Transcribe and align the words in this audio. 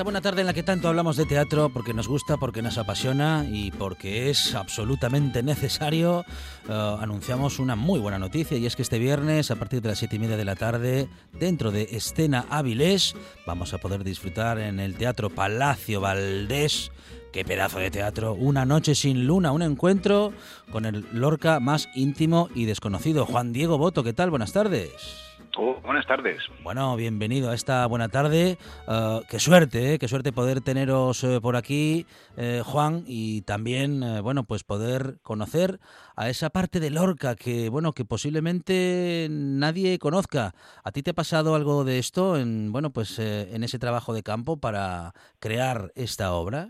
Esta 0.00 0.04
buena 0.06 0.22
tarde 0.22 0.40
en 0.40 0.46
la 0.46 0.54
que 0.54 0.62
tanto 0.62 0.88
hablamos 0.88 1.18
de 1.18 1.26
teatro 1.26 1.68
porque 1.68 1.92
nos 1.92 2.08
gusta, 2.08 2.38
porque 2.38 2.62
nos 2.62 2.78
apasiona 2.78 3.44
y 3.46 3.70
porque 3.70 4.30
es 4.30 4.54
absolutamente 4.54 5.42
necesario, 5.42 6.24
eh, 6.70 6.96
anunciamos 7.00 7.58
una 7.58 7.76
muy 7.76 8.00
buena 8.00 8.18
noticia 8.18 8.56
y 8.56 8.64
es 8.64 8.76
que 8.76 8.80
este 8.80 8.98
viernes 8.98 9.50
a 9.50 9.56
partir 9.56 9.82
de 9.82 9.90
las 9.90 9.98
siete 9.98 10.16
y 10.16 10.18
media 10.18 10.38
de 10.38 10.46
la 10.46 10.56
tarde, 10.56 11.10
dentro 11.34 11.70
de 11.70 11.82
Escena 11.92 12.46
Avilés, 12.48 13.14
vamos 13.46 13.74
a 13.74 13.78
poder 13.78 14.02
disfrutar 14.02 14.58
en 14.58 14.80
el 14.80 14.94
Teatro 14.94 15.28
Palacio 15.28 16.00
Valdés 16.00 16.90
Qué 17.32 17.44
pedazo 17.44 17.78
de 17.78 17.92
teatro. 17.92 18.34
Una 18.34 18.64
noche 18.64 18.96
sin 18.96 19.24
luna, 19.26 19.52
un 19.52 19.62
encuentro 19.62 20.32
con 20.72 20.84
el 20.84 21.06
Lorca 21.12 21.60
más 21.60 21.88
íntimo 21.94 22.48
y 22.56 22.64
desconocido. 22.64 23.24
Juan 23.24 23.52
Diego 23.52 23.78
Boto, 23.78 24.02
¿qué 24.02 24.12
tal? 24.12 24.30
Buenas 24.30 24.52
tardes. 24.52 25.28
Oh, 25.56 25.76
buenas 25.82 26.06
tardes. 26.06 26.42
Bueno, 26.64 26.96
bienvenido 26.96 27.50
a 27.50 27.54
esta 27.54 27.86
buena 27.86 28.08
tarde. 28.08 28.58
Uh, 28.88 29.20
qué 29.28 29.38
suerte, 29.38 29.94
¿eh? 29.94 29.98
qué 29.98 30.08
suerte 30.08 30.32
poder 30.32 30.60
teneros 30.60 31.22
eh, 31.22 31.40
por 31.40 31.54
aquí, 31.54 32.04
eh, 32.36 32.62
Juan, 32.64 33.04
y 33.06 33.42
también, 33.42 34.02
eh, 34.02 34.20
bueno, 34.20 34.44
pues 34.44 34.64
poder 34.64 35.18
conocer 35.22 35.78
a 36.16 36.30
esa 36.30 36.50
parte 36.50 36.80
de 36.80 36.90
Lorca 36.90 37.36
que, 37.36 37.68
bueno, 37.68 37.92
que 37.92 38.04
posiblemente 38.04 39.28
nadie 39.30 39.98
conozca. 40.00 40.54
¿A 40.82 40.92
ti 40.92 41.02
te 41.02 41.10
ha 41.10 41.14
pasado 41.14 41.54
algo 41.54 41.84
de 41.84 41.98
esto 41.98 42.36
en, 42.36 42.72
bueno, 42.72 42.90
pues 42.90 43.18
en 43.18 43.62
ese 43.62 43.78
trabajo 43.78 44.14
de 44.14 44.22
campo 44.24 44.56
para 44.56 45.14
crear 45.38 45.92
esta 45.94 46.32
obra? 46.32 46.68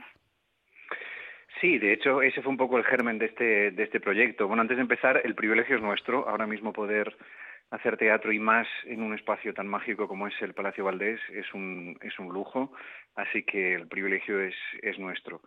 Sí, 1.61 1.79
de 1.79 1.93
hecho, 1.93 2.23
ese 2.23 2.41
fue 2.41 2.51
un 2.51 2.57
poco 2.57 2.79
el 2.79 2.85
germen 2.85 3.19
de 3.19 3.27
este, 3.27 3.71
de 3.71 3.83
este 3.83 4.01
proyecto. 4.01 4.49
Bueno, 4.49 4.63
antes 4.63 4.79
de 4.79 4.83
empezar, 4.83 5.21
el 5.25 5.35
privilegio 5.35 5.77
es 5.77 5.83
nuestro, 5.83 6.27
ahora 6.29 6.47
mismo 6.47 6.73
poder 6.73 7.15
hacer 7.71 7.97
teatro 7.97 8.33
y 8.33 8.39
más 8.39 8.67
en 8.87 9.03
un 9.03 9.15
espacio 9.15 9.55
tan 9.55 9.69
mágico 9.69 10.09
como 10.09 10.27
es 10.27 10.35
el 10.43 10.55
Palacio 10.55 10.85
Valdés 10.85 11.21
es 11.33 11.47
un, 11.55 11.97
es 12.03 12.19
un 12.19 12.33
lujo, 12.33 12.73
así 13.15 13.45
que 13.45 13.75
el 13.75 13.87
privilegio 13.87 14.41
es, 14.41 14.55
es 14.83 14.99
nuestro. 14.99 15.41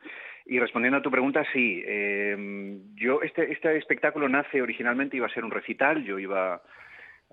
Y 0.46 0.60
respondiendo 0.60 1.00
a 1.00 1.02
tu 1.02 1.12
pregunta, 1.12 1.44
sí, 1.52 1.84
eh, 1.86 2.78
yo 2.96 3.22
este, 3.22 3.52
este 3.52 3.76
espectáculo 3.78 4.30
nace 4.30 4.62
originalmente, 4.62 5.18
iba 5.18 5.28
a 5.28 5.34
ser 5.34 5.44
un 5.44 5.52
recital, 5.52 6.04
yo 6.06 6.18
iba 6.18 6.62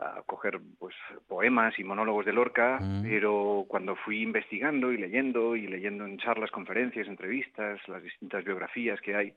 a 0.01 0.23
coger 0.23 0.59
pues 0.79 0.95
poemas 1.29 1.79
y 1.79 1.85
monólogos 1.85 2.25
de 2.25 2.33
Lorca, 2.33 2.79
mm. 2.81 3.03
pero 3.03 3.65
cuando 3.69 3.97
fui 3.97 4.23
investigando 4.23 4.93
y 4.93 4.97
leyendo 4.97 5.57
y 5.57 5.67
leyendo 5.67 6.05
en 6.07 6.19
charlas, 6.19 6.51
conferencias, 6.51 7.07
entrevistas, 7.07 7.81
las 7.89 8.03
distintas 8.03 8.45
biografías 8.45 9.01
que 9.01 9.15
hay, 9.15 9.35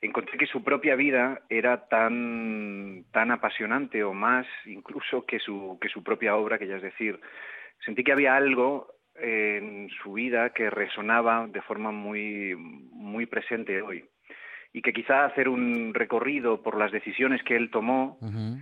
encontré 0.00 0.38
que 0.38 0.46
su 0.46 0.64
propia 0.64 0.94
vida 0.94 1.42
era 1.48 1.88
tan 1.88 3.04
tan 3.12 3.30
apasionante 3.30 4.02
o 4.02 4.14
más 4.14 4.46
incluso 4.66 5.26
que 5.26 5.38
su 5.38 5.78
que 5.80 5.88
su 5.88 6.02
propia 6.02 6.36
obra, 6.36 6.58
que 6.58 6.66
ya 6.66 6.76
es 6.76 6.82
decir, 6.82 7.20
sentí 7.84 8.02
que 8.02 8.12
había 8.12 8.36
algo 8.36 8.94
en 9.20 9.88
su 10.02 10.12
vida 10.12 10.50
que 10.50 10.70
resonaba 10.70 11.46
de 11.48 11.60
forma 11.62 11.90
muy 11.90 12.54
muy 12.56 13.26
presente 13.26 13.82
hoy 13.82 14.04
y 14.72 14.82
que 14.82 14.92
quizá 14.92 15.24
hacer 15.24 15.48
un 15.48 15.94
recorrido 15.94 16.62
por 16.62 16.76
las 16.76 16.92
decisiones 16.92 17.42
que 17.42 17.56
él 17.56 17.70
tomó, 17.70 18.18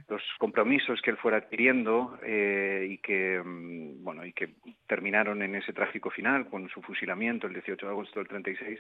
los 0.09 0.23
compromisos 0.39 1.01
que 1.03 1.11
él 1.11 1.17
fuera 1.17 1.39
adquiriendo 1.39 2.19
eh, 2.23 2.87
y 2.91 2.99
que 2.99 3.43
mm, 3.45 4.05
bueno 4.05 4.25
y 4.25 4.33
que 4.33 4.55
terminaron 4.87 5.43
en 5.43 5.57
ese 5.57 5.73
trágico 5.73 6.11
final 6.11 6.49
con 6.49 6.69
su 6.69 6.81
fusilamiento 6.83 7.47
el 7.47 7.55
18 7.55 7.87
de 7.87 7.93
agosto 7.93 8.21
del 8.21 8.29
36, 8.29 8.79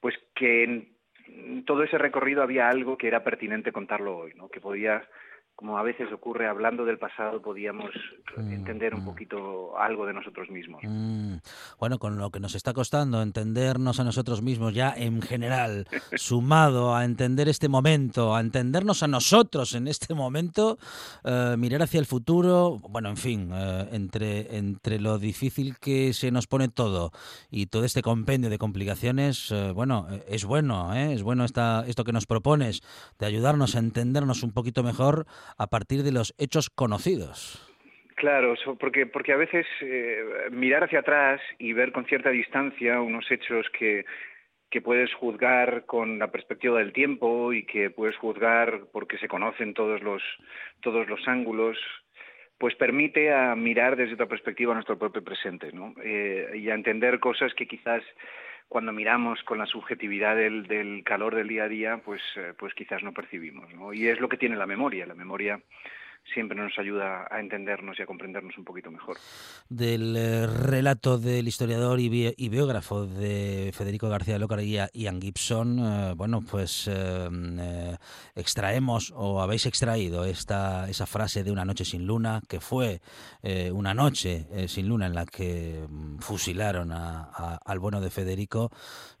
pues 0.00 0.16
que 0.34 0.64
en 0.64 1.64
todo 1.64 1.84
ese 1.84 1.98
recorrido 1.98 2.42
había 2.42 2.68
algo 2.68 2.98
que 2.98 3.06
era 3.06 3.22
pertinente 3.22 3.72
contarlo 3.72 4.16
hoy, 4.16 4.32
¿no? 4.34 4.48
que 4.48 4.60
podía 4.60 5.02
como 5.60 5.76
a 5.76 5.82
veces 5.82 6.10
ocurre 6.10 6.48
hablando 6.48 6.86
del 6.86 6.98
pasado, 6.98 7.42
podíamos 7.42 7.90
mm, 8.34 8.50
entender 8.50 8.94
un 8.94 9.02
mm. 9.02 9.04
poquito 9.04 9.78
algo 9.78 10.06
de 10.06 10.14
nosotros 10.14 10.48
mismos. 10.48 10.80
Mm. 10.82 11.34
Bueno, 11.78 11.98
con 11.98 12.16
lo 12.16 12.30
que 12.30 12.40
nos 12.40 12.54
está 12.54 12.72
costando 12.72 13.20
entendernos 13.20 14.00
a 14.00 14.04
nosotros 14.04 14.40
mismos 14.40 14.72
ya 14.72 14.94
en 14.96 15.20
general, 15.20 15.86
sumado 16.16 16.96
a 16.96 17.04
entender 17.04 17.46
este 17.50 17.68
momento, 17.68 18.34
a 18.34 18.40
entendernos 18.40 19.02
a 19.02 19.08
nosotros 19.08 19.74
en 19.74 19.86
este 19.86 20.14
momento, 20.14 20.78
eh, 21.24 21.56
mirar 21.58 21.82
hacia 21.82 22.00
el 22.00 22.06
futuro, 22.06 22.78
bueno, 22.88 23.10
en 23.10 23.18
fin, 23.18 23.50
eh, 23.52 23.88
entre, 23.92 24.56
entre 24.56 24.98
lo 24.98 25.18
difícil 25.18 25.76
que 25.78 26.14
se 26.14 26.30
nos 26.30 26.46
pone 26.46 26.68
todo 26.68 27.12
y 27.50 27.66
todo 27.66 27.84
este 27.84 28.00
compendio 28.00 28.48
de 28.48 28.56
complicaciones, 28.56 29.50
eh, 29.50 29.72
bueno, 29.72 30.08
es 30.26 30.46
bueno, 30.46 30.94
es 30.94 31.22
bueno 31.22 31.44
esta, 31.44 31.84
esto 31.86 32.04
que 32.04 32.12
nos 32.12 32.24
propones 32.24 32.80
de 33.18 33.26
ayudarnos 33.26 33.76
a 33.76 33.78
entendernos 33.80 34.42
un 34.42 34.52
poquito 34.52 34.82
mejor 34.82 35.26
a 35.58 35.66
partir 35.66 36.02
de 36.02 36.12
los 36.12 36.34
hechos 36.38 36.70
conocidos. 36.70 37.66
Claro, 38.16 38.54
porque, 38.78 39.06
porque 39.06 39.32
a 39.32 39.36
veces 39.36 39.66
eh, 39.80 40.22
mirar 40.50 40.84
hacia 40.84 41.00
atrás 41.00 41.40
y 41.58 41.72
ver 41.72 41.90
con 41.90 42.04
cierta 42.04 42.28
distancia 42.28 43.00
unos 43.00 43.30
hechos 43.30 43.66
que, 43.78 44.04
que 44.70 44.82
puedes 44.82 45.12
juzgar 45.14 45.84
con 45.86 46.18
la 46.18 46.30
perspectiva 46.30 46.78
del 46.78 46.92
tiempo 46.92 47.52
y 47.52 47.64
que 47.64 47.90
puedes 47.90 48.16
juzgar 48.16 48.82
porque 48.92 49.18
se 49.18 49.28
conocen 49.28 49.74
todos 49.74 50.02
los, 50.02 50.22
todos 50.80 51.08
los 51.08 51.26
ángulos, 51.26 51.78
pues 52.58 52.74
permite 52.74 53.32
a 53.32 53.56
mirar 53.56 53.96
desde 53.96 54.14
otra 54.14 54.26
perspectiva 54.26 54.74
nuestro 54.74 54.98
propio 54.98 55.24
presente 55.24 55.72
¿no? 55.72 55.94
Eh, 56.04 56.50
y 56.56 56.68
a 56.68 56.74
entender 56.74 57.18
cosas 57.18 57.54
que 57.54 57.66
quizás 57.66 58.02
cuando 58.70 58.92
miramos 58.92 59.42
con 59.42 59.58
la 59.58 59.66
subjetividad 59.66 60.36
del, 60.36 60.68
del 60.68 61.02
calor 61.02 61.34
del 61.34 61.48
día 61.48 61.64
a 61.64 61.68
día, 61.68 62.00
pues, 62.04 62.22
eh, 62.36 62.54
pues 62.56 62.72
quizás 62.72 63.02
no 63.02 63.12
percibimos. 63.12 63.68
¿no? 63.74 63.92
Y 63.92 64.06
es 64.06 64.20
lo 64.20 64.28
que 64.28 64.36
tiene 64.36 64.54
la 64.54 64.64
memoria. 64.64 65.06
La 65.06 65.16
memoria 65.16 65.60
siempre 66.32 66.56
nos 66.56 66.78
ayuda 66.78 67.26
a 67.30 67.40
entendernos 67.40 67.98
y 67.98 68.02
a 68.02 68.06
comprendernos 68.06 68.56
un 68.56 68.64
poquito 68.64 68.90
mejor. 68.90 69.16
Del 69.68 70.16
eh, 70.16 70.46
relato 70.46 71.18
del 71.18 71.48
historiador 71.48 72.00
y, 72.00 72.08
biógrafo 72.48 73.06
de 73.06 73.72
Federico 73.74 74.08
García 74.08 74.38
Lorca 74.38 74.62
y 74.62 74.78
Ian 74.94 75.20
Gibson, 75.20 75.78
eh, 75.78 76.14
bueno, 76.16 76.40
pues 76.42 76.88
eh, 76.92 77.96
extraemos 78.34 79.12
o 79.16 79.40
habéis 79.40 79.66
extraído 79.66 80.24
esta 80.24 80.88
esa 80.88 81.06
frase 81.06 81.44
de 81.44 81.50
una 81.50 81.64
noche 81.64 81.84
sin 81.84 82.06
luna, 82.06 82.42
que 82.48 82.60
fue 82.60 83.00
una 83.72 83.94
noche 83.94 84.46
sin 84.68 84.88
luna 84.88 85.06
en 85.06 85.14
la 85.14 85.26
que 85.26 85.86
mm, 85.88 86.18
fusilaron 86.18 86.90
al 86.92 87.78
bueno 87.78 88.00
de 88.00 88.10
Federico. 88.10 88.70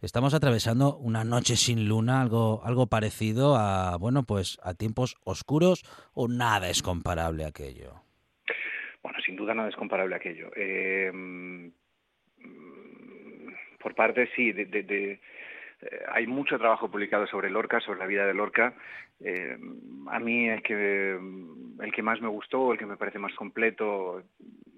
Estamos 0.02 0.34
atravesando 0.34 0.96
una 0.96 1.24
noche 1.24 1.56
sin 1.56 1.88
luna, 1.88 2.20
algo 2.20 2.62
algo 2.64 2.86
parecido 2.86 3.56
a 3.56 3.96
bueno, 3.96 4.24
pues 4.24 4.58
a 4.62 4.74
tiempos 4.74 5.16
oscuros 5.24 5.84
o 6.14 6.28
nada 6.28 6.68
es 6.68 6.82
comparable 6.90 7.44
aquello? 7.44 8.02
Bueno, 9.02 9.18
sin 9.24 9.36
duda 9.36 9.54
nada 9.54 9.68
es 9.68 9.76
comparable 9.76 10.16
aquello. 10.16 10.50
Eh, 10.56 11.12
por 13.78 13.94
parte, 13.94 14.28
sí, 14.34 14.52
de, 14.52 14.64
de, 14.66 15.12
eh, 15.12 15.20
hay 16.12 16.26
mucho 16.26 16.58
trabajo 16.58 16.90
publicado 16.90 17.26
sobre 17.28 17.48
Lorca, 17.48 17.80
sobre 17.80 18.00
la 18.00 18.06
vida 18.06 18.26
de 18.26 18.34
Lorca. 18.34 18.74
Eh, 19.20 19.56
a 20.10 20.18
mí 20.18 20.48
el 20.48 20.62
que, 20.62 21.16
el 21.80 21.92
que 21.92 22.02
más 22.02 22.20
me 22.20 22.28
gustó, 22.28 22.72
el 22.72 22.78
que 22.78 22.86
me 22.86 22.96
parece 22.96 23.20
más 23.20 23.34
completo, 23.34 24.22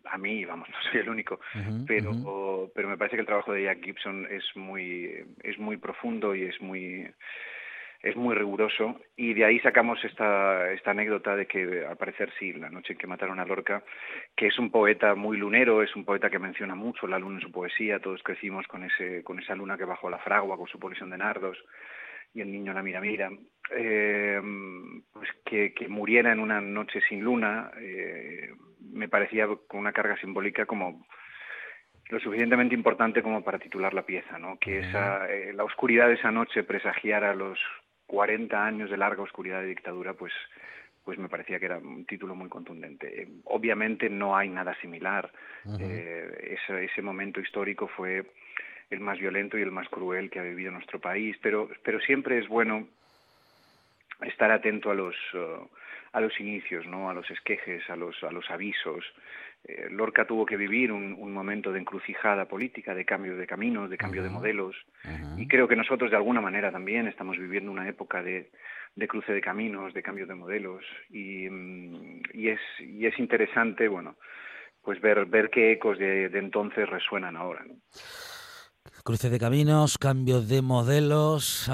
a 0.05 0.19
mí, 0.19 0.45
vamos, 0.45 0.69
no 0.69 0.77
soy 0.91 1.01
el 1.01 1.09
único, 1.09 1.41
pero, 1.87 2.71
pero 2.75 2.89
me 2.89 2.99
parece 2.99 3.17
que 3.17 3.23
el 3.23 3.27
trabajo 3.27 3.53
de 3.53 3.65
Jack 3.65 3.83
Gibson 3.85 4.27
es 4.31 4.45
muy, 4.55 5.25
es 5.43 5.59
muy 5.59 5.79
profundo 5.79 6.35
y 6.35 6.43
es 6.43 6.61
muy 6.61 7.09
es 8.03 8.17
muy 8.17 8.35
riguroso 8.35 9.01
y 9.17 9.33
de 9.33 9.45
ahí 9.45 9.61
sacamos 9.61 10.05
esta, 10.05 10.73
esta 10.73 10.91
anécdota 10.91 11.37
de 11.37 11.47
que 11.47 11.87
al 11.87 11.97
parecer 11.97 12.33
sí, 12.39 12.53
la 12.53 12.69
noche 12.69 12.95
en 12.95 12.99
que 12.99 13.07
mataron 13.07 13.39
a 13.39 13.45
Lorca, 13.45 13.85
que 14.37 14.49
es 14.49 14.59
un 14.59 14.71
poeta 14.71 15.15
muy 15.15 15.37
lunero, 15.37 15.83
es 15.83 15.95
un 15.95 16.05
poeta 16.05 16.29
que 16.29 16.41
menciona 16.41 16.75
mucho 16.75 17.07
la 17.07 17.19
luna 17.19 17.37
en 17.37 17.43
su 17.43 17.53
poesía, 17.53 18.01
todos 18.01 18.23
crecimos 18.23 18.67
con, 18.67 18.83
ese, 18.83 19.23
con 19.23 19.39
esa 19.39 19.55
luna 19.55 19.79
que 19.79 19.85
bajó 19.85 20.09
a 20.09 20.13
la 20.13 20.19
fragua, 20.19 20.57
con 20.57 20.67
su 20.67 20.81
colección 20.81 21.11
de 21.11 21.19
nardos 21.19 21.59
y 22.35 22.41
el 22.41 22.51
niño 22.51 22.73
la 22.73 22.83
mira 22.83 23.01
mira, 23.01 23.31
eh, 23.71 24.41
pues 25.13 25.29
que, 25.45 25.73
que, 25.73 25.87
muriera 25.87 26.33
en 26.33 26.41
una 26.41 26.61
noche 26.61 27.01
sin 27.09 27.21
luna 27.21 27.71
eh, 27.79 28.51
me 28.81 29.09
parecía 29.09 29.47
con 29.69 29.81
una 29.81 29.93
carga 29.93 30.17
simbólica 30.17 30.67
como 30.67 31.07
lo 32.09 32.21
suficientemente 32.21 32.75
importante 32.75 33.23
como 33.23 33.43
para 33.43 33.59
titular 33.59 33.95
la 33.95 34.05
pieza, 34.05 34.39
¿no? 34.39 34.59
Que 34.59 34.81
esa, 34.81 35.31
eh, 35.31 35.53
la 35.55 35.65
oscuridad 35.65 36.09
de 36.09 36.15
esa 36.15 36.31
noche 36.31 36.63
presagiara 36.63 37.35
los 37.35 37.59
40 38.13 38.63
años 38.63 38.91
de 38.91 38.99
larga 38.99 39.23
oscuridad 39.23 39.63
de 39.63 39.69
dictadura, 39.69 40.13
pues 40.13 40.35
pues 41.03 41.19
me 41.19 41.31
parecía 41.31 41.59
que 41.59 41.65
era 41.65 41.79
un 41.79 42.05
título 42.05 42.35
muy 42.37 42.49
contundente. 42.49 43.27
Obviamente 43.45 44.09
no 44.09 44.37
hay 44.37 44.49
nada 44.51 44.73
similar. 44.81 45.33
Eh, 45.81 46.59
ese, 46.61 46.85
ese, 46.85 47.03
momento 47.03 47.41
histórico 47.41 47.89
fue 47.89 48.25
el 48.89 49.01
más 49.01 49.19
violento 49.19 49.59
y 49.59 49.63
el 49.63 49.73
más 49.73 49.89
cruel 49.89 50.31
que 50.31 50.39
ha 50.39 50.45
vivido 50.45 50.71
nuestro 50.71 51.01
país, 51.01 51.37
pero, 51.43 51.69
pero 51.83 51.99
siempre 52.01 52.39
es 52.39 52.47
bueno 52.47 52.87
estar 54.21 54.53
atento 54.53 54.93
a 54.93 54.95
los, 54.95 55.17
uh, 55.35 55.67
a 56.13 56.21
los 56.21 56.39
inicios, 56.39 56.87
¿no? 56.87 57.11
a 57.11 57.15
los 57.15 57.29
esquejes, 57.33 57.89
a 57.91 57.97
los, 57.97 58.23
a 58.23 58.31
los 58.31 58.49
avisos. 58.49 59.05
Eh, 59.65 59.89
Lorca 59.91 60.27
tuvo 60.27 60.45
que 60.45 60.57
vivir 60.57 60.91
un, 60.91 61.15
un, 61.17 61.33
momento 61.33 61.73
de 61.73 61.79
encrucijada 61.79 62.47
política, 62.47 62.95
de 62.95 63.05
cambio 63.05 63.37
de 63.37 63.47
caminos, 63.47 63.91
de 63.91 63.97
cambio 63.97 64.23
de 64.23 64.29
modelos, 64.29 64.75
y 65.37 65.47
creo 65.47 65.69
que 65.69 65.77
nosotros 65.77 66.11
de 66.11 66.17
alguna 66.17 66.41
manera 66.41 66.73
también 66.73 67.07
estamos 67.07 67.39
viviendo 67.39 67.71
una 67.71 67.89
época 67.89 68.23
de, 68.23 68.51
de 68.97 69.09
cruce 69.09 69.33
de 69.33 69.41
caminos, 69.41 69.95
de 69.95 70.03
cambio 70.03 70.27
de 70.27 70.35
modelos, 70.35 70.85
y, 71.11 71.49
mm, 71.49 72.23
y, 72.35 72.49
es, 72.49 72.61
y 72.81 73.07
es 73.07 73.17
interesante, 73.21 73.87
bueno, 73.87 74.17
pues 74.83 75.01
ver, 75.01 75.27
ver 75.27 75.49
qué 75.51 75.71
ecos 75.71 75.97
de, 75.97 76.29
de 76.29 76.39
entonces 76.41 76.89
resuenan 76.89 77.37
ahora. 77.37 77.65
¿no? 77.65 77.75
Cruce 79.05 79.31
de 79.31 79.41
caminos, 79.41 79.99
cambio 79.99 80.43
de 80.43 80.63
modelos, 80.63 81.69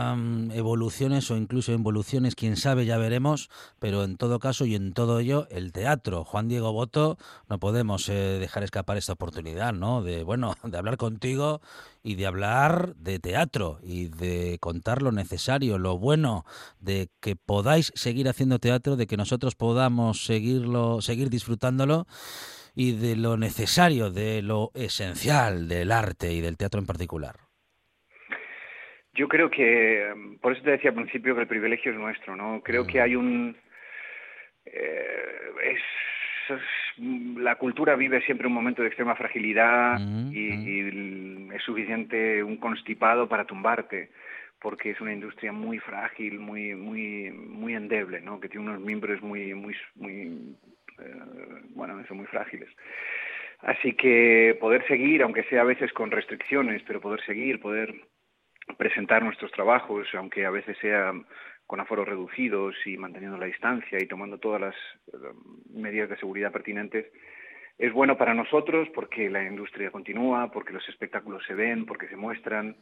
evoluciones 0.53 1.31
o 1.31 1.37
incluso 1.37 1.73
involuciones, 1.73 2.35
quién 2.35 2.57
sabe, 2.57 2.87
ya 2.87 2.97
veremos, 2.97 3.51
pero 3.79 4.05
en 4.05 4.17
todo 4.17 4.39
caso 4.39 4.65
y 4.65 4.75
en 4.75 4.95
todo 4.95 5.19
ello, 5.19 5.47
el 5.51 5.73
teatro. 5.73 6.25
Juan 6.25 6.49
Diego 6.49 6.73
Boto, 6.73 7.19
no 7.51 7.59
podemos 7.59 8.09
eh, 8.09 8.39
dejar 8.41 8.63
escapar 8.63 8.97
esta 8.97 9.13
oportunidad, 9.13 9.75
¿no? 9.75 10.03
De, 10.03 10.23
bueno, 10.23 10.55
de 10.65 10.79
hablar 10.79 10.97
contigo 10.97 11.61
y 12.03 12.15
de 12.15 12.27
hablar 12.27 12.95
de 12.97 13.19
teatro 13.19 13.79
y 13.83 14.09
de 14.09 14.57
contar 14.59 15.03
lo 15.03 15.13
necesario, 15.13 15.77
lo 15.77 15.99
bueno, 15.99 16.47
de 16.81 17.11
que 17.21 17.37
podáis 17.37 17.93
seguir 17.95 18.31
haciendo 18.31 18.59
teatro, 18.59 18.97
de 18.97 19.07
que 19.07 19.19
nosotros 19.19 19.55
podamos 19.55 20.25
seguirlo, 20.25 21.03
seguir 21.03 21.29
disfrutándolo 21.29 22.07
y 22.79 22.93
de 22.93 23.17
lo 23.17 23.37
necesario, 23.37 24.09
de 24.09 24.41
lo 24.41 24.71
esencial 24.73 25.67
del 25.67 25.91
arte 25.91 26.33
y 26.33 26.41
del 26.41 26.57
teatro 26.57 26.79
en 26.79 26.87
particular? 26.87 27.35
Yo 29.15 29.27
creo 29.27 29.51
que, 29.51 30.15
por 30.41 30.53
eso 30.53 30.63
te 30.63 30.71
decía 30.71 30.91
al 30.91 30.97
principio 30.97 31.35
que 31.35 31.41
el 31.41 31.49
privilegio 31.49 31.91
es 31.91 31.99
nuestro, 31.99 32.37
¿no? 32.37 32.63
Creo 32.63 32.87
que 32.87 33.01
hay 33.01 33.17
un... 33.17 33.57
Eh, 34.65 35.51
es, 35.65 35.81
es, 36.51 36.63
la 37.37 37.57
cultura 37.57 37.97
vive 37.97 38.23
siempre 38.23 38.47
un 38.47 38.55
momento 38.55 38.83
de 38.83 38.89
extrema 38.89 39.17
fragilidad 39.17 39.99
mm, 39.99 40.33
y, 40.33 40.51
mm. 40.53 41.51
y 41.51 41.57
es 41.57 41.63
suficiente 41.65 42.45
un 42.45 42.59
constipado 42.59 43.29
para 43.29 43.45
tumbarte 43.45 44.11
porque 44.61 44.91
es 44.91 45.01
una 45.01 45.13
industria 45.13 45.53
muy 45.53 45.79
frágil, 45.79 46.39
muy 46.39 46.75
muy 46.75 47.31
muy 47.31 47.75
endeble, 47.75 48.21
¿no? 48.21 48.41
Que 48.41 48.49
tiene 48.49 48.69
unos 48.69 48.81
miembros 48.81 49.23
muy 49.23 49.55
muy 49.55 49.77
muy 49.95 50.57
eh, 51.01 51.15
bueno, 51.71 52.03
son 52.07 52.19
muy 52.19 52.27
frágiles. 52.27 52.69
Así 53.61 53.95
que 53.95 54.57
poder 54.61 54.87
seguir, 54.87 55.23
aunque 55.23 55.43
sea 55.45 55.63
a 55.63 55.65
veces 55.65 55.93
con 55.93 56.11
restricciones, 56.11 56.83
pero 56.87 57.01
poder 57.01 57.21
seguir, 57.25 57.61
poder 57.61 57.93
presentar 58.77 59.23
nuestros 59.23 59.51
trabajos, 59.53 60.07
aunque 60.15 60.47
a 60.47 60.51
veces 60.51 60.77
sea 60.79 61.13
con 61.67 61.81
aforos 61.81 62.09
reducidos 62.09 62.75
y 62.87 62.97
manteniendo 62.97 63.37
la 63.37 63.47
distancia 63.47 63.99
y 64.01 64.07
tomando 64.07 64.39
todas 64.39 64.61
las 64.61 64.75
eh, 65.13 65.17
medidas 65.71 66.09
de 66.09 66.17
seguridad 66.17 66.53
pertinentes, 66.53 67.07
es 67.77 67.93
bueno 67.93 68.17
para 68.17 68.35
nosotros 68.35 68.89
porque 68.95 69.29
la 69.29 69.43
industria 69.43 69.91
continúa, 69.91 70.51
porque 70.51 70.73
los 70.73 70.89
espectáculos 70.89 71.45
se 71.47 71.55
ven, 71.55 71.85
porque 71.85 72.09
se 72.09 72.17
muestran, 72.17 72.77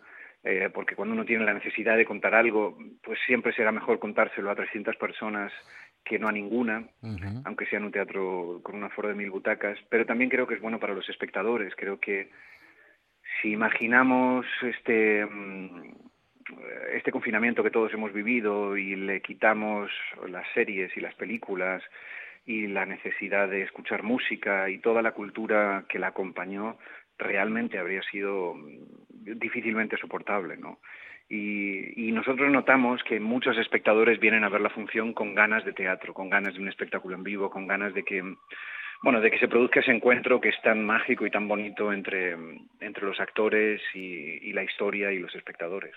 eh, 0.45 0.71
porque 0.73 0.95
cuando 0.95 1.15
uno 1.15 1.25
tiene 1.25 1.45
la 1.45 1.55
necesidad 1.55 1.97
de 1.97 2.07
contar 2.07 2.35
algo, 2.35 2.79
pues 3.03 3.19
siempre 3.27 3.53
será 3.53 3.73
mejor 3.73 3.99
contárselo 3.99 4.51
a 4.51 4.55
300 4.55 4.97
personas 4.97 5.53
que 6.07 6.19
no 6.19 6.29
a 6.29 6.33
ninguna, 6.33 6.85
uh 7.03 7.09
-huh. 7.09 7.43
aunque 7.45 7.67
sea 7.67 7.79
en 7.79 7.87
un 7.87 7.93
teatro 7.93 8.61
con 8.63 8.77
un 8.77 8.85
aforo 8.85 9.09
de 9.09 9.15
mil 9.15 9.31
butacas, 9.31 9.77
pero 9.91 10.07
también 10.07 10.31
creo 10.31 10.47
que 10.47 10.55
es 10.55 10.61
bueno 10.61 10.79
para 10.79 10.95
los 10.95 11.09
espectadores. 11.09 11.75
Creo 11.75 11.99
que 11.99 12.31
si 13.41 13.51
imaginamos 13.51 14.47
este, 14.63 15.27
mm, 15.27 15.95
este 16.95 17.11
confinamiento 17.11 17.63
que 17.63 17.73
todos 17.73 17.93
hemos 17.93 18.13
vivido 18.13 18.77
y 18.77 18.95
le 18.95 19.21
quitamos 19.21 19.91
las 20.29 20.47
series 20.55 20.97
y 20.97 21.01
las 21.01 21.15
películas 21.15 21.83
y 22.47 22.69
la 22.69 22.87
necesidad 22.87 23.49
de 23.49 23.63
escuchar 23.63 24.05
música 24.05 24.71
y 24.71 24.79
toda 24.79 25.03
la 25.03 25.11
cultura 25.11 25.85
que 25.89 25.99
la 25.99 26.09
acompañó, 26.09 26.79
realmente 27.19 27.79
habría 27.79 28.03
sido 28.03 28.55
mm, 28.55 29.39
difícilmente 29.41 29.97
soportable, 29.97 30.57
¿no? 30.57 30.79
Y, 31.29 32.09
y, 32.09 32.13
nosotros 32.13 32.53
notamos 32.53 33.03
que 33.03 33.19
muchos 33.19 33.59
espectadores 33.59 34.21
vienen 34.21 34.45
a 34.45 34.49
ver 34.49 34.61
la 34.61 34.71
función 34.71 35.13
con 35.13 35.35
ganas 35.35 35.65
de 35.65 35.73
teatro, 35.73 36.15
con 36.15 36.31
ganas 36.31 36.55
de 36.55 36.61
un 36.61 36.69
espectáculo 36.69 37.17
en 37.17 37.25
vivo, 37.25 37.51
con 37.51 37.67
ganas 37.67 37.93
de 37.95 38.05
que, 38.05 38.23
bueno, 39.03 39.21
de 39.21 39.33
que 39.33 39.39
se 39.41 39.49
produzca 39.49 39.81
ese 39.81 39.91
encuentro 39.91 40.41
que 40.41 40.51
es 40.51 40.63
tan 40.63 40.85
mágico 40.85 41.27
y 41.27 41.31
tan 41.33 41.49
bonito 41.49 41.93
entre, 41.93 42.37
entre 42.81 43.05
los 43.05 43.19
actores 43.19 43.81
y, 43.93 43.99
y 43.99 44.53
la 44.53 44.63
historia 44.63 45.11
y 45.13 45.19
los 45.19 45.35
espectadores. 45.35 45.95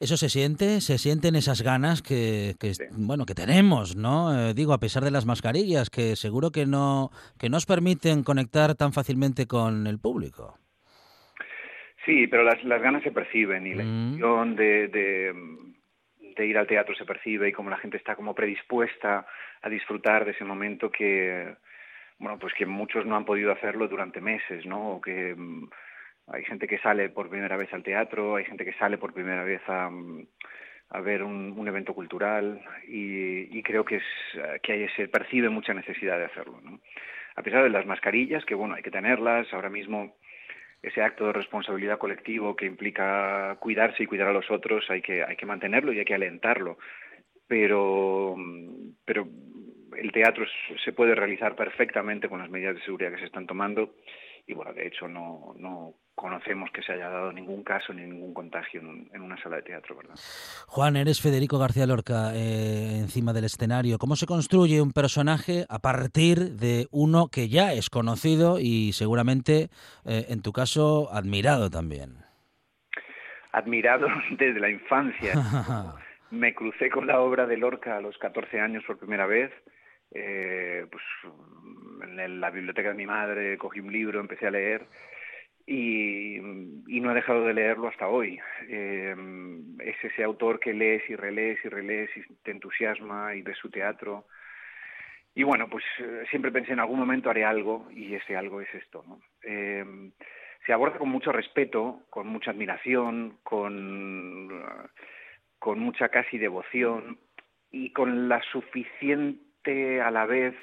Eso 0.00 0.18
se 0.18 0.28
siente, 0.28 0.82
se 0.82 0.98
sienten 0.98 1.34
esas 1.34 1.62
ganas 1.62 2.02
que, 2.02 2.54
que 2.60 2.74
sí. 2.74 2.84
bueno, 2.90 3.24
que 3.24 3.34
tenemos, 3.34 3.96
¿no? 3.96 4.50
Eh, 4.50 4.52
digo, 4.52 4.74
a 4.74 4.80
pesar 4.80 5.02
de 5.02 5.10
las 5.10 5.24
mascarillas, 5.24 5.88
que 5.88 6.14
seguro 6.14 6.50
que 6.50 6.66
no, 6.66 7.10
que 7.38 7.48
nos 7.48 7.64
permiten 7.64 8.22
conectar 8.22 8.74
tan 8.74 8.92
fácilmente 8.92 9.46
con 9.46 9.86
el 9.86 9.98
público. 9.98 10.58
Sí, 12.08 12.26
pero 12.26 12.42
las, 12.42 12.64
las 12.64 12.80
ganas 12.80 13.02
se 13.02 13.12
perciben 13.12 13.66
y 13.66 13.74
la 13.74 13.84
mm. 13.84 13.86
intención 13.86 14.56
de, 14.56 14.88
de, 14.88 15.34
de, 16.34 16.46
ir 16.46 16.56
al 16.56 16.66
teatro 16.66 16.94
se 16.94 17.04
percibe 17.04 17.50
y 17.50 17.52
como 17.52 17.68
la 17.68 17.76
gente 17.76 17.98
está 17.98 18.16
como 18.16 18.34
predispuesta 18.34 19.26
a 19.60 19.68
disfrutar 19.68 20.24
de 20.24 20.30
ese 20.30 20.42
momento 20.42 20.90
que, 20.90 21.54
bueno, 22.18 22.38
pues 22.38 22.54
que 22.54 22.64
muchos 22.64 23.04
no 23.04 23.14
han 23.14 23.26
podido 23.26 23.52
hacerlo 23.52 23.88
durante 23.88 24.22
meses, 24.22 24.64
¿no? 24.64 24.92
O 24.92 25.00
que 25.02 25.34
um, 25.34 25.68
hay 26.28 26.44
gente 26.44 26.66
que 26.66 26.78
sale 26.78 27.10
por 27.10 27.28
primera 27.28 27.58
vez 27.58 27.70
al 27.74 27.82
teatro, 27.82 28.36
hay 28.36 28.46
gente 28.46 28.64
que 28.64 28.72
sale 28.78 28.96
por 28.96 29.12
primera 29.12 29.44
vez 29.44 29.60
a, 29.68 29.90
a 30.88 31.00
ver 31.02 31.22
un, 31.22 31.52
un 31.58 31.68
evento 31.68 31.92
cultural 31.92 32.58
y, 32.86 33.54
y 33.54 33.62
creo 33.62 33.84
que, 33.84 33.96
es, 33.96 34.04
que 34.62 34.72
hay, 34.72 34.88
se 34.96 35.08
percibe 35.08 35.50
mucha 35.50 35.74
necesidad 35.74 36.16
de 36.16 36.24
hacerlo, 36.24 36.58
¿no? 36.62 36.80
A 37.36 37.42
pesar 37.42 37.62
de 37.64 37.68
las 37.68 37.84
mascarillas, 37.84 38.46
que 38.46 38.54
bueno, 38.54 38.76
hay 38.76 38.82
que 38.82 38.90
tenerlas, 38.90 39.52
ahora 39.52 39.68
mismo 39.68 40.16
ese 40.82 41.02
acto 41.02 41.26
de 41.26 41.32
responsabilidad 41.32 41.98
colectivo 41.98 42.54
que 42.54 42.66
implica 42.66 43.56
cuidarse 43.60 44.02
y 44.02 44.06
cuidar 44.06 44.28
a 44.28 44.32
los 44.32 44.50
otros, 44.50 44.88
hay 44.90 45.02
que, 45.02 45.24
hay 45.24 45.36
que 45.36 45.46
mantenerlo 45.46 45.92
y 45.92 45.98
hay 45.98 46.04
que 46.04 46.14
alentarlo. 46.14 46.78
Pero, 47.46 48.36
pero 49.04 49.26
el 49.96 50.12
teatro 50.12 50.44
se 50.84 50.92
puede 50.92 51.14
realizar 51.14 51.56
perfectamente 51.56 52.28
con 52.28 52.40
las 52.40 52.50
medidas 52.50 52.76
de 52.76 52.82
seguridad 52.82 53.12
que 53.12 53.18
se 53.18 53.26
están 53.26 53.46
tomando 53.46 53.94
y 54.48 54.54
bueno, 54.54 54.72
de 54.72 54.86
hecho 54.86 55.06
no, 55.06 55.54
no 55.58 55.94
conocemos 56.14 56.70
que 56.72 56.82
se 56.82 56.92
haya 56.92 57.10
dado 57.10 57.32
ningún 57.32 57.62
caso 57.62 57.92
ni 57.92 58.02
ningún 58.02 58.32
contagio 58.32 58.80
en, 58.80 59.08
en 59.12 59.20
una 59.22 59.40
sala 59.40 59.56
de 59.56 59.62
teatro, 59.62 59.94
¿verdad? 59.94 60.14
Juan, 60.66 60.96
eres 60.96 61.20
Federico 61.20 61.58
García 61.58 61.86
Lorca 61.86 62.32
eh, 62.34 62.98
encima 62.98 63.34
del 63.34 63.44
escenario. 63.44 63.98
¿Cómo 63.98 64.16
se 64.16 64.26
construye 64.26 64.80
un 64.80 64.92
personaje 64.92 65.66
a 65.68 65.78
partir 65.78 66.56
de 66.56 66.86
uno 66.90 67.28
que 67.28 67.48
ya 67.48 67.74
es 67.74 67.90
conocido 67.90 68.58
y 68.58 68.92
seguramente, 68.94 69.68
eh, 70.06 70.26
en 70.30 70.40
tu 70.42 70.52
caso, 70.52 71.10
admirado 71.12 71.68
también? 71.68 72.16
Admirado 73.52 74.08
desde 74.30 74.58
la 74.58 74.70
infancia. 74.70 75.34
Me 76.30 76.54
crucé 76.54 76.90
con 76.90 77.06
la 77.06 77.20
obra 77.20 77.46
de 77.46 77.58
Lorca 77.58 77.96
a 77.96 78.00
los 78.00 78.16
14 78.18 78.60
años 78.60 78.82
por 78.86 78.98
primera 78.98 79.26
vez. 79.26 79.50
Eh, 80.14 80.86
pues 80.90 81.04
en 82.02 82.40
la 82.40 82.50
biblioteca 82.50 82.90
de 82.90 82.94
mi 82.94 83.06
madre 83.06 83.58
cogí 83.58 83.80
un 83.80 83.92
libro, 83.92 84.20
empecé 84.20 84.46
a 84.46 84.50
leer 84.50 84.86
y, 85.66 86.38
no 86.40 87.12
he 87.12 87.14
dejado 87.14 87.44
de 87.44 87.54
leerlo 87.54 87.88
hasta 87.88 88.08
hoy. 88.08 88.40
Eh, 88.68 89.14
es 89.80 89.96
ese 90.02 90.24
autor 90.24 90.58
que 90.60 90.72
lees 90.72 91.02
y 91.08 91.16
relees 91.16 91.58
y 91.64 91.68
relees 91.68 92.10
y 92.16 92.22
te 92.42 92.50
entusiasma 92.50 93.34
y 93.34 93.42
ves 93.42 93.58
su 93.58 93.70
teatro. 93.70 94.26
Y 95.34 95.42
bueno, 95.42 95.68
pues 95.68 95.84
eh, 96.00 96.24
siempre 96.30 96.50
pensé 96.50 96.72
en 96.72 96.80
algún 96.80 96.98
momento 96.98 97.30
haré 97.30 97.44
algo 97.44 97.88
y 97.92 98.14
ese 98.14 98.36
algo 98.36 98.60
es 98.60 98.74
esto. 98.74 99.04
se 99.42 100.72
aborda 100.72 100.98
con 100.98 101.10
mucho 101.10 101.32
respeto, 101.32 102.02
con 102.10 102.26
mucha 102.26 102.50
admiración, 102.50 103.38
con, 103.42 104.64
con 105.58 105.78
mucha 105.78 106.08
casi 106.08 106.38
devoción 106.38 107.18
y 107.70 107.92
con 107.92 108.28
la 108.28 108.42
suficiente 108.50 109.47
a 110.02 110.10
la 110.10 110.26
vez 110.26 110.54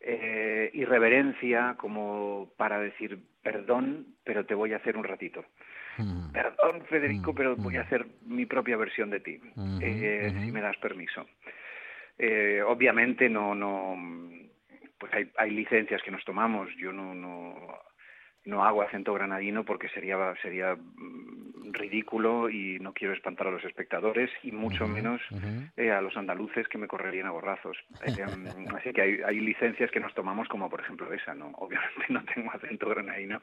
eh, 0.00 0.70
irreverencia 0.74 1.74
como 1.78 2.50
para 2.56 2.78
decir 2.78 3.18
perdón, 3.42 4.06
pero 4.24 4.44
te 4.44 4.54
voy 4.54 4.72
a 4.72 4.76
hacer 4.76 4.96
un 4.96 5.04
ratito. 5.04 5.44
Mm. 5.98 6.32
Perdón, 6.32 6.84
Federico, 6.88 7.32
mm. 7.32 7.36
pero 7.36 7.56
voy 7.56 7.76
a 7.76 7.82
hacer 7.82 8.06
mi 8.26 8.46
propia 8.46 8.76
versión 8.76 9.10
de 9.10 9.20
ti, 9.20 9.38
mm 9.54 9.78
-hmm. 9.78 9.82
eh, 9.82 10.30
mm 10.30 10.36
-hmm. 10.36 10.44
si 10.44 10.52
me 10.52 10.60
das 10.60 10.76
permiso. 10.78 11.26
Eh, 12.18 12.62
obviamente 12.66 13.28
no, 13.28 13.54
no, 13.54 13.96
pues 14.98 15.12
hay, 15.14 15.30
hay 15.36 15.50
licencias 15.50 16.02
que 16.02 16.10
nos 16.10 16.24
tomamos. 16.24 16.68
Yo 16.76 16.92
no, 16.92 17.14
no, 17.14 17.54
no 18.44 18.64
hago 18.64 18.82
acento 18.82 19.14
granadino 19.14 19.64
porque 19.64 19.88
sería 19.88 20.16
sería 20.42 20.76
mm, 20.76 21.72
ridículo 21.72 22.50
y 22.50 22.78
no 22.78 22.92
quiero 22.92 23.14
espantar 23.14 23.46
a 23.46 23.50
los 23.50 23.64
espectadores 23.64 24.30
y 24.42 24.52
mucho 24.52 24.86
menos 24.86 25.20
eh, 25.76 25.90
a 25.90 26.00
los 26.00 26.16
andaluces 26.16 26.68
que 26.68 26.78
me 26.78 26.86
correrían 26.86 27.26
a 27.26 27.30
borrazos. 27.30 27.76
Em, 28.04 28.46
así 28.76 28.92
que 28.92 29.02
hay, 29.02 29.20
hay, 29.24 29.40
licencias 29.40 29.90
que 29.90 30.00
nos 30.00 30.14
tomamos 30.14 30.48
como 30.48 30.68
por 30.68 30.80
ejemplo 30.80 31.12
esa, 31.12 31.34
¿no? 31.34 31.52
Obviamente 31.56 32.06
no 32.10 32.24
tengo 32.34 32.52
acento 32.52 32.88
granadino, 32.88 33.42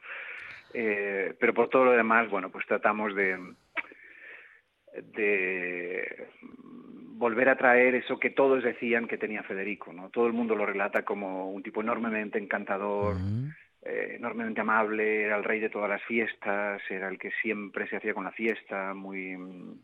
eh, 0.74 1.34
pero 1.38 1.52
por 1.52 1.68
todo 1.68 1.86
lo 1.86 1.92
demás, 1.92 2.30
bueno, 2.30 2.50
pues 2.50 2.66
tratamos 2.66 3.14
de 3.14 3.38
de 5.14 6.28
volver 7.22 7.48
a 7.48 7.56
traer 7.56 7.94
eso 7.94 8.18
que 8.18 8.30
todos 8.30 8.62
decían 8.64 9.06
que 9.06 9.16
tenía 9.16 9.42
Federico, 9.42 9.92
¿no? 9.92 10.10
Todo 10.10 10.26
el 10.26 10.32
mundo 10.32 10.56
lo 10.56 10.66
relata 10.66 11.04
como 11.04 11.50
un 11.50 11.62
tipo 11.62 11.80
enormemente 11.80 12.38
encantador, 12.38 13.16
eh, 13.84 14.14
enormemente 14.16 14.60
amable, 14.60 15.24
era 15.24 15.36
el 15.36 15.44
rey 15.44 15.60
de 15.60 15.68
todas 15.68 15.88
las 15.88 16.02
fiestas, 16.04 16.80
era 16.88 17.08
el 17.08 17.18
que 17.18 17.30
siempre 17.42 17.88
se 17.88 17.96
hacía 17.96 18.14
con 18.14 18.24
la 18.24 18.32
fiesta, 18.32 18.94
muy 18.94 19.36
mm, 19.36 19.74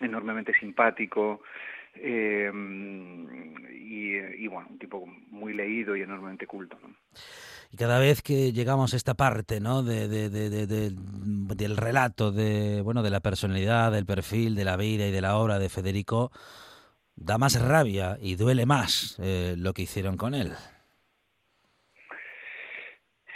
enormemente 0.00 0.52
simpático 0.58 1.42
eh, 1.96 2.50
y, 3.72 4.46
bueno, 4.48 4.68
un 4.70 4.78
tipo 4.78 5.06
muy 5.30 5.52
leído 5.52 5.96
y 5.96 6.02
enormemente 6.02 6.46
culto. 6.46 6.78
Y 7.72 7.76
cada 7.76 7.98
vez 7.98 8.22
que 8.22 8.52
llegamos 8.52 8.94
a 8.94 8.96
esta 8.96 9.14
parte 9.14 9.60
¿no? 9.60 9.82
de, 9.82 10.08
del 10.08 11.76
relato 11.76 12.30
de, 12.32 12.82
bueno, 12.82 13.02
de 13.02 13.10
la 13.10 13.20
personalidad, 13.20 13.92
del 13.92 14.06
perfil, 14.06 14.54
de 14.54 14.64
la 14.64 14.76
vida 14.76 15.06
y 15.06 15.10
de 15.10 15.20
la 15.20 15.36
obra 15.36 15.58
de 15.58 15.68
Federico, 15.68 16.30
da 17.16 17.38
más 17.38 17.60
rabia 17.60 18.16
y 18.20 18.36
duele 18.36 18.66
más 18.66 19.16
eh, 19.20 19.54
lo 19.56 19.72
que 19.72 19.82
hicieron 19.82 20.16
con 20.16 20.34
él. 20.34 20.52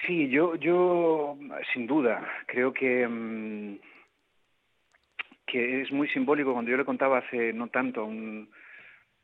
Sí, 0.09 0.31
yo, 0.31 0.55
yo 0.55 1.37
sin 1.75 1.87
duda 1.87 2.27
creo 2.47 2.73
que, 2.73 3.07
mm, 3.07 3.79
que 5.47 5.83
es 5.83 5.93
muy 5.93 6.09
simbólico. 6.09 6.55
Cuando 6.55 6.71
yo 6.71 6.79
le 6.79 6.87
contaba 6.87 7.19
hace 7.19 7.53
no 7.53 7.69
tanto 7.69 8.01
a 8.01 8.05
un 8.05 8.49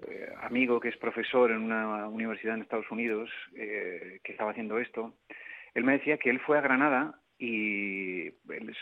eh, 0.07 0.29
amigo 0.43 0.81
que 0.81 0.91
es 0.91 0.97
profesor 0.99 1.50
en 1.50 1.62
una 1.62 2.07
universidad 2.07 2.57
en 2.57 2.61
Estados 2.61 2.91
Unidos 2.91 3.31
eh, 3.57 4.21
que 4.23 4.33
estaba 4.33 4.50
haciendo 4.50 4.79
esto, 4.79 5.14
él 5.73 5.85
me 5.85 5.95
decía 5.95 6.19
que 6.19 6.29
él 6.29 6.38
fue 6.41 6.59
a 6.59 6.61
Granada 6.61 7.19
y 7.38 8.26
él 8.26 8.69
es 8.69 8.76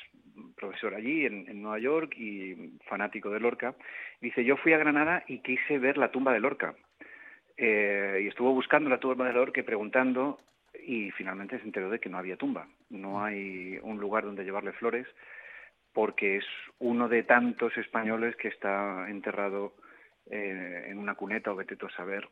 profesor 0.57 0.97
allí 0.97 1.25
en, 1.25 1.63
Nueva 1.63 1.79
York 1.79 2.15
y 2.17 2.81
fanático 2.89 3.31
de 3.31 3.39
Lorca. 3.39 3.77
Dice, 4.21 4.45
yo 4.45 4.57
fui 4.57 4.73
a 4.73 4.79
Granada 4.79 5.23
y 5.29 5.39
quise 5.39 5.79
ver 5.79 5.99
la 5.99 6.11
tumba 6.11 6.33
de 6.33 6.41
Lorca. 6.41 6.75
Eh, 7.57 8.23
y 8.25 8.27
estuvo 8.27 8.53
buscando 8.53 8.91
la 8.91 8.99
tumba 8.99 9.29
de 9.29 9.35
Lorca 9.35 9.61
y 9.61 9.63
preguntando 9.63 10.41
y 10.85 11.11
finalmente 11.13 11.59
se 11.59 11.65
enteró 11.65 11.91
de 11.91 11.99
que 11.99 12.09
no 12.09 12.19
había 12.19 12.37
tumba, 12.37 12.67
no 12.91 13.25
hay 13.25 13.79
un 13.83 13.99
lugar 13.99 14.25
donde 14.25 14.45
llevarle 14.45 14.73
flores 14.73 15.07
porque 15.93 16.39
es 16.39 16.45
uno 16.79 17.09
de 17.09 17.23
tantos 17.23 17.77
españoles 17.77 18.35
que 18.37 18.49
está 18.49 19.09
enterrado 19.09 19.75
eh, 20.31 20.87
en 20.89 20.99
una 20.99 21.15
cuneta 21.15 21.53
o 21.53 21.57
vete 21.57 21.77
a 21.85 21.97
saber, 21.97 22.29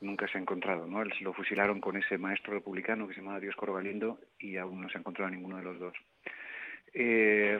nunca 0.00 0.28
se 0.28 0.38
ha 0.38 0.40
encontrado. 0.40 0.86
¿no? 0.86 1.02
Él, 1.02 1.12
lo 1.20 1.32
fusilaron 1.32 1.80
con 1.80 1.96
ese 1.96 2.18
maestro 2.18 2.54
republicano 2.54 3.08
que 3.08 3.14
se 3.14 3.20
llamaba 3.20 3.40
Dioscoro 3.40 3.74
Galindo 3.74 4.18
y 4.38 4.56
aún 4.56 4.80
no 4.80 4.88
se 4.88 4.98
ha 4.98 5.00
encontrado 5.00 5.30
ninguno 5.30 5.56
de 5.56 5.62
los 5.64 5.78
dos. 5.78 5.94
Eh, 6.92 7.58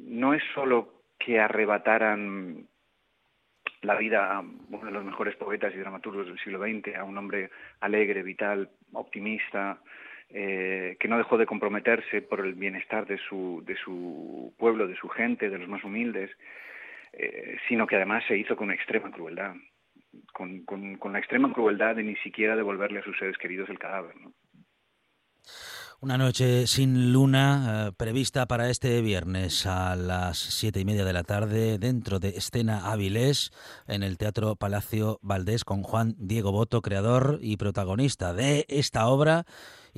no 0.00 0.34
es 0.34 0.42
solo 0.54 1.02
que 1.18 1.40
arrebataran 1.40 2.66
la 3.86 3.94
vida 3.94 4.36
a 4.36 4.40
uno 4.40 4.84
de 4.84 4.90
los 4.90 5.04
mejores 5.04 5.36
poetas 5.36 5.72
y 5.72 5.78
dramaturgos 5.78 6.26
del 6.26 6.38
siglo 6.40 6.58
XX, 6.58 6.96
a 6.96 7.04
un 7.04 7.16
hombre 7.16 7.50
alegre, 7.80 8.24
vital, 8.24 8.68
optimista, 8.92 9.78
eh, 10.28 10.96
que 10.98 11.06
no 11.06 11.18
dejó 11.18 11.38
de 11.38 11.46
comprometerse 11.46 12.20
por 12.20 12.44
el 12.44 12.54
bienestar 12.54 13.06
de 13.06 13.16
su, 13.28 13.62
de 13.64 13.76
su 13.76 14.52
pueblo, 14.58 14.88
de 14.88 14.96
su 14.96 15.08
gente, 15.08 15.48
de 15.48 15.58
los 15.58 15.68
más 15.68 15.84
humildes, 15.84 16.32
eh, 17.12 17.56
sino 17.68 17.86
que 17.86 17.94
además 17.94 18.24
se 18.26 18.36
hizo 18.36 18.56
con 18.56 18.72
extrema 18.72 19.12
crueldad, 19.12 19.54
con, 20.32 20.64
con, 20.64 20.96
con, 20.96 21.12
la 21.12 21.20
extrema 21.20 21.52
crueldad 21.52 21.94
de 21.94 22.02
ni 22.02 22.16
siquiera 22.16 22.56
devolverle 22.56 22.98
a 22.98 23.04
sus 23.04 23.16
seres 23.16 23.38
queridos 23.38 23.70
el 23.70 23.78
cadáver. 23.78 24.16
Una 25.98 26.18
noche 26.18 26.66
sin 26.66 27.10
luna 27.10 27.86
eh, 27.88 27.92
prevista 27.96 28.44
para 28.44 28.68
este 28.68 29.00
viernes 29.00 29.64
a 29.64 29.96
las 29.96 30.36
siete 30.36 30.78
y 30.78 30.84
media 30.84 31.06
de 31.06 31.14
la 31.14 31.22
tarde 31.22 31.78
dentro 31.78 32.18
de 32.18 32.36
Escena 32.36 32.92
Avilés 32.92 33.50
en 33.86 34.02
el 34.02 34.18
Teatro 34.18 34.56
Palacio 34.56 35.18
Valdés 35.22 35.64
con 35.64 35.82
Juan 35.82 36.14
Diego 36.18 36.52
Boto, 36.52 36.82
creador 36.82 37.38
y 37.40 37.56
protagonista 37.56 38.34
de 38.34 38.66
esta 38.68 39.06
obra 39.06 39.46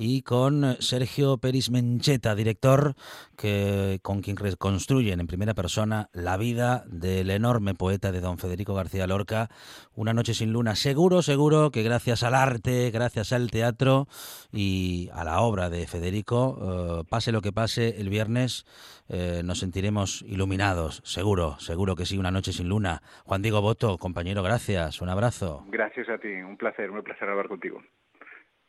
y 0.01 0.21
con 0.21 0.77
Sergio 0.79 1.39
Peris 1.39 1.69
Mencheta, 1.69 2.33
director, 2.33 2.95
que, 3.37 3.99
con 4.01 4.21
quien 4.21 4.37
reconstruyen 4.37 5.19
en 5.19 5.27
primera 5.27 5.53
persona 5.53 6.07
la 6.13 6.37
vida 6.37 6.85
del 6.87 7.29
enorme 7.29 7.73
poeta 7.73 8.13
de 8.13 8.21
don 8.21 8.37
Federico 8.37 8.73
García 8.73 9.07
Lorca. 9.07 9.49
Una 9.93 10.13
noche 10.13 10.33
sin 10.33 10.53
luna. 10.53 10.75
Seguro, 10.75 11.21
seguro 11.21 11.69
que 11.71 11.83
gracias 11.83 12.23
al 12.23 12.33
arte, 12.33 12.91
gracias 12.91 13.33
al 13.33 13.51
teatro 13.51 14.07
y 14.53 15.09
a 15.11 15.25
la 15.25 15.41
obra 15.41 15.69
de 15.69 15.85
Federico, 15.85 17.01
eh, 17.01 17.03
pase 17.09 17.33
lo 17.33 17.41
que 17.41 17.51
pase 17.51 17.99
el 17.99 18.07
viernes, 18.07 18.65
eh, 19.09 19.41
nos 19.43 19.59
sentiremos 19.59 20.21
iluminados. 20.21 21.01
Seguro, 21.03 21.59
seguro 21.59 21.97
que 21.97 22.05
sí, 22.05 22.17
una 22.17 22.31
noche 22.31 22.53
sin 22.53 22.69
luna. 22.69 23.01
Juan 23.25 23.41
Diego 23.41 23.59
Boto, 23.59 23.97
compañero, 23.97 24.43
gracias. 24.43 25.01
Un 25.01 25.09
abrazo. 25.09 25.65
Gracias 25.67 26.07
a 26.07 26.17
ti, 26.17 26.29
un 26.29 26.55
placer, 26.55 26.89
un 26.89 27.03
placer 27.03 27.27
hablar 27.27 27.49
contigo. 27.49 27.81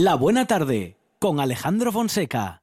La 0.00 0.14
buena 0.14 0.46
tarde 0.46 0.96
con 1.18 1.40
Alejandro 1.40 1.90
Fonseca. 1.90 2.62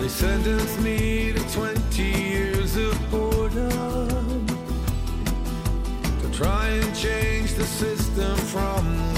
They 0.00 0.08
sentenced 0.08 0.80
me 0.80 1.32
to 1.32 1.38
20 1.52 2.02
years 2.02 2.76
of 2.76 2.98
boredom 3.12 4.46
to 6.22 6.28
try 6.36 6.70
and 6.70 6.92
change 6.92 7.54
the 7.54 7.66
system 7.66 8.36
from 8.36 9.13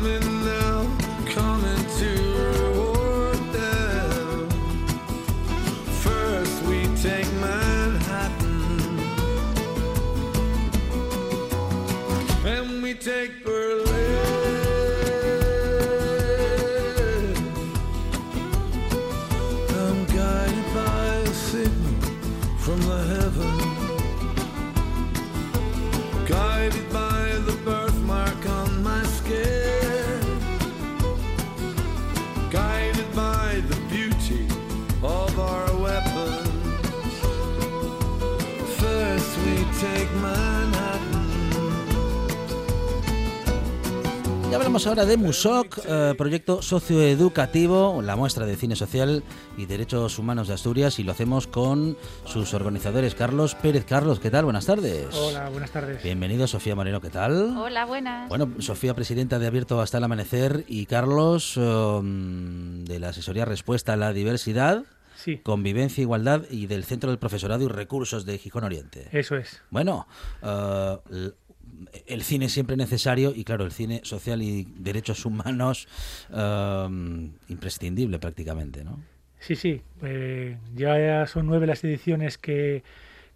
coming 0.00 0.29
hablamos 44.70 44.86
ahora 44.86 45.04
de 45.04 45.16
MUSOC, 45.16 45.80
eh, 45.84 46.14
proyecto 46.16 46.62
socioeducativo, 46.62 48.02
la 48.02 48.14
muestra 48.14 48.46
de 48.46 48.54
cine 48.54 48.76
social 48.76 49.24
y 49.56 49.66
derechos 49.66 50.16
humanos 50.16 50.46
de 50.46 50.54
Asturias, 50.54 51.00
y 51.00 51.02
lo 51.02 51.10
hacemos 51.10 51.48
con 51.48 51.96
sus 52.24 52.54
organizadores. 52.54 53.16
Carlos 53.16 53.56
Pérez. 53.56 53.84
Carlos, 53.84 54.20
¿qué 54.20 54.30
tal? 54.30 54.44
Buenas 54.44 54.66
tardes. 54.66 55.12
Hola, 55.12 55.48
buenas 55.48 55.72
tardes. 55.72 56.00
Bienvenido, 56.04 56.46
Sofía 56.46 56.76
Moreno, 56.76 57.00
¿qué 57.00 57.10
tal? 57.10 57.56
Hola, 57.58 57.84
buenas. 57.84 58.28
Bueno, 58.28 58.48
Sofía, 58.60 58.94
presidenta 58.94 59.40
de 59.40 59.48
Abierto 59.48 59.80
hasta 59.80 59.98
el 59.98 60.04
Amanecer, 60.04 60.64
y 60.68 60.86
Carlos, 60.86 61.56
um, 61.56 62.84
de 62.84 63.00
la 63.00 63.08
asesoría 63.08 63.44
Respuesta 63.46 63.94
a 63.94 63.96
la 63.96 64.12
Diversidad. 64.12 64.84
Sí, 65.16 65.36
Convivencia, 65.42 66.00
Igualdad 66.00 66.44
y 66.48 66.66
del 66.66 66.82
Centro 66.84 67.10
del 67.10 67.18
Profesorado 67.18 67.62
y 67.64 67.68
Recursos 67.68 68.24
de 68.24 68.38
Gijón 68.38 68.64
Oriente. 68.64 69.06
eso 69.12 69.36
es. 69.36 69.60
Bueno, 69.68 70.06
eh, 70.42 70.96
l- 71.10 71.32
el 72.06 72.22
cine 72.22 72.48
siempre 72.48 72.76
necesario 72.76 73.32
y 73.34 73.44
claro, 73.44 73.64
el 73.64 73.72
cine 73.72 74.00
social 74.04 74.42
y 74.42 74.66
derechos 74.76 75.24
humanos 75.24 75.88
eh, 76.32 77.30
imprescindible 77.48 78.18
prácticamente, 78.18 78.84
¿no? 78.84 78.98
Sí, 79.38 79.56
sí. 79.56 79.80
eh, 80.02 80.58
ya 80.74 81.26
son 81.26 81.46
nueve 81.46 81.66
las 81.66 81.82
ediciones 81.82 82.36
que, 82.36 82.82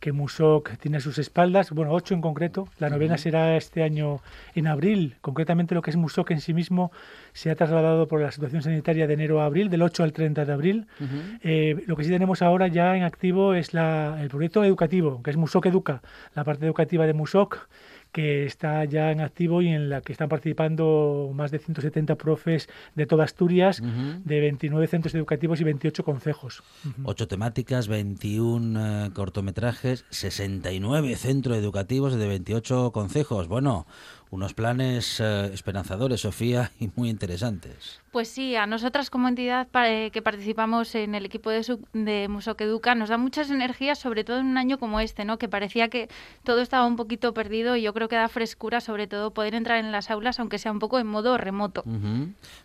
que 0.05 0.13
Musoc 0.13 0.77
tiene 0.77 0.99
a 0.99 1.01
sus 1.01 1.17
espaldas. 1.17 1.71
Bueno, 1.71 1.93
ocho 1.93 2.13
en 2.13 2.21
concreto. 2.21 2.69
La 2.79 2.91
novena 2.91 3.17
será 3.17 3.57
este 3.57 3.83
año 3.83 4.21
en 4.55 4.67
abril. 4.67 5.17
Concretamente 5.23 5.75
lo 5.75 5.81
que 5.81 5.89
es 5.89 5.97
Musoc 5.97 6.31
en 6.31 6.43
sí 6.43 6.53
mismo 6.53 6.93
se 7.33 7.51
ha 7.51 7.55
trasladado 7.55 8.07
por 8.07 8.21
la 8.21 8.31
situación 8.31 8.61
sanitaria 8.61 9.07
de 9.07 9.15
enero 9.15 9.41
a 9.41 9.47
abril, 9.47 9.71
del 9.71 9.81
8 9.81 10.03
al 10.03 10.13
30 10.13 10.45
de 10.45 10.53
abril. 10.53 10.87
Eh, 11.43 11.83
lo 11.87 11.97
que 11.97 12.05
sí 12.05 12.11
tenemos 12.11 12.43
ahora 12.43 12.69
ya 12.69 12.95
en 12.99 13.03
activo 13.03 13.55
es 13.55 13.73
la, 13.73 14.19
el 14.21 14.29
proyecto 14.29 14.63
educativo, 14.63 15.23
que 15.23 15.31
es 15.31 15.39
Musoc 15.39 15.65
Educa, 15.65 16.03
la 16.35 16.45
parte 16.45 16.67
educativa 16.67 17.07
de 17.07 17.15
Musoc 17.15 17.67
que 18.15 18.47
está 18.47 18.85
ya 18.85 19.11
en 19.11 19.21
activo 19.21 19.61
y 19.61 19.69
en 19.69 19.89
la 19.89 20.01
que 20.01 20.13
están 20.13 20.29
participando 20.29 21.33
más 21.35 21.51
de 21.51 21.59
170 21.59 22.15
profes 22.15 22.69
de 22.95 23.07
toda 23.07 23.25
Asturias, 23.25 23.83
de 24.25 24.41
29 24.41 24.87
centros 24.87 25.17
educativos 25.17 25.61
y 25.61 25.65
28 25.65 26.05
concejos. 26.05 26.63
Ocho 27.03 27.27
temáticas, 27.27 27.89
21 27.89 29.07
eh, 29.07 29.11
cortometrajes, 29.13 30.05
69 30.11 31.17
centros 31.17 31.59
educativos 31.59 32.15
de 32.15 32.29
28 32.29 32.93
concejos. 32.93 33.49
Bueno, 33.49 33.85
unos 34.35 34.53
planes 34.53 35.21
eh, 35.21 35.51
esperanzadores, 35.53 36.23
Sofía, 36.23 36.73
y 36.81 36.91
muy 36.97 37.09
interesantes. 37.09 38.01
Pues 38.11 38.29
sí, 38.29 38.55
a 38.55 38.67
nosotras 38.67 39.11
como 39.11 39.29
entidad 39.29 39.67
eh, 39.87 40.11
que 40.13 40.23
participamos 40.23 40.95
en 40.95 41.15
el 41.15 41.25
equipo 41.25 41.51
de, 41.51 41.79
de 41.93 42.29
Musoc 42.29 42.61
Educa 42.61 42.95
nos 42.95 43.09
da 43.09 43.19
muchas 43.19 43.51
energías, 43.51 43.99
sobre 43.99 44.23
todo 44.23 44.39
en 44.39 44.47
un 44.47 44.59
año 44.59 44.79
como 44.79 45.01
este, 45.01 45.25
¿no? 45.25 45.39
que 45.39 45.49
parecía 45.49 45.89
que 45.89 46.09
todo 46.45 46.61
estaba 46.61 46.87
un 46.87 46.97
poquito 46.97 47.35
perdido 47.35 47.77
y 47.77 47.83
yo 47.83 47.93
creo 47.93 48.09
que 48.09 48.17
da 48.17 48.29
frescura, 48.29 48.81
sobre 48.81 49.07
todo 49.07 49.33
poder 49.33 49.55
entrar 49.55 49.79
en 49.79 49.91
las 49.93 50.11
aulas, 50.11 50.39
aunque 50.39 50.59
sea 50.59 50.73
un 50.73 50.79
poco 50.79 50.99
en 50.99 51.07
modo 51.07 51.37
remoto. 51.39 51.83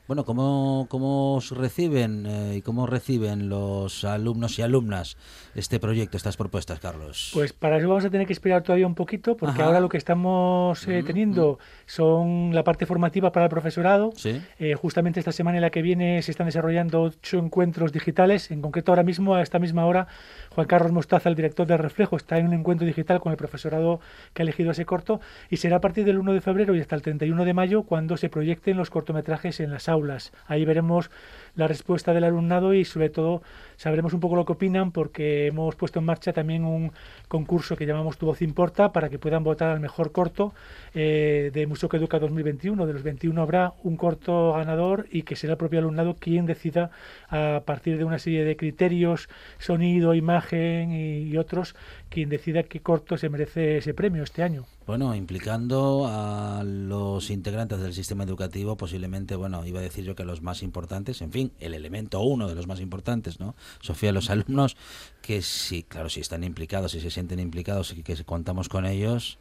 Bueno, 0.08 0.26
¿cómo, 0.26 0.88
cómo 0.90 1.36
os 1.36 1.52
reciben 1.52 2.26
eh, 2.26 2.56
y 2.58 2.62
cómo 2.62 2.88
reciben 2.88 3.50
los 3.50 4.04
alumnos 4.04 4.58
y 4.58 4.64
alumnas 4.64 5.18
este 5.56 5.80
proyecto, 5.80 6.18
estas 6.18 6.38
propuestas, 6.38 6.80
Carlos? 6.80 7.32
Pues 7.34 7.54
para 7.54 7.78
eso 7.78 7.88
vamos 7.88 8.06
a 8.06 8.10
tener 8.10 8.28
que 8.28 8.34
esperar 8.34 8.64
todavía 8.64 8.88
un 8.88 8.96
poquito, 8.96 9.38
porque 9.38 9.62
Ajá. 9.62 9.66
ahora 9.66 9.80
lo 9.80 9.90
que 9.90 9.98
estamos 9.98 10.88
eh, 10.88 11.04
teniendo 11.06 11.59
son 11.86 12.54
la 12.54 12.64
parte 12.64 12.86
formativa 12.86 13.32
para 13.32 13.46
el 13.46 13.50
profesorado. 13.50 14.12
Sí. 14.16 14.42
Eh, 14.60 14.76
justamente 14.76 15.20
esta 15.20 15.32
semana 15.32 15.58
y 15.58 15.62
la 15.62 15.70
que 15.70 15.82
viene 15.82 16.22
se 16.22 16.32
están 16.32 16.46
desarrollando 16.46 17.02
ocho 17.02 17.38
encuentros 17.38 17.92
digitales. 17.92 18.52
En 18.52 18.62
concreto, 18.62 18.92
ahora 18.92 19.04
mismo, 19.04 19.36
a 19.36 19.42
esta 19.42 19.60
misma 19.60 19.86
hora, 19.86 20.08
Juan 20.56 20.68
Carlos 20.68 20.92
Mostaza, 20.92 21.30
el 21.30 21.36
director 21.36 21.68
de 21.68 21.78
Reflejo, 21.78 22.16
está 22.18 22.38
en 22.38 22.48
un 22.48 22.54
encuentro 22.54 22.86
digital 22.86 23.20
con 23.20 23.32
el 23.32 23.38
profesorado 23.38 24.00
que 24.34 24.42
ha 24.42 24.44
elegido 24.44 24.72
ese 24.72 24.86
corto 24.86 25.20
y 25.50 25.58
será 25.58 25.78
a 25.78 25.82
partir 25.82 26.06
del 26.06 26.18
1 26.18 26.34
de 26.34 26.42
febrero 26.42 26.76
y 26.76 26.82
hasta 26.82 26.96
el 26.96 27.02
31 27.02 27.46
de 27.46 27.54
mayo 27.54 27.84
cuando 27.84 28.18
se 28.18 28.30
proyecten 28.30 28.78
los 28.78 28.90
cortometrajes 28.90 29.60
en 29.60 29.72
las 29.72 29.90
aulas. 29.90 30.32
Ahí 30.48 30.66
veremos 30.66 31.10
la 31.56 31.68
respuesta 31.68 32.14
del 32.14 32.24
alumnado 32.24 32.74
y 32.74 32.86
sobre 32.86 33.10
todo 33.10 33.42
sabremos 33.78 34.14
un 34.14 34.20
poco 34.20 34.36
lo 34.36 34.46
que 34.46 34.54
opinan 34.54 34.92
porque 34.92 35.48
hemos 35.48 35.76
puesto 35.76 36.00
en 36.00 36.06
marcha 36.06 36.34
también 36.34 36.66
un 36.66 36.92
concurso 37.28 37.76
que 37.76 37.86
llamamos 37.86 38.18
Tu 38.18 38.26
voz 38.26 38.42
importa 38.42 38.92
para 38.92 39.10
que 39.10 39.20
puedan 39.20 39.44
votar 39.44 39.70
al 39.70 39.80
mejor 39.80 40.12
corto 40.12 40.54
eh, 40.94 41.52
de 41.54 41.68
Musoc 41.68 41.94
Educa 41.94 42.20
2021. 42.20 42.86
De 42.86 42.94
los 42.94 43.04
21 43.04 43.42
habrá 43.42 43.74
un 43.84 43.98
corto 43.98 44.54
ganador 44.54 45.08
y 45.12 45.24
que 45.24 45.36
será 45.36 45.54
el 45.54 45.58
propio 45.58 45.80
alumnado 45.80 46.16
quien 46.16 46.46
decida 46.46 46.92
a 47.30 47.64
partir 47.66 47.98
de 47.98 48.04
una 48.04 48.20
serie 48.20 48.44
de 48.44 48.56
criterios, 48.56 49.30
sonido, 49.58 50.14
imagen 50.14 50.92
y 50.92 51.38
otros, 51.38 51.76
quien 52.10 52.30
decida 52.30 52.64
qué 52.64 52.82
corto 52.82 53.18
se 53.18 53.30
merece 53.30 53.78
ese 53.78 53.94
premio 53.94 54.24
este 54.24 54.44
año. 54.44 54.66
Bueno, 54.88 55.14
implicando 55.14 56.08
a 56.10 56.64
los 56.64 57.30
integrantes 57.30 57.80
del 57.80 57.94
sistema 57.94 58.24
educativo, 58.24 58.76
posiblemente, 58.76 59.36
bueno, 59.36 59.66
iba 59.66 59.80
a 59.80 59.84
decir 59.84 60.04
yo 60.04 60.16
que 60.16 60.26
los 60.26 60.42
más 60.42 60.64
importantes, 60.64 61.22
en 61.22 61.32
fin, 61.32 61.52
el 61.60 61.74
elemento 61.74 62.22
uno 62.22 62.48
de 62.48 62.56
los 62.56 62.68
más 62.68 62.80
importantes, 62.80 63.40
¿no? 63.40 63.56
Sofía, 63.82 64.12
los 64.12 64.30
alumnos, 64.30 64.76
que 65.22 65.42
sí, 65.42 65.84
claro, 65.84 66.10
si 66.10 66.20
están 66.20 66.44
implicados, 66.44 66.92
si 66.94 67.00
se 67.00 67.12
sienten 67.12 67.40
implicados 67.40 67.94
y 67.94 68.02
que 68.02 68.16
contamos 68.24 68.68
con 68.68 68.86
ellos, 68.86 69.38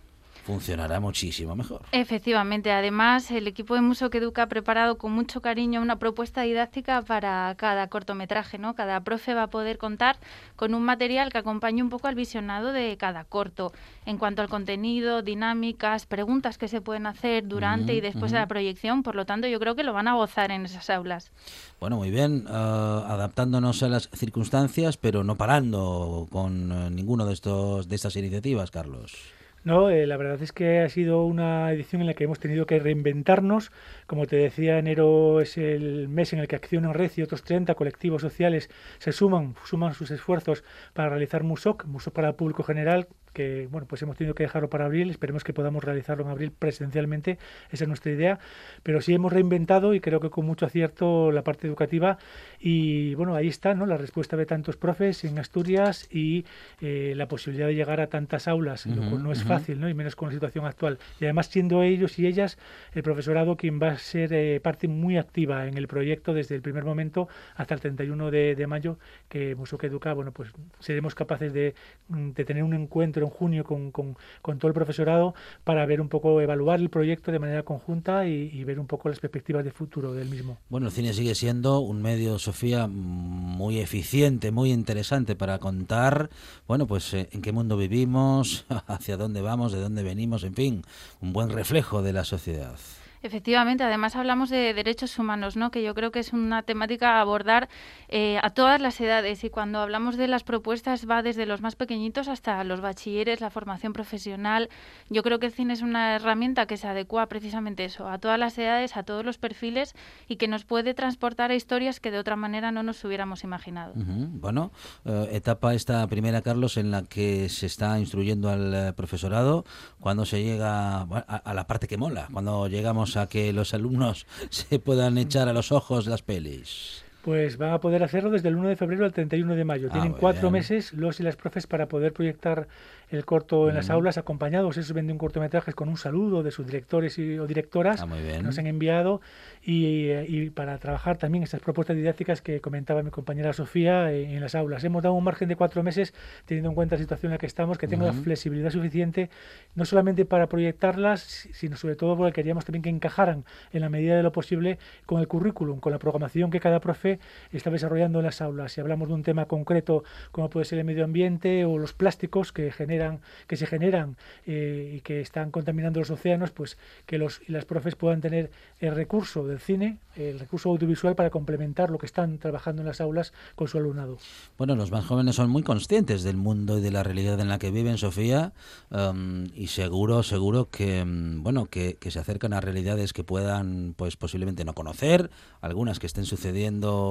funcionará 0.48 0.98
muchísimo 0.98 1.54
mejor. 1.54 1.82
Efectivamente, 1.92 2.72
además 2.72 3.30
el 3.30 3.46
equipo 3.46 3.74
de 3.74 3.82
Musoc 3.82 4.14
Educa 4.14 4.44
ha 4.44 4.46
preparado 4.46 4.96
con 4.96 5.12
mucho 5.12 5.42
cariño 5.42 5.82
una 5.82 5.98
propuesta 5.98 6.40
didáctica 6.40 7.02
para 7.02 7.54
cada 7.58 7.86
cortometraje, 7.88 8.56
¿no? 8.56 8.74
Cada 8.74 8.98
profe 9.00 9.34
va 9.34 9.42
a 9.42 9.46
poder 9.48 9.76
contar 9.76 10.16
con 10.56 10.72
un 10.72 10.82
material 10.84 11.30
que 11.30 11.36
acompañe 11.36 11.82
un 11.82 11.90
poco 11.90 12.08
al 12.08 12.14
visionado 12.14 12.72
de 12.72 12.96
cada 12.96 13.24
corto, 13.24 13.72
en 14.06 14.16
cuanto 14.16 14.40
al 14.40 14.48
contenido, 14.48 15.20
dinámicas, 15.20 16.06
preguntas 16.06 16.56
que 16.56 16.68
se 16.68 16.80
pueden 16.80 17.06
hacer 17.06 17.46
durante 17.46 17.92
y 17.92 18.00
después 18.00 18.32
de 18.32 18.38
la 18.38 18.48
proyección, 18.48 19.02
por 19.02 19.16
lo 19.16 19.26
tanto 19.26 19.48
yo 19.48 19.60
creo 19.60 19.74
que 19.74 19.84
lo 19.84 19.92
van 19.92 20.08
a 20.08 20.14
gozar 20.14 20.50
en 20.50 20.64
esas 20.64 20.88
aulas. 20.88 21.30
Bueno, 21.78 21.96
muy 21.96 22.10
bien, 22.10 22.46
eh, 22.48 22.50
adaptándonos 22.50 23.82
a 23.82 23.88
las 23.88 24.08
circunstancias, 24.14 24.96
pero 24.96 25.24
no 25.24 25.36
parando 25.36 26.26
con 26.30 26.72
eh, 26.72 26.88
ninguno 26.90 27.26
de 27.26 27.34
estos 27.34 27.86
de 27.86 27.96
estas 27.96 28.16
iniciativas, 28.16 28.70
Carlos. 28.70 29.37
No, 29.64 29.90
eh, 29.90 30.06
la 30.06 30.16
verdad 30.16 30.40
es 30.42 30.52
que 30.52 30.80
ha 30.80 30.88
sido 30.88 31.24
una 31.24 31.72
edición 31.72 32.00
en 32.00 32.06
la 32.06 32.14
que 32.14 32.24
hemos 32.24 32.38
tenido 32.38 32.66
que 32.66 32.78
reinventarnos. 32.78 33.70
Como 34.06 34.26
te 34.26 34.36
decía, 34.36 34.78
enero 34.78 35.40
es 35.40 35.58
el 35.58 36.08
mes 36.08 36.32
en 36.32 36.38
el 36.38 36.48
que 36.48 36.56
Acción 36.56 36.84
en 36.84 36.94
Red 36.94 37.12
y 37.16 37.22
otros 37.22 37.42
30 37.42 37.74
colectivos 37.74 38.22
sociales 38.22 38.70
se 38.98 39.12
suman, 39.12 39.54
suman 39.64 39.94
sus 39.94 40.10
esfuerzos 40.10 40.64
para 40.94 41.10
realizar 41.10 41.42
MUSOC, 41.42 41.84
MUSOC 41.86 42.14
para 42.14 42.28
el 42.28 42.34
público 42.34 42.62
general, 42.62 43.08
que 43.38 43.68
bueno, 43.70 43.86
pues 43.86 44.02
hemos 44.02 44.16
tenido 44.16 44.34
que 44.34 44.42
dejarlo 44.42 44.68
para 44.68 44.86
abril, 44.86 45.10
esperemos 45.10 45.44
que 45.44 45.52
podamos 45.52 45.84
realizarlo 45.84 46.24
en 46.24 46.30
abril 46.30 46.50
presencialmente, 46.50 47.38
esa 47.70 47.84
es 47.84 47.88
nuestra 47.88 48.10
idea, 48.10 48.40
pero 48.82 49.00
sí 49.00 49.14
hemos 49.14 49.32
reinventado 49.32 49.94
y 49.94 50.00
creo 50.00 50.18
que 50.18 50.28
con 50.28 50.44
mucho 50.44 50.66
acierto 50.66 51.30
la 51.30 51.44
parte 51.44 51.68
educativa 51.68 52.18
y 52.58 53.14
bueno, 53.14 53.36
ahí 53.36 53.46
está, 53.46 53.74
¿no? 53.74 53.86
La 53.86 53.96
respuesta 53.96 54.36
de 54.36 54.44
tantos 54.44 54.76
profes 54.76 55.22
en 55.22 55.38
Asturias 55.38 56.08
y 56.10 56.46
eh, 56.80 57.14
la 57.16 57.28
posibilidad 57.28 57.68
de 57.68 57.76
llegar 57.76 58.00
a 58.00 58.08
tantas 58.08 58.48
aulas, 58.48 58.86
lo 58.86 59.08
cual 59.08 59.22
no 59.22 59.30
es 59.30 59.44
fácil, 59.44 59.78
¿no? 59.78 59.88
Y 59.88 59.94
menos 59.94 60.16
con 60.16 60.30
la 60.30 60.34
situación 60.34 60.66
actual. 60.66 60.98
Y 61.20 61.24
además 61.24 61.46
siendo 61.46 61.84
ellos 61.84 62.18
y 62.18 62.26
ellas 62.26 62.58
el 62.92 63.04
profesorado 63.04 63.56
quien 63.56 63.80
va 63.80 63.90
a 63.90 63.98
ser 63.98 64.32
eh, 64.32 64.58
parte 64.58 64.88
muy 64.88 65.16
activa 65.16 65.68
en 65.68 65.78
el 65.78 65.86
proyecto 65.86 66.34
desde 66.34 66.56
el 66.56 66.62
primer 66.62 66.84
momento 66.84 67.28
hasta 67.54 67.74
el 67.74 67.80
31 67.80 68.32
de, 68.32 68.56
de 68.56 68.66
mayo, 68.66 68.98
que 69.28 69.54
Musoc 69.54 69.84
Educa, 69.84 70.12
bueno, 70.12 70.32
pues 70.32 70.50
seremos 70.80 71.14
capaces 71.14 71.52
de, 71.52 71.76
mm, 72.08 72.30
de 72.30 72.44
tener 72.44 72.64
un 72.64 72.74
encuentro 72.74 73.27
junio 73.30 73.64
con, 73.64 73.90
con, 73.90 74.16
con 74.42 74.58
todo 74.58 74.68
el 74.68 74.74
profesorado 74.74 75.34
para 75.64 75.84
ver 75.86 76.00
un 76.00 76.08
poco, 76.08 76.40
evaluar 76.40 76.80
el 76.80 76.90
proyecto 76.90 77.32
de 77.32 77.38
manera 77.38 77.62
conjunta 77.62 78.26
y, 78.26 78.64
ver 78.64 78.78
un 78.78 78.86
poco 78.86 79.08
las 79.08 79.18
perspectivas 79.18 79.64
de 79.64 79.70
futuro 79.70 80.12
del 80.12 80.28
mismo. 80.28 80.58
Bueno, 80.68 80.86
el 80.86 80.92
cine 80.92 81.12
sigue 81.12 81.34
siendo 81.34 81.80
un 81.80 82.02
medio, 82.02 82.38
Sofía, 82.38 82.86
muy 82.86 83.78
eficiente, 83.78 84.50
muy 84.50 84.72
interesante 84.72 85.36
para 85.36 85.58
contar, 85.58 86.28
bueno, 86.66 86.86
pues 86.86 87.14
eh, 87.14 87.28
en 87.32 87.40
qué 87.40 87.52
mundo 87.52 87.76
vivimos, 87.76 88.66
hacia 88.86 89.16
dónde 89.16 89.40
vamos, 89.40 89.72
de 89.72 89.80
dónde 89.80 90.02
venimos, 90.02 90.44
en 90.44 90.54
fin, 90.54 90.82
un 91.20 91.32
buen 91.32 91.50
reflejo 91.50 92.02
de 92.02 92.12
la 92.12 92.24
sociedad. 92.24 92.76
Efectivamente, 93.22 93.84
además 93.84 94.16
hablamos 94.16 94.50
de 94.50 94.74
derechos 94.74 95.18
humanos, 95.18 95.56
¿no? 95.56 95.70
que 95.70 95.82
yo 95.82 95.94
creo 95.94 96.12
que 96.12 96.20
es 96.20 96.32
una 96.32 96.62
temática 96.62 97.16
a 97.16 97.20
abordar 97.20 97.68
eh, 98.08 98.38
a 98.42 98.50
todas 98.50 98.80
las 98.80 99.00
edades 99.00 99.42
y 99.44 99.50
cuando 99.50 99.80
hablamos 99.80 100.16
de 100.16 100.28
las 100.28 100.44
propuestas 100.44 101.08
va 101.08 101.22
desde 101.22 101.46
los 101.46 101.60
más 101.60 101.74
pequeñitos 101.74 102.28
hasta 102.28 102.62
los 102.64 102.80
bachilleres, 102.80 103.40
la 103.40 103.50
formación 103.50 103.92
profesional. 103.92 104.68
Yo 105.10 105.22
creo 105.22 105.38
que 105.38 105.46
el 105.46 105.52
cine 105.52 105.72
es 105.72 105.82
una 105.82 106.14
herramienta 106.14 106.66
que 106.66 106.76
se 106.76 106.86
adecua 106.86 107.26
precisamente 107.26 107.84
eso, 107.84 108.08
a 108.08 108.18
todas 108.18 108.38
las 108.38 108.56
edades, 108.58 108.96
a 108.96 109.02
todos 109.02 109.24
los 109.24 109.38
perfiles 109.38 109.94
y 110.28 110.36
que 110.36 110.48
nos 110.48 110.64
puede 110.64 110.94
transportar 110.94 111.50
a 111.50 111.54
historias 111.54 112.00
que 112.00 112.10
de 112.10 112.18
otra 112.18 112.36
manera 112.36 112.70
no 112.72 112.82
nos 112.82 113.02
hubiéramos 113.04 113.44
imaginado. 113.44 113.94
Bueno, 113.96 114.70
eh, 115.04 115.28
etapa 115.32 115.74
esta 115.74 116.06
primera, 116.06 116.42
Carlos, 116.42 116.76
en 116.76 116.90
la 116.90 117.02
que 117.02 117.48
se 117.48 117.66
está 117.66 117.98
instruyendo 117.98 118.48
al 118.48 118.74
eh, 118.74 118.92
profesorado 118.92 119.64
cuando 120.00 120.24
se 120.24 120.42
llega 120.42 121.02
a 121.02 121.54
la 121.54 121.66
parte 121.66 121.88
que 121.88 121.96
mola, 121.96 122.28
cuando 122.32 122.68
llegamos 122.68 123.07
a 123.16 123.28
que 123.28 123.52
los 123.52 123.74
alumnos 123.74 124.26
se 124.50 124.78
puedan 124.78 125.18
echar 125.18 125.48
a 125.48 125.52
los 125.52 125.72
ojos 125.72 126.06
las 126.06 126.22
pelis. 126.22 127.04
Pues 127.28 127.58
van 127.58 127.72
a 127.74 127.78
poder 127.78 128.02
hacerlo 128.02 128.30
desde 128.30 128.48
el 128.48 128.56
1 128.56 128.70
de 128.70 128.76
febrero 128.76 129.04
al 129.04 129.12
31 129.12 129.54
de 129.54 129.62
mayo. 129.62 129.88
Ah, 129.90 129.92
Tienen 129.92 130.14
cuatro 130.14 130.40
bien. 130.50 130.52
meses 130.54 130.94
los 130.94 131.20
y 131.20 131.22
las 131.22 131.36
profes 131.36 131.66
para 131.66 131.86
poder 131.86 132.14
proyectar 132.14 132.68
el 133.10 133.26
corto 133.26 133.68
en 133.68 133.74
las 133.74 133.90
aulas, 133.90 134.16
acompañados 134.16 134.78
esos 134.78 134.94
21 134.94 135.18
cortometrajes 135.18 135.74
con 135.74 135.90
un 135.90 135.98
saludo 135.98 136.42
de 136.42 136.50
sus 136.50 136.64
directores 136.64 137.18
y, 137.18 137.38
o 137.38 137.46
directoras 137.46 138.00
Ah, 138.00 138.06
que 138.06 138.22
bien. 138.22 138.42
nos 138.44 138.58
han 138.58 138.66
enviado 138.66 139.20
y, 139.62 140.08
eh, 140.08 140.24
y 140.26 140.48
para 140.48 140.78
trabajar 140.78 141.18
también 141.18 141.44
estas 141.44 141.60
propuestas 141.60 141.96
didácticas 141.96 142.40
que 142.40 142.62
comentaba 142.62 143.02
mi 143.02 143.10
compañera 143.10 143.52
Sofía 143.52 144.10
eh, 144.10 144.34
en 144.34 144.40
las 144.40 144.54
aulas. 144.54 144.82
Hemos 144.84 145.02
dado 145.02 145.14
un 145.14 145.24
margen 145.24 145.48
de 145.48 145.56
cuatro 145.56 145.82
meses 145.82 146.14
teniendo 146.46 146.70
en 146.70 146.74
cuenta 146.74 146.94
la 146.96 147.00
situación 147.02 147.30
en 147.30 147.34
la 147.34 147.38
que 147.38 147.46
estamos, 147.46 147.76
que 147.76 147.88
tenga 147.88 148.06
la 148.06 148.12
flexibilidad 148.14 148.70
suficiente 148.70 149.28
no 149.74 149.84
solamente 149.84 150.24
para 150.24 150.46
proyectarlas, 150.46 151.20
si- 151.20 151.52
sino 151.52 151.76
sobre 151.76 151.94
todo 151.94 152.16
porque 152.16 152.32
queríamos 152.32 152.64
también 152.64 152.82
que 152.82 152.88
encajaran 152.90 153.44
en 153.74 153.82
la 153.82 153.90
medida 153.90 154.16
de 154.16 154.22
lo 154.22 154.32
posible 154.32 154.78
con 155.04 155.20
el 155.20 155.28
currículum, 155.28 155.78
con 155.78 155.92
la 155.92 155.98
programación 155.98 156.50
que 156.50 156.60
cada 156.60 156.80
profe 156.80 157.17
está 157.52 157.70
desarrollando 157.70 158.18
en 158.20 158.26
las 158.26 158.40
aulas. 158.40 158.72
Si 158.72 158.80
hablamos 158.80 159.08
de 159.08 159.14
un 159.14 159.22
tema 159.22 159.46
concreto 159.46 160.04
como 160.32 160.50
puede 160.50 160.64
ser 160.64 160.78
el 160.78 160.84
medio 160.84 161.04
ambiente 161.04 161.64
o 161.64 161.78
los 161.78 161.92
plásticos 161.92 162.52
que 162.52 162.70
generan, 162.70 163.20
que 163.46 163.56
se 163.56 163.66
generan 163.66 164.16
eh, 164.46 164.94
y 164.96 165.00
que 165.00 165.20
están 165.20 165.50
contaminando 165.50 166.00
los 166.00 166.10
océanos, 166.10 166.50
pues 166.50 166.78
que 167.06 167.18
los 167.18 167.40
y 167.46 167.52
las 167.52 167.64
profes 167.64 167.94
puedan 167.94 168.20
tener 168.20 168.50
el 168.80 168.94
recurso 168.94 169.46
del 169.46 169.60
cine, 169.60 169.98
el 170.16 170.38
recurso 170.38 170.70
audiovisual 170.70 171.14
para 171.14 171.30
complementar 171.30 171.90
lo 171.90 171.98
que 171.98 172.06
están 172.06 172.38
trabajando 172.38 172.82
en 172.82 172.88
las 172.88 173.00
aulas 173.00 173.32
con 173.54 173.68
su 173.68 173.78
alumnado. 173.78 174.18
Bueno, 174.56 174.76
los 174.76 174.90
más 174.90 175.04
jóvenes 175.04 175.36
son 175.36 175.50
muy 175.50 175.62
conscientes 175.62 176.22
del 176.22 176.36
mundo 176.36 176.78
y 176.78 176.80
de 176.80 176.90
la 176.90 177.02
realidad 177.02 177.40
en 177.40 177.48
la 177.48 177.58
que 177.58 177.70
viven, 177.70 177.98
Sofía, 177.98 178.52
em, 178.90 179.48
y 179.54 179.68
seguro, 179.68 180.22
seguro 180.22 180.70
que, 180.70 181.00
em, 181.00 181.42
bueno, 181.42 181.66
que, 181.66 181.94
que 181.94 182.10
se 182.10 182.18
acercan 182.18 182.52
a 182.52 182.60
realidades 182.60 183.12
que 183.12 183.24
puedan, 183.24 183.94
pues 183.96 184.16
posiblemente 184.16 184.64
no 184.64 184.74
conocer, 184.74 185.30
algunas 185.60 185.98
que 185.98 186.06
estén 186.06 186.24
sucediendo 186.24 187.07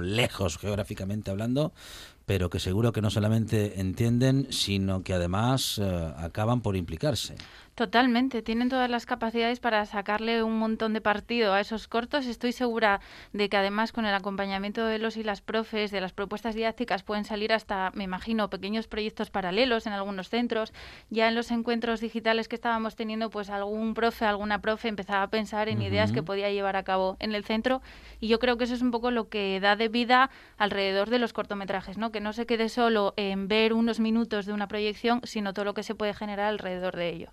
lejos 0.00 0.58
geográficamente 0.58 1.30
hablando, 1.30 1.72
pero 2.26 2.50
que 2.50 2.58
seguro 2.58 2.92
que 2.92 3.02
no 3.02 3.10
solamente 3.10 3.80
entienden, 3.80 4.46
sino 4.50 5.02
que 5.02 5.14
además 5.14 5.78
eh, 5.78 6.14
acaban 6.16 6.62
por 6.62 6.76
implicarse. 6.76 7.34
Totalmente, 7.74 8.40
tienen 8.40 8.68
todas 8.68 8.88
las 8.88 9.04
capacidades 9.04 9.58
para 9.58 9.84
sacarle 9.84 10.44
un 10.44 10.56
montón 10.60 10.92
de 10.92 11.00
partido 11.00 11.52
a 11.52 11.60
esos 11.60 11.88
cortos. 11.88 12.26
Estoy 12.26 12.52
segura 12.52 13.00
de 13.32 13.48
que 13.48 13.56
además 13.56 13.90
con 13.90 14.06
el 14.06 14.14
acompañamiento 14.14 14.86
de 14.86 15.00
los 15.00 15.16
y 15.16 15.24
las 15.24 15.40
profes, 15.40 15.90
de 15.90 16.00
las 16.00 16.12
propuestas 16.12 16.54
didácticas, 16.54 17.02
pueden 17.02 17.24
salir 17.24 17.52
hasta, 17.52 17.90
me 17.94 18.04
imagino, 18.04 18.48
pequeños 18.48 18.86
proyectos 18.86 19.30
paralelos 19.30 19.88
en 19.88 19.92
algunos 19.92 20.28
centros. 20.28 20.72
Ya 21.10 21.26
en 21.26 21.34
los 21.34 21.50
encuentros 21.50 22.00
digitales 22.00 22.46
que 22.46 22.54
estábamos 22.54 22.94
teniendo, 22.94 23.28
pues 23.28 23.50
algún 23.50 23.94
profe, 23.94 24.24
alguna 24.24 24.60
profe 24.60 24.86
empezaba 24.86 25.24
a 25.24 25.30
pensar 25.30 25.68
en 25.68 25.82
ideas 25.82 26.12
que 26.12 26.22
podía 26.22 26.52
llevar 26.52 26.76
a 26.76 26.84
cabo 26.84 27.16
en 27.18 27.34
el 27.34 27.44
centro. 27.44 27.82
Y 28.20 28.28
yo 28.28 28.38
creo 28.38 28.56
que 28.56 28.64
eso 28.64 28.74
es 28.74 28.82
un 28.82 28.92
poco 28.92 29.10
lo 29.10 29.28
que 29.28 29.58
da 29.58 29.74
de 29.74 29.88
vida 29.88 30.30
alrededor 30.58 31.10
de 31.10 31.18
los 31.18 31.32
cortometrajes, 31.32 31.98
¿no? 31.98 32.12
Que 32.12 32.20
no 32.20 32.32
se 32.34 32.46
quede 32.46 32.68
solo 32.68 33.14
en 33.16 33.48
ver 33.48 33.72
unos 33.72 33.98
minutos 33.98 34.46
de 34.46 34.52
una 34.52 34.68
proyección, 34.68 35.22
sino 35.24 35.52
todo 35.54 35.64
lo 35.64 35.74
que 35.74 35.82
se 35.82 35.96
puede 35.96 36.14
generar 36.14 36.46
alrededor 36.46 36.94
de 36.94 37.08
ello. 37.08 37.32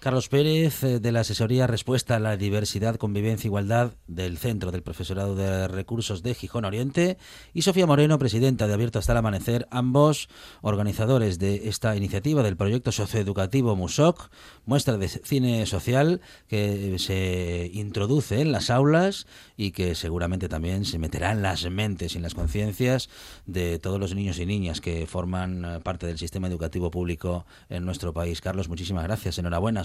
Carlos 0.00 0.28
Pérez, 0.28 0.82
eh, 0.84 1.00
de 1.00 1.12
la 1.12 1.20
asesoría 1.20 1.66
Respuesta 1.66 2.16
a 2.16 2.20
la 2.20 2.36
Diversidad, 2.36 2.96
Convivencia 2.96 3.48
e 3.48 3.48
Igualdad 3.48 3.92
del 4.06 4.38
Centro 4.38 4.70
del 4.70 4.82
Profesorado 4.82 5.34
de 5.34 5.68
Recursos 5.68 6.22
de 6.22 6.34
Gijón 6.34 6.64
Oriente, 6.64 7.18
y 7.54 7.62
Sofía 7.62 7.86
Moreno, 7.86 8.18
presidenta 8.18 8.66
de 8.66 8.74
Abierto 8.74 8.98
hasta 8.98 9.12
el 9.12 9.18
Amanecer, 9.18 9.66
ambos 9.70 10.28
organizadores 10.60 11.38
de 11.38 11.68
esta 11.68 11.96
iniciativa 11.96 12.42
del 12.42 12.56
proyecto 12.56 12.92
socioeducativo 12.92 13.74
MUSOC, 13.74 14.30
muestra 14.64 14.96
de 14.96 15.08
cine 15.08 15.66
social 15.66 16.20
que 16.46 16.98
se 16.98 17.70
introduce 17.72 18.40
en 18.40 18.52
las 18.52 18.70
aulas 18.70 19.26
y 19.56 19.70
que 19.70 19.94
seguramente 19.94 20.48
también 20.48 20.84
se 20.84 20.98
meterá 20.98 21.32
en 21.32 21.42
las 21.42 21.68
mentes 21.70 22.14
y 22.14 22.18
en 22.18 22.22
las 22.22 22.34
conciencias 22.34 23.08
de 23.46 23.78
todos 23.78 23.98
los 23.98 24.14
niños 24.14 24.38
y 24.38 24.46
niñas 24.46 24.80
que 24.80 25.06
forman 25.06 25.64
eh, 25.64 25.80
parte 25.80 26.06
del 26.06 26.18
sistema 26.18 26.48
educativo 26.48 26.90
público 26.90 27.46
en 27.68 27.84
nuestro 27.84 28.12
país. 28.12 28.40
Carlos, 28.40 28.68
muchísimas 28.68 29.04
gracias. 29.04 29.38
Enhorabuena, 29.38 29.84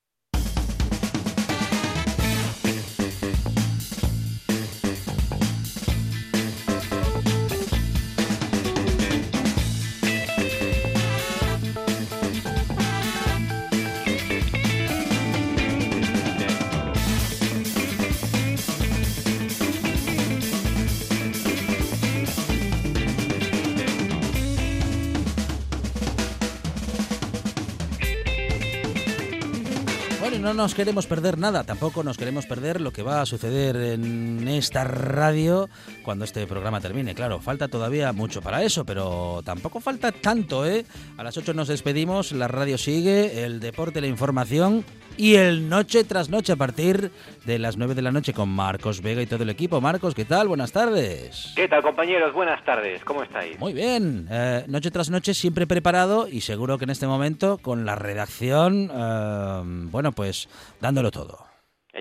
Nos 30.61 30.75
queremos 30.75 31.07
perder 31.07 31.39
nada, 31.39 31.63
tampoco 31.63 32.03
nos 32.03 32.19
queremos 32.19 32.45
perder 32.45 32.81
lo 32.81 32.93
que 32.93 33.01
va 33.01 33.19
a 33.19 33.25
suceder 33.25 33.75
en 33.75 34.47
esta 34.47 34.83
radio 34.83 35.67
cuando 36.03 36.23
este 36.23 36.45
programa 36.45 36.79
termine. 36.79 37.15
Claro, 37.15 37.39
falta 37.39 37.67
todavía 37.67 38.13
mucho 38.13 38.43
para 38.43 38.61
eso, 38.61 38.85
pero 38.85 39.41
tampoco 39.43 39.79
falta 39.79 40.11
tanto, 40.11 40.63
¿eh? 40.67 40.85
A 41.17 41.23
las 41.23 41.35
8 41.35 41.55
nos 41.55 41.67
despedimos, 41.67 42.31
la 42.31 42.47
radio 42.47 42.77
sigue, 42.77 43.43
el 43.43 43.59
deporte, 43.59 44.01
la 44.01 44.07
información 44.07 44.85
y 45.17 45.35
el 45.35 45.69
noche 45.69 46.03
tras 46.03 46.29
noche 46.29 46.53
a 46.53 46.55
partir 46.55 47.11
de 47.45 47.59
las 47.59 47.77
9 47.77 47.95
de 47.95 48.01
la 48.01 48.11
noche 48.11 48.33
con 48.33 48.49
Marcos 48.49 49.01
Vega 49.01 49.21
y 49.21 49.25
todo 49.25 49.43
el 49.43 49.49
equipo. 49.49 49.81
Marcos, 49.81 50.15
¿qué 50.15 50.25
tal? 50.25 50.47
Buenas 50.47 50.71
tardes. 50.71 51.53
¿Qué 51.55 51.67
tal, 51.67 51.81
compañeros? 51.81 52.33
Buenas 52.33 52.63
tardes. 52.63 53.03
¿Cómo 53.03 53.23
estáis? 53.23 53.59
Muy 53.59 53.73
bien, 53.73 54.27
eh, 54.31 54.63
noche 54.67 54.91
tras 54.91 55.09
noche 55.09 55.33
siempre 55.33 55.67
preparado 55.67 56.27
y 56.27 56.41
seguro 56.41 56.77
que 56.77 56.85
en 56.85 56.91
este 56.91 57.07
momento 57.07 57.57
con 57.57 57.85
la 57.85 57.95
redacción, 57.95 58.91
eh, 58.93 59.61
bueno, 59.91 60.11
pues 60.11 60.47
dándolo 60.79 61.11
todo. 61.11 61.50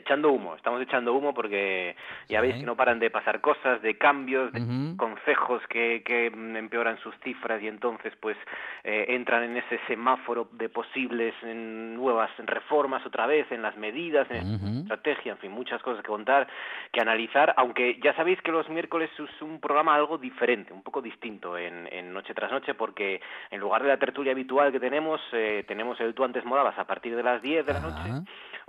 Echando 0.00 0.32
humo. 0.32 0.56
Estamos 0.56 0.80
echando 0.80 1.14
humo 1.14 1.34
porque 1.34 1.94
ya 2.28 2.40
veis 2.40 2.56
que 2.56 2.64
no 2.64 2.74
paran 2.74 2.98
de 2.98 3.10
pasar 3.10 3.40
cosas, 3.40 3.82
de 3.82 3.98
cambios, 3.98 4.52
de 4.52 4.60
Ujú. 4.60 4.96
concejos 4.96 5.62
que, 5.68 6.02
que 6.04 6.26
empeoran 6.26 6.98
sus 6.98 7.14
cifras 7.22 7.62
y 7.62 7.68
entonces 7.68 8.14
pues 8.20 8.36
eh, 8.82 9.06
entran 9.08 9.42
en 9.44 9.56
ese 9.58 9.78
semáforo 9.86 10.48
de 10.52 10.68
posibles 10.68 11.34
en 11.42 11.94
nuevas 11.94 12.30
reformas 12.38 13.04
otra 13.04 13.26
vez, 13.26 13.50
en 13.52 13.62
las 13.62 13.76
medidas, 13.76 14.30
en 14.30 14.54
Ujú. 14.54 14.80
estrategia, 14.80 15.32
en 15.32 15.38
fin, 15.38 15.50
muchas 15.50 15.82
cosas 15.82 16.02
que 16.02 16.08
contar, 16.08 16.48
que 16.92 17.00
analizar, 17.00 17.52
aunque 17.56 18.00
ya 18.02 18.14
sabéis 18.14 18.40
que 18.42 18.52
los 18.52 18.68
miércoles 18.68 19.10
es 19.18 19.42
un 19.42 19.60
programa 19.60 19.94
algo 19.94 20.16
diferente, 20.18 20.72
un 20.72 20.82
poco 20.82 21.02
distinto 21.02 21.58
en, 21.58 21.88
en 21.92 22.12
Noche 22.12 22.34
tras 22.34 22.50
Noche, 22.50 22.74
porque 22.74 23.20
en 23.50 23.60
lugar 23.60 23.82
de 23.82 23.88
la 23.88 23.98
tertulia 23.98 24.32
habitual 24.32 24.72
que 24.72 24.80
tenemos, 24.80 25.20
eh, 25.32 25.64
tenemos 25.68 26.00
el 26.00 26.14
Tú 26.14 26.24
antes 26.24 26.44
morabas 26.44 26.78
a 26.78 26.86
partir 26.86 27.14
de 27.14 27.22
las 27.22 27.40
10 27.40 27.64
de 27.64 27.72
la 27.72 27.80
noche, 27.80 28.10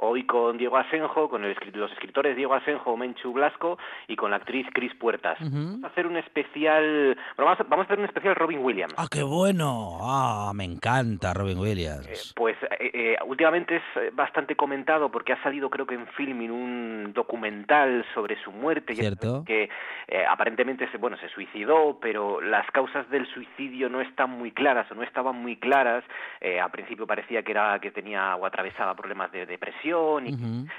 hoy 0.04 0.26
con 0.26 0.58
Diego 0.58 0.78
Asenjo, 0.78 1.30
con 1.30 1.44
el 1.46 1.56
los 1.74 1.92
escritores 1.92 2.36
Diego 2.36 2.54
Asenjo, 2.54 2.98
Menchu 2.98 3.32
Blasco 3.34 3.78
y 4.08 4.16
con 4.16 4.32
la 4.32 4.38
actriz 4.38 4.66
Cris 4.74 4.94
Puertas. 4.96 5.38
Vamos 5.40 5.84
a 5.84 5.88
hacer 5.88 6.08
un 6.08 6.18
especial, 6.18 7.16
bueno, 7.38 7.52
vamos 7.52 7.60
a, 7.60 7.64
vamos 7.64 7.84
a 7.84 7.86
hacer 7.88 8.00
un 8.00 8.06
especial 8.06 8.36
Robin 8.36 8.60
Williams. 8.60 8.94
¡Ah, 8.98 9.06
qué 9.10 9.24
bueno! 9.24 9.98
¡Ah, 10.02 10.52
me 10.56 10.64
encanta 10.64 11.34
Robin 11.34 11.58
Eh, 11.58 11.62
Williams! 11.62 12.34
Pues 12.36 12.58
eh, 12.80 12.92
eh, 12.94 13.16
últimamente 13.26 13.76
es 13.78 13.84
eh, 13.96 14.10
bastante 14.14 14.56
comentado 14.56 15.10
porque 15.12 15.34
ha 15.34 15.44
salido 15.44 15.70
creo 15.70 15.86
que 15.86 15.96
en 15.96 16.08
Filmin 16.08 16.52
un 16.52 17.14
documental 17.14 18.04
sobre 18.14 18.42
su 18.44 18.52
muerte 18.52 18.96
Cierto. 18.96 19.44
que 19.46 19.70
eh, 20.08 20.26
aparentemente 20.28 20.90
se, 20.92 20.98
bueno 20.98 21.18
se 21.18 21.30
suicidó 21.30 22.00
pero 22.02 22.42
las 22.42 22.70
causas 22.72 23.08
del 23.10 23.28
suicidio 23.28 23.88
no 23.90 24.02
están 24.02 24.32
muy 24.32 24.52
claras 24.52 24.90
o 24.92 24.96
no 24.96 25.04
estaban 25.04 25.36
muy 25.36 25.58
claras 25.58 26.04
Eh, 26.42 26.60
a 26.60 26.70
principio 26.70 27.06
parecía 27.06 27.44
que 27.44 27.52
era 27.52 27.78
que 27.80 27.92
tenía 27.92 28.36
o 28.36 28.46
atravesaba 28.46 28.96
problemas 28.96 29.32
de 29.32 29.46
depresión 29.46 29.91
y 30.28 30.32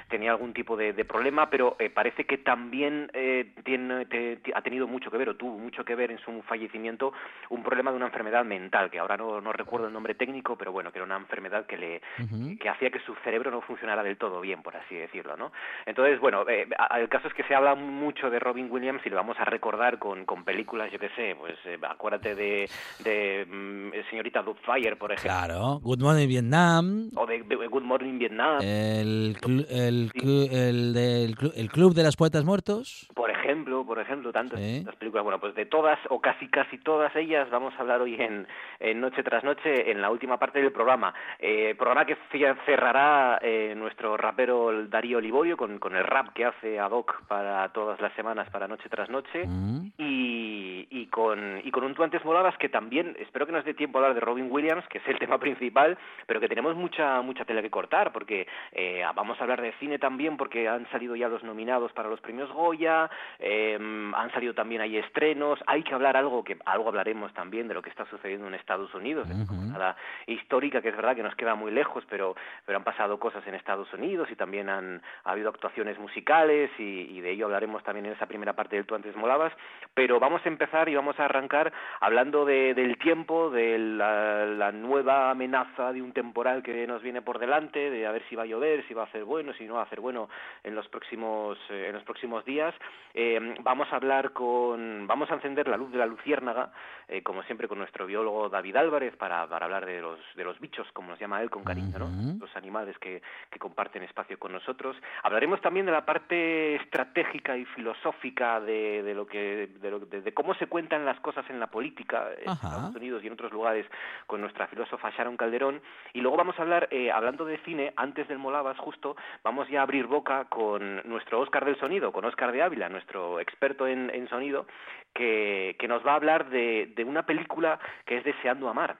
tenía 0.09 0.31
algún 0.31 0.53
tipo 0.53 0.75
de, 0.77 0.93
de 0.93 1.05
problema, 1.05 1.49
pero 1.49 1.75
eh, 1.79 1.89
parece 1.89 2.25
que 2.25 2.37
también 2.39 3.09
eh, 3.13 3.51
tiene, 3.63 4.05
te- 4.05 4.37
te- 4.37 4.51
ha 4.55 4.61
tenido 4.61 4.87
mucho 4.87 5.09
que 5.11 5.17
ver, 5.17 5.29
o 5.29 5.35
tuvo 5.35 5.57
mucho 5.57 5.83
que 5.85 5.95
ver 5.95 6.11
en 6.11 6.19
su 6.19 6.41
fallecimiento, 6.43 7.13
un 7.49 7.63
problema 7.63 7.91
de 7.91 7.97
una 7.97 8.07
enfermedad 8.07 8.43
mental, 8.45 8.89
que 8.89 8.99
ahora 8.99 9.17
no, 9.17 9.41
no 9.41 9.53
recuerdo 9.53 9.87
el 9.87 9.93
nombre 9.93 10.15
técnico, 10.15 10.57
pero 10.57 10.71
bueno, 10.71 10.91
que 10.91 10.97
era 10.99 11.05
una 11.05 11.17
enfermedad 11.17 11.65
que 11.65 11.77
le, 11.77 12.01
que, 12.49 12.57
que 12.59 12.69
hacía 12.69 12.89
que 12.89 12.99
su 12.99 13.13
cerebro 13.23 13.51
no 13.51 13.61
funcionara 13.61 14.03
del 14.03 14.17
todo 14.17 14.41
bien, 14.41 14.61
por 14.61 14.75
así 14.75 14.95
decirlo, 14.95 15.37
¿no? 15.37 15.51
Entonces, 15.85 16.19
bueno, 16.19 16.47
eh, 16.49 16.67
el 16.97 17.09
caso 17.09 17.27
es 17.27 17.33
que 17.33 17.43
se 17.43 17.55
habla 17.55 17.75
mucho 17.75 18.29
de 18.29 18.39
Robin 18.39 18.69
Williams 18.71 19.01
y 19.05 19.09
lo 19.09 19.15
vamos 19.17 19.37
a 19.39 19.45
recordar 19.45 19.99
con, 19.99 20.25
con 20.25 20.43
películas, 20.43 20.91
yo 20.91 20.99
qué 20.99 21.09
sé, 21.15 21.35
pues 21.39 21.55
eh, 21.65 21.77
acuérdate 21.87 22.35
de, 22.35 22.69
de 23.03 23.45
mm, 23.49 24.09
Señorita 24.09 24.41
Doubtfire, 24.41 24.95
por 24.95 25.11
ejemplo. 25.11 25.31
Claro, 25.31 25.79
Good 25.81 25.99
Morning 26.01 26.27
Vietnam. 26.27 27.09
O 27.15 27.25
de, 27.25 27.43
de 27.43 27.55
Good 27.67 27.83
Morning 27.83 28.17
Vietnam. 28.19 28.59
El, 29.03 29.37
clu- 29.41 29.65
el, 29.69 30.11
clu- 30.13 30.47
el, 30.49 31.35
clu- 31.35 31.51
el 31.55 31.69
Club 31.69 31.93
de 31.93 32.03
las 32.03 32.15
Poetas 32.15 32.45
Muertos. 32.45 33.07
Por 33.13 33.29
ejemplo, 33.53 33.85
por 33.85 33.99
ejemplo, 33.99 34.31
tantas, 34.31 34.59
tantas 34.59 34.95
películas. 34.95 35.23
Bueno, 35.23 35.39
pues 35.39 35.55
de 35.55 35.65
todas 35.65 35.99
o 36.09 36.19
casi 36.19 36.47
casi 36.47 36.77
todas 36.79 37.15
ellas 37.15 37.49
vamos 37.49 37.73
a 37.75 37.81
hablar 37.81 38.01
hoy 38.01 38.15
en, 38.19 38.47
en 38.79 38.99
Noche 38.99 39.23
tras 39.23 39.43
Noche, 39.43 39.91
en 39.91 40.01
la 40.01 40.09
última 40.09 40.37
parte 40.37 40.61
del 40.61 40.71
programa. 40.71 41.13
Eh, 41.39 41.75
programa 41.77 42.05
que 42.05 42.17
cerrará 42.65 43.39
eh, 43.41 43.73
nuestro 43.75 44.17
rapero 44.17 44.87
Darío 44.87 45.21
Liborio 45.21 45.55
con, 45.55 45.79
con 45.79 45.95
el 45.95 46.03
rap 46.03 46.33
que 46.33 46.45
hace 46.45 46.79
ad 46.79 46.91
hoc 46.91 47.25
para 47.27 47.69
todas 47.69 48.01
las 48.01 48.13
semanas, 48.13 48.49
para 48.49 48.67
Noche 48.67 48.89
tras 48.89 49.09
Noche. 49.09 49.45
Mm. 49.45 49.91
Y, 49.97 50.87
y 50.89 51.05
con, 51.07 51.61
y 51.63 51.71
con 51.71 51.83
un 51.83 51.93
Tú 51.93 52.01
antes 52.01 52.25
molabas 52.25 52.57
que 52.57 52.69
también, 52.69 53.15
espero 53.19 53.45
que 53.45 53.51
nos 53.51 53.65
dé 53.65 53.75
tiempo 53.75 53.99
a 53.99 54.01
hablar 54.01 54.15
de 54.15 54.21
Robin 54.21 54.47
Williams, 54.49 54.83
que 54.87 54.97
es 54.97 55.07
el 55.07 55.19
tema 55.19 55.37
principal, 55.37 55.95
pero 56.25 56.39
que 56.39 56.47
tenemos 56.47 56.75
mucha 56.75 57.21
mucha 57.21 57.45
tela 57.45 57.61
que 57.61 57.69
cortar, 57.69 58.11
porque 58.11 58.47
eh, 58.71 59.03
vamos 59.13 59.39
a 59.39 59.43
hablar 59.43 59.61
de 59.61 59.73
cine 59.73 59.99
también, 59.99 60.37
porque 60.37 60.67
han 60.67 60.89
salido 60.89 61.15
ya 61.15 61.27
los 61.27 61.43
nominados 61.43 61.91
para 61.93 62.09
los 62.09 62.19
premios 62.19 62.51
Goya, 62.51 63.11
eh, 63.45 63.75
han 63.75 64.31
salido 64.31 64.53
también 64.53 64.81
hay 64.81 64.97
estrenos, 64.97 65.59
hay 65.67 65.83
que 65.83 65.93
hablar 65.93 66.15
algo, 66.15 66.45
que 66.45 66.57
algo 66.65 66.87
hablaremos 66.87 67.33
también 67.33 67.67
de 67.67 67.73
lo 67.73 67.81
que 67.81 67.89
está 67.89 68.05
sucediendo 68.05 68.47
en 68.47 68.53
Estados 68.53 68.93
Unidos, 68.93 69.27
de 69.27 69.33
esta 69.33 69.53
jornada 69.53 69.97
histórica, 70.27 70.81
que 70.81 70.89
es 70.89 70.95
verdad 70.95 71.13
que 71.13 71.23
nos 71.23 71.35
queda 71.35 71.53
muy 71.53 71.71
lejos, 71.71 72.05
pero, 72.09 72.35
pero 72.65 72.77
han 72.77 72.85
pasado 72.85 73.19
cosas 73.19 73.45
en 73.45 73.55
Estados 73.55 73.91
Unidos 73.93 74.29
y 74.31 74.35
también 74.35 74.69
han 74.69 75.01
ha 75.25 75.31
habido 75.31 75.49
actuaciones 75.49 75.99
musicales 75.99 76.71
y, 76.77 77.17
y 77.17 77.19
de 77.19 77.31
ello 77.31 77.45
hablaremos 77.45 77.83
también 77.83 78.05
en 78.05 78.13
esa 78.13 78.27
primera 78.27 78.53
parte 78.53 78.77
del 78.77 78.85
Tú 78.85 78.95
antes 78.95 79.15
molabas, 79.15 79.53
pero 79.93 80.19
vamos 80.19 80.41
a 80.45 80.49
empezar 80.49 80.87
y 80.87 80.95
vamos 80.95 81.19
a 81.19 81.25
arrancar 81.25 81.73
hablando 81.99 82.45
de, 82.45 82.73
del 82.73 82.97
tiempo, 82.97 83.49
de 83.49 83.77
la, 83.77 84.45
la 84.45 84.71
nueva 84.71 85.31
amenaza 85.31 85.91
de 85.91 86.01
un 86.01 86.13
temporal 86.13 86.63
que 86.63 86.87
nos 86.87 87.01
viene 87.01 87.21
por 87.21 87.39
delante, 87.39 87.89
de 87.89 88.05
a 88.07 88.11
ver 88.11 88.23
si 88.29 88.35
va 88.35 88.43
a 88.43 88.45
llover, 88.45 88.85
si 88.87 88.93
va 88.93 89.03
a 89.03 89.05
hacer 89.05 89.23
bueno, 89.25 89.53
si 89.53 89.65
no 89.65 89.75
va 89.75 89.81
a 89.81 89.83
hacer 89.83 89.99
bueno 89.99 90.29
en 90.63 90.75
los 90.75 90.87
próximos 90.87 91.57
eh, 91.69 91.87
en 91.87 91.93
los 91.93 92.03
próximos 92.03 92.45
días. 92.45 92.73
Eh, 93.13 93.32
vamos 93.61 93.87
a 93.91 93.95
hablar 93.97 94.31
con, 94.33 95.05
vamos 95.07 95.29
a 95.31 95.35
encender 95.35 95.67
la 95.67 95.77
luz 95.77 95.91
de 95.91 95.97
la 95.97 96.05
luciérnaga, 96.05 96.71
eh, 97.07 97.21
como 97.23 97.43
siempre 97.43 97.67
con 97.67 97.77
nuestro 97.77 98.05
biólogo 98.05 98.49
David 98.49 98.75
Álvarez 98.77 99.15
para, 99.15 99.47
para 99.47 99.65
hablar 99.65 99.85
de 99.85 100.01
los 100.01 100.19
de 100.35 100.43
los 100.43 100.59
bichos, 100.59 100.87
como 100.93 101.09
nos 101.09 101.19
llama 101.19 101.41
él 101.41 101.49
con 101.49 101.63
cariño, 101.63 101.99
¿no? 101.99 102.07
Los 102.39 102.55
animales 102.55 102.97
que, 102.99 103.21
que 103.49 103.59
comparten 103.59 104.03
espacio 104.03 104.39
con 104.39 104.51
nosotros. 104.51 104.95
Hablaremos 105.23 105.61
también 105.61 105.85
de 105.85 105.91
la 105.91 106.05
parte 106.05 106.75
estratégica 106.75 107.57
y 107.57 107.65
filosófica 107.65 108.59
de, 108.61 109.03
de 109.03 109.13
lo 109.13 109.25
que 109.25 109.67
de, 109.81 109.91
lo- 109.91 109.99
de- 109.99 110.21
de 110.21 110.33
cómo 110.33 110.53
se 110.55 110.67
cuentan 110.67 111.05
las 111.05 111.19
cosas 111.19 111.45
en 111.49 111.59
la 111.59 111.67
política 111.67 112.27
en 112.41 112.49
Ajá. 112.49 112.67
Estados 112.67 112.95
Unidos 112.95 113.23
y 113.23 113.27
en 113.27 113.33
otros 113.33 113.51
lugares 113.51 113.85
con 114.27 114.41
nuestra 114.41 114.67
filósofa 114.67 115.09
Sharon 115.11 115.37
Calderón 115.37 115.81
y 116.13 116.21
luego 116.21 116.37
vamos 116.37 116.57
a 116.57 116.61
hablar 116.63 116.87
eh, 116.91 117.11
hablando 117.11 117.45
de 117.45 117.57
cine 117.59 117.93
antes 117.95 118.27
del 118.27 118.37
Molabas 118.39 118.77
justo 118.77 119.15
vamos 119.43 119.67
ya 119.69 119.79
a 119.81 119.83
abrir 119.83 120.07
boca 120.07 120.45
con 120.45 121.01
nuestro 121.07 121.39
Oscar 121.39 121.65
del 121.65 121.79
sonido 121.79 122.11
con 122.11 122.25
Oscar 122.25 122.51
de 122.51 122.61
Ávila 122.63 122.89
nuestro 122.89 123.22
experto 123.39 123.87
en, 123.87 124.27
sonido 124.29 124.65
que, 125.13 125.75
nos 125.87 126.05
va 126.05 126.13
a 126.13 126.15
hablar 126.15 126.49
de 126.49 127.05
una 127.05 127.25
película 127.25 127.79
que 128.05 128.17
es 128.17 128.23
Deseando 128.23 128.69
amar 128.69 128.97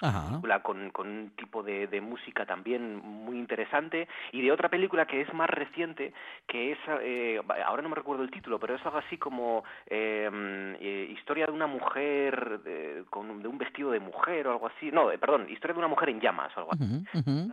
Ajá. 0.00 0.28
película 0.28 0.62
con, 0.62 0.90
con 0.90 1.08
un 1.08 1.30
tipo 1.36 1.62
de, 1.62 1.86
de 1.86 2.00
música 2.00 2.44
también 2.46 2.96
muy 3.04 3.38
interesante 3.38 4.08
y 4.32 4.42
de 4.42 4.50
otra 4.50 4.68
película 4.68 5.06
que 5.06 5.20
es 5.20 5.32
más 5.32 5.48
reciente 5.48 6.12
que 6.46 6.72
es 6.72 6.78
eh, 7.02 7.40
ahora 7.64 7.82
no 7.82 7.88
me 7.88 7.94
recuerdo 7.94 8.24
el 8.24 8.30
título 8.30 8.58
pero 8.58 8.74
es 8.74 8.84
algo 8.84 8.98
así 8.98 9.18
como 9.18 9.64
eh, 9.86 10.28
eh, 10.80 11.08
historia 11.12 11.46
de 11.46 11.52
una 11.52 11.66
mujer 11.66 12.60
con 13.10 13.42
de 13.42 13.48
un 13.48 13.58
vestido 13.58 13.90
de 13.90 14.00
mujer 14.00 14.46
o 14.46 14.52
algo 14.52 14.66
así. 14.66 14.90
No 14.90 15.10
eh, 15.10 15.18
perdón 15.18 15.48
historia 15.48 15.74
de 15.74 15.78
una 15.78 15.88
mujer 15.88 16.08
en 16.10 16.20
llamas 16.20 16.52
o 16.56 16.60
algo 16.60 16.72
así. 16.72 17.04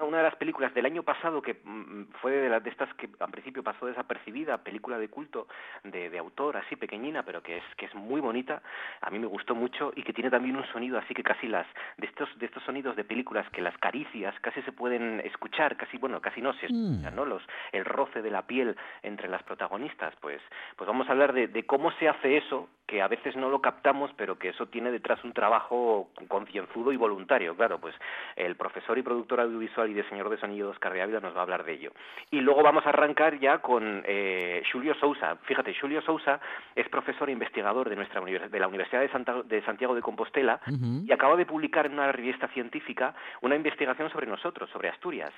Una 0.01 0.17
de 0.17 0.23
las 0.23 0.35
películas 0.35 0.73
del 0.73 0.85
año 0.85 1.03
pasado 1.03 1.41
que 1.41 1.59
mm, 1.63 2.11
fue 2.21 2.31
de, 2.31 2.49
las 2.49 2.63
de 2.63 2.69
estas 2.69 2.93
que 2.95 3.09
al 3.19 3.31
principio 3.31 3.63
pasó 3.63 3.85
desapercibida, 3.85 4.57
película 4.59 4.97
de 4.97 5.09
culto 5.09 5.47
de, 5.83 6.09
de 6.09 6.17
autor 6.17 6.57
así 6.57 6.75
pequeñina, 6.75 7.23
pero 7.23 7.41
que 7.41 7.57
es 7.57 7.63
que 7.77 7.85
es 7.85 7.95
muy 7.95 8.21
bonita, 8.21 8.61
a 9.01 9.09
mí 9.09 9.19
me 9.19 9.27
gustó 9.27 9.55
mucho 9.55 9.91
y 9.95 10.03
que 10.03 10.13
tiene 10.13 10.29
también 10.29 10.55
un 10.55 10.65
sonido 10.67 10.97
así 10.97 11.13
que 11.13 11.23
casi 11.23 11.47
las 11.47 11.67
de 11.97 12.07
estos 12.07 12.29
de 12.39 12.45
estos 12.45 12.63
sonidos 12.63 12.95
de 12.95 13.03
películas 13.03 13.49
que 13.51 13.61
las 13.61 13.77
caricias 13.77 14.33
casi 14.41 14.61
se 14.63 14.71
pueden 14.71 15.19
escuchar, 15.21 15.77
casi 15.77 15.97
bueno, 15.97 16.21
casi 16.21 16.41
no 16.41 16.53
se 16.53 16.67
escuchan, 16.67 17.15
¿no? 17.15 17.25
Los 17.25 17.43
el 17.71 17.85
roce 17.85 18.21
de 18.21 18.31
la 18.31 18.47
piel 18.47 18.75
entre 19.03 19.27
las 19.27 19.43
protagonistas, 19.43 20.13
pues 20.21 20.41
pues 20.75 20.87
vamos 20.87 21.07
a 21.07 21.11
hablar 21.11 21.33
de, 21.33 21.47
de 21.47 21.65
cómo 21.65 21.91
se 21.93 22.07
hace 22.07 22.37
eso, 22.37 22.69
que 22.89 23.03
a 23.03 23.07
veces 23.07 23.35
no 23.35 23.49
lo 23.49 23.61
captamos, 23.61 24.09
pero 24.17 24.39
que 24.39 24.49
eso 24.49 24.65
tiene 24.65 24.89
detrás 24.89 25.23
un 25.23 25.31
trabajo 25.31 26.09
concienzudo 26.27 26.91
y 26.91 26.97
voluntario, 26.97 27.55
claro, 27.55 27.77
pues 27.79 27.93
el 28.35 28.55
profesor 28.55 28.97
y 28.97 29.03
productor 29.03 29.41
audiovisual 29.41 29.89
y 29.91 29.93
diseñador 29.93 30.31
de 30.31 30.39
sonido 30.39 30.71
Oscar 30.71 30.91
de 30.93 31.03
Ávila 31.03 31.19
nos 31.19 31.35
va 31.35 31.39
a 31.41 31.43
hablar 31.43 31.63
de 31.63 31.73
ello. 31.73 31.91
Y 32.31 32.41
luego 32.41 32.63
vamos 32.63 32.83
a 32.87 32.89
arrancar 32.89 33.37
ya 33.39 33.59
con 33.59 34.01
eh, 34.07 34.63
Julio 34.71 34.95
Sousa. 34.95 35.35
Fíjate, 35.43 35.75
Julio 35.79 36.01
Sousa 36.01 36.39
es 36.75 36.89
profesor 36.89 37.29
e 37.29 37.33
investigador 37.33 37.89
de 37.89 37.95
nuestra 37.95 38.19
de 38.21 38.59
la 38.59 38.67
Universidad 38.67 39.01
de, 39.01 39.09
Santa- 39.09 39.43
de 39.43 39.61
Santiago 39.61 39.93
de 39.93 40.01
Compostela 40.01 40.59
y 41.05 41.11
acaba 41.11 41.35
de 41.35 41.45
publicar 41.45 41.85
en 41.85 41.93
una 41.93 42.11
revista 42.11 42.47
científica 42.47 43.13
una 43.41 43.55
investigación 43.55 44.09
sobre 44.09 44.25
nosotros, 44.25 44.67
sobre 44.71 44.89
Asturias. 44.89 45.31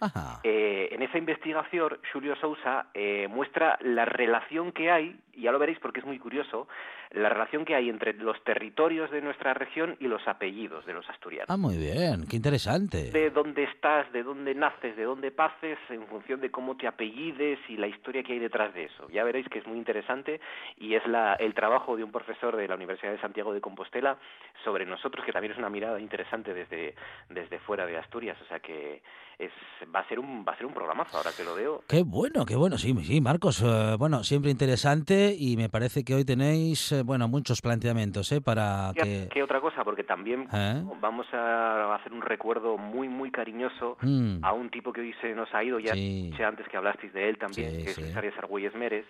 Eh, 0.44 0.88
en 0.92 1.02
esa 1.02 1.18
investigación, 1.18 1.98
Julio 2.14 2.36
Sousa 2.38 2.88
eh, 2.94 3.28
muestra 3.30 3.78
la 3.82 4.06
relación 4.06 4.72
que 4.72 4.90
hay, 4.90 5.20
y 5.34 5.42
ya 5.42 5.52
lo 5.52 5.60
veréis 5.60 5.80
porque 5.80 6.00
es 6.00 6.06
muy 6.06 6.18
curioso, 6.20 6.68
la 7.12 7.28
relación 7.42 7.66
que 7.66 7.76
hay 7.76 7.90
entre 7.90 8.14
los 8.14 8.42
territorios 8.44 9.10
de 9.12 9.22
nuestra 9.22 9.54
región 9.54 9.96
y 10.00 10.08
los 10.08 10.28
apellidos 10.28 10.86
de 10.86 10.94
los 10.94 11.10
asturianos 11.10 11.50
Ah, 11.50 11.58
muy 11.58 11.78
bien, 11.78 12.26
qué 12.30 12.36
interesante. 12.36 13.12
de 13.12 13.30
dónde 13.32 13.64
estás, 13.64 14.12
de 14.14 14.22
dónde 14.24 14.54
naces, 14.54 14.96
de 14.96 15.04
dónde 15.04 15.32
pases, 15.32 15.78
en 15.90 16.06
función 16.08 16.40
de 16.42 16.52
cómo 16.52 16.78
te 16.78 16.88
apellides 16.88 17.60
y 17.68 17.78
la 17.78 17.88
historia 17.88 18.22
que 18.24 18.34
hay 18.34 18.40
detrás 18.40 18.74
de 18.74 18.86
eso. 18.86 19.08
Ya 19.12 19.24
veréis 19.24 19.48
que 19.50 19.60
es 19.60 19.66
muy 19.68 19.78
interesante 19.78 20.40
y 20.78 20.94
es 20.96 21.06
la, 21.08 21.34
el 21.36 21.54
trabajo 21.54 21.96
de 21.98 22.04
un 22.04 22.12
profesor 22.12 22.56
de 22.56 22.68
la 22.68 22.76
Universidad 22.76 23.12
de 23.12 23.20
Santiago 23.22 23.54
de 23.54 23.62
Compostela 23.62 24.18
sobre 24.64 24.86
nosotros, 24.86 25.26
que 25.26 25.32
también 25.32 25.54
es 25.54 25.58
una 25.58 25.70
mirada 25.70 26.00
interesante 26.00 26.54
desde, 26.54 26.94
desde 27.30 27.60
fuera 27.60 27.86
de 27.86 27.98
Asturias. 27.98 28.38
O 28.42 28.46
sea 28.48 28.60
que 28.60 29.02
es, 29.40 29.52
va 29.94 30.02
a 30.02 30.08
ser 30.08 30.20
un 30.20 30.46
va 30.48 30.54
a 30.54 30.58
ser 30.58 30.68
un 30.68 30.74
programazo 30.74 31.18
ahora 31.18 31.32
que 31.36 31.44
lo 31.44 31.56
veo. 31.56 31.84
Qué 31.88 32.04
bueno, 32.04 32.46
qué 32.46 32.56
bueno, 32.56 32.78
sí, 32.78 32.94
sí, 33.04 33.20
Marcos. 33.22 33.62
eh, 33.66 33.96
bueno, 33.98 34.24
siempre 34.24 34.52
interesante 34.52 35.36
y 35.38 35.58
me 35.58 35.70
parece 35.70 36.04
que 36.04 36.14
hoy 36.14 36.24
tenéis, 36.26 36.92
eh, 36.92 37.02
bueno, 37.04 37.28
muchos 37.32 37.62
planteamientos, 37.62 38.32
¿eh? 38.32 38.42
Para 38.42 38.92
¿Qué, 38.94 39.02
que... 39.02 39.30
qué 39.32 39.44
otra 39.44 39.60
cosa? 39.62 39.84
Porque 39.84 40.04
también 40.04 40.48
¿Eh? 40.54 40.84
vamos 41.00 41.26
a 41.34 41.96
hacer 41.96 42.14
un 42.14 42.22
recuerdo 42.22 42.78
muy, 42.78 43.08
muy 43.08 43.32
cariñoso 43.32 43.98
Mm. 44.02 44.44
a 44.44 44.52
un 44.54 44.70
tipo 44.70 44.92
que 44.94 45.02
hoy 45.02 45.14
se 45.22 45.34
nos 45.34 45.52
ha 45.56 45.64
ido, 45.64 45.80
ya 45.80 45.94
Sí. 45.94 46.32
antes 46.46 46.68
que 46.68 46.78
hablasteis 46.78 47.14
de 47.14 47.30
él 47.30 47.38
también, 47.38 47.72
Sí, 47.72 47.84
que 47.86 47.94
sí. 47.94 48.04
es 48.04 48.16
Arias 48.18 48.38
Argüelles 48.38 48.76
Mérez, 48.76 49.06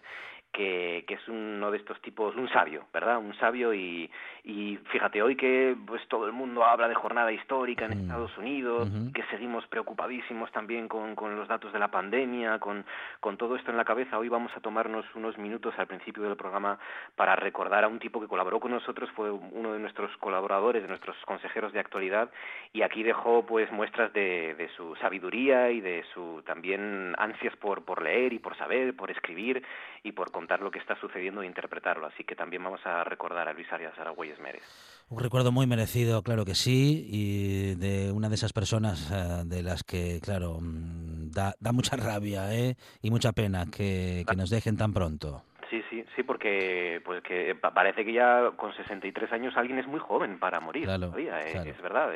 que, 0.53 1.05
que 1.07 1.13
es 1.13 1.25
uno 1.29 1.71
de 1.71 1.77
estos 1.77 2.01
tipos, 2.01 2.35
un 2.35 2.49
sabio, 2.49 2.83
¿verdad? 2.93 3.19
Un 3.19 3.33
sabio 3.39 3.73
y, 3.73 4.11
y 4.43 4.77
fíjate, 4.91 5.21
hoy 5.23 5.37
que 5.37 5.77
pues 5.87 6.05
todo 6.09 6.25
el 6.25 6.33
mundo 6.33 6.65
habla 6.65 6.89
de 6.89 6.93
jornada 6.95 7.31
histórica 7.31 7.85
en 7.85 7.91
Mm. 7.91 8.01
Estados 8.01 8.37
Unidos, 8.37 8.89
Ujú. 8.89 9.13
que 9.13 9.23
seguimos 9.31 9.65
preocupadísimos 9.67 10.51
también 10.51 10.89
con, 10.89 11.15
con 11.15 11.37
los 11.37 11.47
datos 11.47 11.71
de 11.71 11.79
la 11.79 11.87
pandemia, 11.89 12.59
con, 12.59 12.83
con 13.21 13.37
todo 13.37 13.55
esto 13.55 13.71
en 13.71 13.77
la 13.77 13.85
cabeza, 13.85 14.17
hoy 14.19 14.27
vamos 14.27 14.51
a 14.53 14.59
tomarnos 14.59 15.05
unos 15.15 15.37
minutos 15.37 15.73
al 15.77 15.87
principio 15.87 16.23
del 16.23 16.35
programa 16.35 16.77
para 17.15 17.37
recordar 17.37 17.85
a 17.85 17.87
un 17.87 17.99
tipo 17.99 18.10
que 18.19 18.27
colaboró 18.27 18.59
con 18.59 18.71
nosotros, 18.71 19.09
fue 19.15 19.31
uno 19.31 19.73
de 19.73 19.79
nuestros 19.79 20.15
colaboradores, 20.17 20.81
de 20.81 20.87
nuestros 20.87 21.15
consejeros 21.25 21.71
de 21.71 21.79
actualidad, 21.79 22.29
y 22.73 22.81
aquí 22.81 23.03
dejó 23.03 23.45
pues 23.45 23.71
muestras 23.71 24.11
de, 24.13 24.69
su 24.75 24.95
sabiduría 24.97 25.71
y 25.71 25.81
de 25.81 26.03
su 26.13 26.41
también 26.45 27.13
ansias 27.17 27.55
por, 27.57 27.85
por 27.85 28.01
leer 28.01 28.33
y 28.33 28.39
por 28.39 28.57
saber, 28.57 28.95
por 28.95 29.11
escribir 29.11 29.63
y 30.03 30.11
por 30.11 30.31
contar 30.31 30.61
lo 30.61 30.71
que 30.71 30.79
está 30.79 30.99
sucediendo 30.99 31.41
e 31.43 31.45
interpretarlo. 31.45 32.07
Así 32.07 32.23
que 32.23 32.35
también 32.35 32.63
vamos 32.63 32.81
a 32.85 33.03
recordar 33.03 33.47
a 33.47 33.53
Luis 33.53 33.71
Arias 33.71 33.97
Aragüelles 33.97 34.39
Mérez. 34.39 34.63
Un 35.09 35.19
recuerdo 35.19 35.51
muy 35.51 35.67
merecido, 35.67 36.23
claro 36.23 36.45
que 36.45 36.55
sí, 36.55 37.05
y 37.09 37.75
de 37.75 38.11
una 38.11 38.29
de 38.29 38.35
esas 38.35 38.53
personas 38.53 39.11
eh, 39.11 39.43
de 39.45 39.61
las 39.61 39.83
que, 39.83 40.19
claro, 40.21 40.59
mm, 40.61 41.31
da, 41.31 41.53
da 41.59 41.71
mucha 41.71 41.95
rabia 41.97 42.53
¿eh? 42.53 42.75
y 43.01 43.11
mucha 43.11 43.31
pena 43.33 43.65
que, 43.65 44.23
que 44.27 44.35
nos 44.35 44.49
dejen 44.49 44.77
tan 44.77 44.93
pronto. 44.93 45.43
Sí, 45.71 45.81
sí, 45.89 46.05
sí, 46.15 46.21
porque 46.23 47.01
pues 47.03 47.23
que 47.23 47.55
pa- 47.55 47.73
parece 47.73 48.03
que 48.05 48.11
ya 48.13 48.51
con 48.57 48.71
63 48.75 49.31
años 49.31 49.55
alguien 49.55 49.79
es 49.79 49.87
muy 49.87 49.99
joven 50.01 50.37
para 50.37 50.59
morir 50.59 50.83
Claro, 50.83 51.07
todavía, 51.07 51.39
eh, 51.41 51.51
claro. 51.53 51.71
es 51.71 51.81
verdad. 51.81 52.11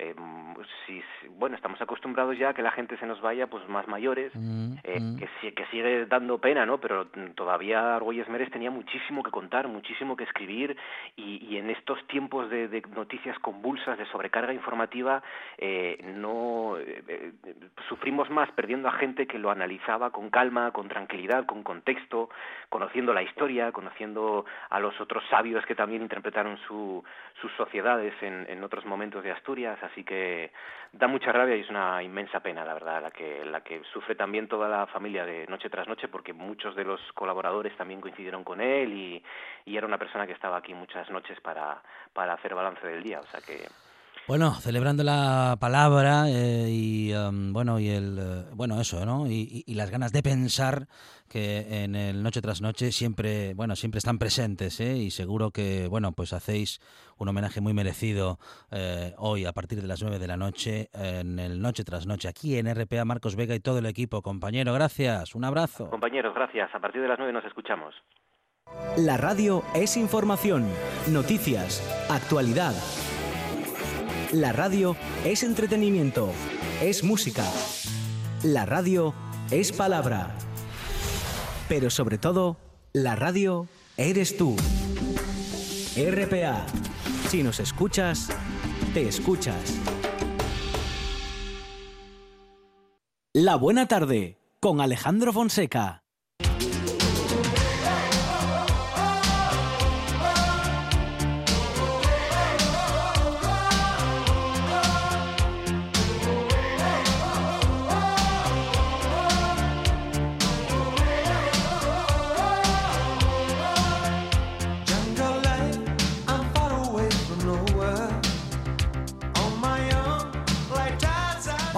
Eh, 0.00 0.14
pues 0.54 0.66
si, 0.86 1.02
bueno, 1.38 1.56
estamos 1.56 1.80
acostumbrados 1.80 2.36
ya 2.38 2.50
a 2.50 2.54
que 2.54 2.62
la 2.62 2.72
gente 2.72 2.96
se 2.96 3.06
nos 3.06 3.20
vaya, 3.20 3.46
pues 3.46 3.68
más 3.68 3.86
mayores, 3.86 4.32
Mm, 4.34 4.74
eh, 4.84 5.00
mm. 5.00 5.18
que, 5.18 5.54
que 5.54 5.66
sigue 5.66 6.06
dando 6.06 6.38
pena, 6.38 6.64
¿no? 6.64 6.78
Pero 6.78 7.06
todavía 7.34 7.96
Argüelles 7.96 8.28
Meres 8.28 8.50
tenía 8.50 8.70
muchísimo 8.70 9.22
que 9.22 9.30
contar, 9.30 9.68
muchísimo 9.68 10.16
que 10.16 10.24
escribir 10.24 10.76
y, 11.16 11.44
y 11.46 11.56
en 11.58 11.70
estos 11.70 12.04
tiempos 12.06 12.48
de, 12.50 12.68
de 12.68 12.82
noticias 12.94 13.38
convulsas, 13.40 13.98
de 13.98 14.06
sobrecarga 14.06 14.52
informativa, 14.52 15.22
eh, 15.58 15.98
no 16.16 16.78
eh, 16.78 17.02
eh, 17.08 17.32
sufrimos 17.88 18.30
más 18.30 18.50
perdiendo 18.52 18.88
a 18.88 18.92
gente 18.92 19.26
que 19.26 19.38
lo 19.38 19.50
analizaba 19.50 20.10
con 20.10 20.30
calma, 20.30 20.70
con 20.72 20.88
tranquilidad, 20.88 21.46
con 21.46 21.62
contexto, 21.62 22.30
conociendo 22.68 23.12
la 23.12 23.22
historia, 23.22 23.72
conociendo 23.72 24.44
a 24.70 24.80
los 24.80 24.98
otros 25.00 25.22
sabios 25.28 25.64
que 25.66 25.74
también 25.74 26.02
interpretaron 26.02 26.56
su, 26.66 27.04
sus 27.40 27.52
sociedades 27.52 28.14
en, 28.22 28.46
en 28.48 28.64
otros 28.64 28.84
momentos 28.84 29.22
de 29.22 29.32
Asturias, 29.32 29.78
así 29.90 30.04
que 30.04 30.52
da 30.92 31.06
mucha 31.06 31.32
rabia 31.32 31.56
y 31.56 31.60
es 31.60 31.70
una 31.70 32.02
inmensa 32.02 32.40
pena, 32.40 32.64
la 32.64 32.74
verdad, 32.74 33.02
la 33.02 33.10
que, 33.10 33.44
la 33.44 33.60
que 33.62 33.82
sufre 33.92 34.14
también 34.14 34.48
toda 34.48 34.68
la 34.68 34.86
familia 34.86 35.24
de 35.24 35.46
noche 35.46 35.70
tras 35.70 35.86
noche, 35.86 36.08
porque 36.08 36.32
muchos 36.32 36.74
de 36.74 36.84
los 36.84 37.00
colaboradores 37.14 37.76
también 37.76 38.00
coincidieron 38.00 38.42
con 38.42 38.60
él 38.60 38.92
y, 38.92 39.22
era 39.66 39.86
una 39.86 39.98
persona 39.98 40.26
que 40.26 40.32
estaba 40.32 40.56
aquí 40.56 40.74
muchas 40.74 41.08
noches 41.10 41.40
para, 41.40 41.80
para 42.12 42.34
hacer 42.34 42.54
balance 42.54 42.84
del 42.86 43.02
día, 43.02 43.20
o 43.20 43.26
sea 43.26 43.40
que 43.40 43.68
Bueno, 44.28 44.54
celebrando 44.54 45.02
la 45.02 45.56
palabra 45.58 46.26
eh, 46.28 46.68
y 46.70 47.12
um, 47.14 47.52
bueno 47.52 47.80
y 47.80 47.88
el 47.88 48.16
eh, 48.16 48.44
bueno 48.54 48.80
eso, 48.80 49.04
¿no? 49.04 49.26
Y, 49.26 49.32
y- 49.50 49.64
y 49.66 49.74
las 49.74 49.90
ganas 49.90 50.12
de 50.12 50.22
pensar 50.22 50.86
que 51.28 51.82
en 51.82 51.96
el 51.96 52.22
noche 52.22 52.40
tras 52.40 52.60
noche 52.60 52.92
siempre 52.92 53.54
bueno 53.54 53.74
siempre 53.74 53.98
están 53.98 54.18
presentes, 54.20 54.78
¿eh? 54.78 54.96
Y 54.98 55.10
seguro 55.10 55.50
que 55.50 55.88
bueno 55.88 56.12
pues 56.12 56.32
hacéis 56.32 56.80
un 57.18 57.26
homenaje 57.28 57.60
muy 57.60 57.72
merecido 57.74 58.38
eh, 58.70 59.14
hoy 59.18 59.46
a 59.46 59.52
partir 59.52 59.80
de 59.80 59.88
las 59.88 60.00
9 60.00 60.20
de 60.20 60.26
la 60.28 60.36
noche 60.36 60.90
en 60.92 61.40
el 61.40 61.60
noche 61.60 61.82
tras 61.82 62.06
noche 62.06 62.28
aquí 62.28 62.56
en 62.56 62.72
RPA 62.72 63.04
Marcos 63.04 63.34
Vega 63.34 63.56
y 63.56 63.60
todo 63.60 63.78
el 63.78 63.86
equipo, 63.86 64.22
compañero, 64.22 64.72
gracias, 64.74 65.34
un 65.34 65.42
abrazo. 65.44 65.90
compañeros, 65.90 66.32
gracias, 66.36 66.72
a 66.72 66.78
partir 66.78 67.02
de 67.02 67.08
las 67.08 67.18
nueve 67.18 67.32
nos 67.32 67.44
escuchamos. 67.46 67.94
La 68.96 69.16
radio 69.16 69.64
es 69.74 69.96
información, 69.96 70.68
noticias, 71.08 71.82
actualidad. 72.08 72.74
La 74.32 74.52
radio 74.52 74.96
es 75.24 75.42
entretenimiento, 75.42 76.30
es 76.80 77.02
música. 77.02 77.44
La 78.44 78.64
radio 78.64 79.12
es 79.50 79.72
palabra. 79.72 80.36
Pero 81.68 81.90
sobre 81.90 82.16
todo, 82.16 82.56
la 82.92 83.16
radio 83.16 83.66
eres 83.96 84.36
tú. 84.36 84.54
RPA. 85.96 86.64
Si 87.28 87.42
nos 87.42 87.58
escuchas, 87.58 88.28
te 88.94 89.08
escuchas. 89.08 89.80
La 93.32 93.56
buena 93.56 93.88
tarde 93.88 94.38
con 94.60 94.80
Alejandro 94.80 95.32
Fonseca. 95.32 95.99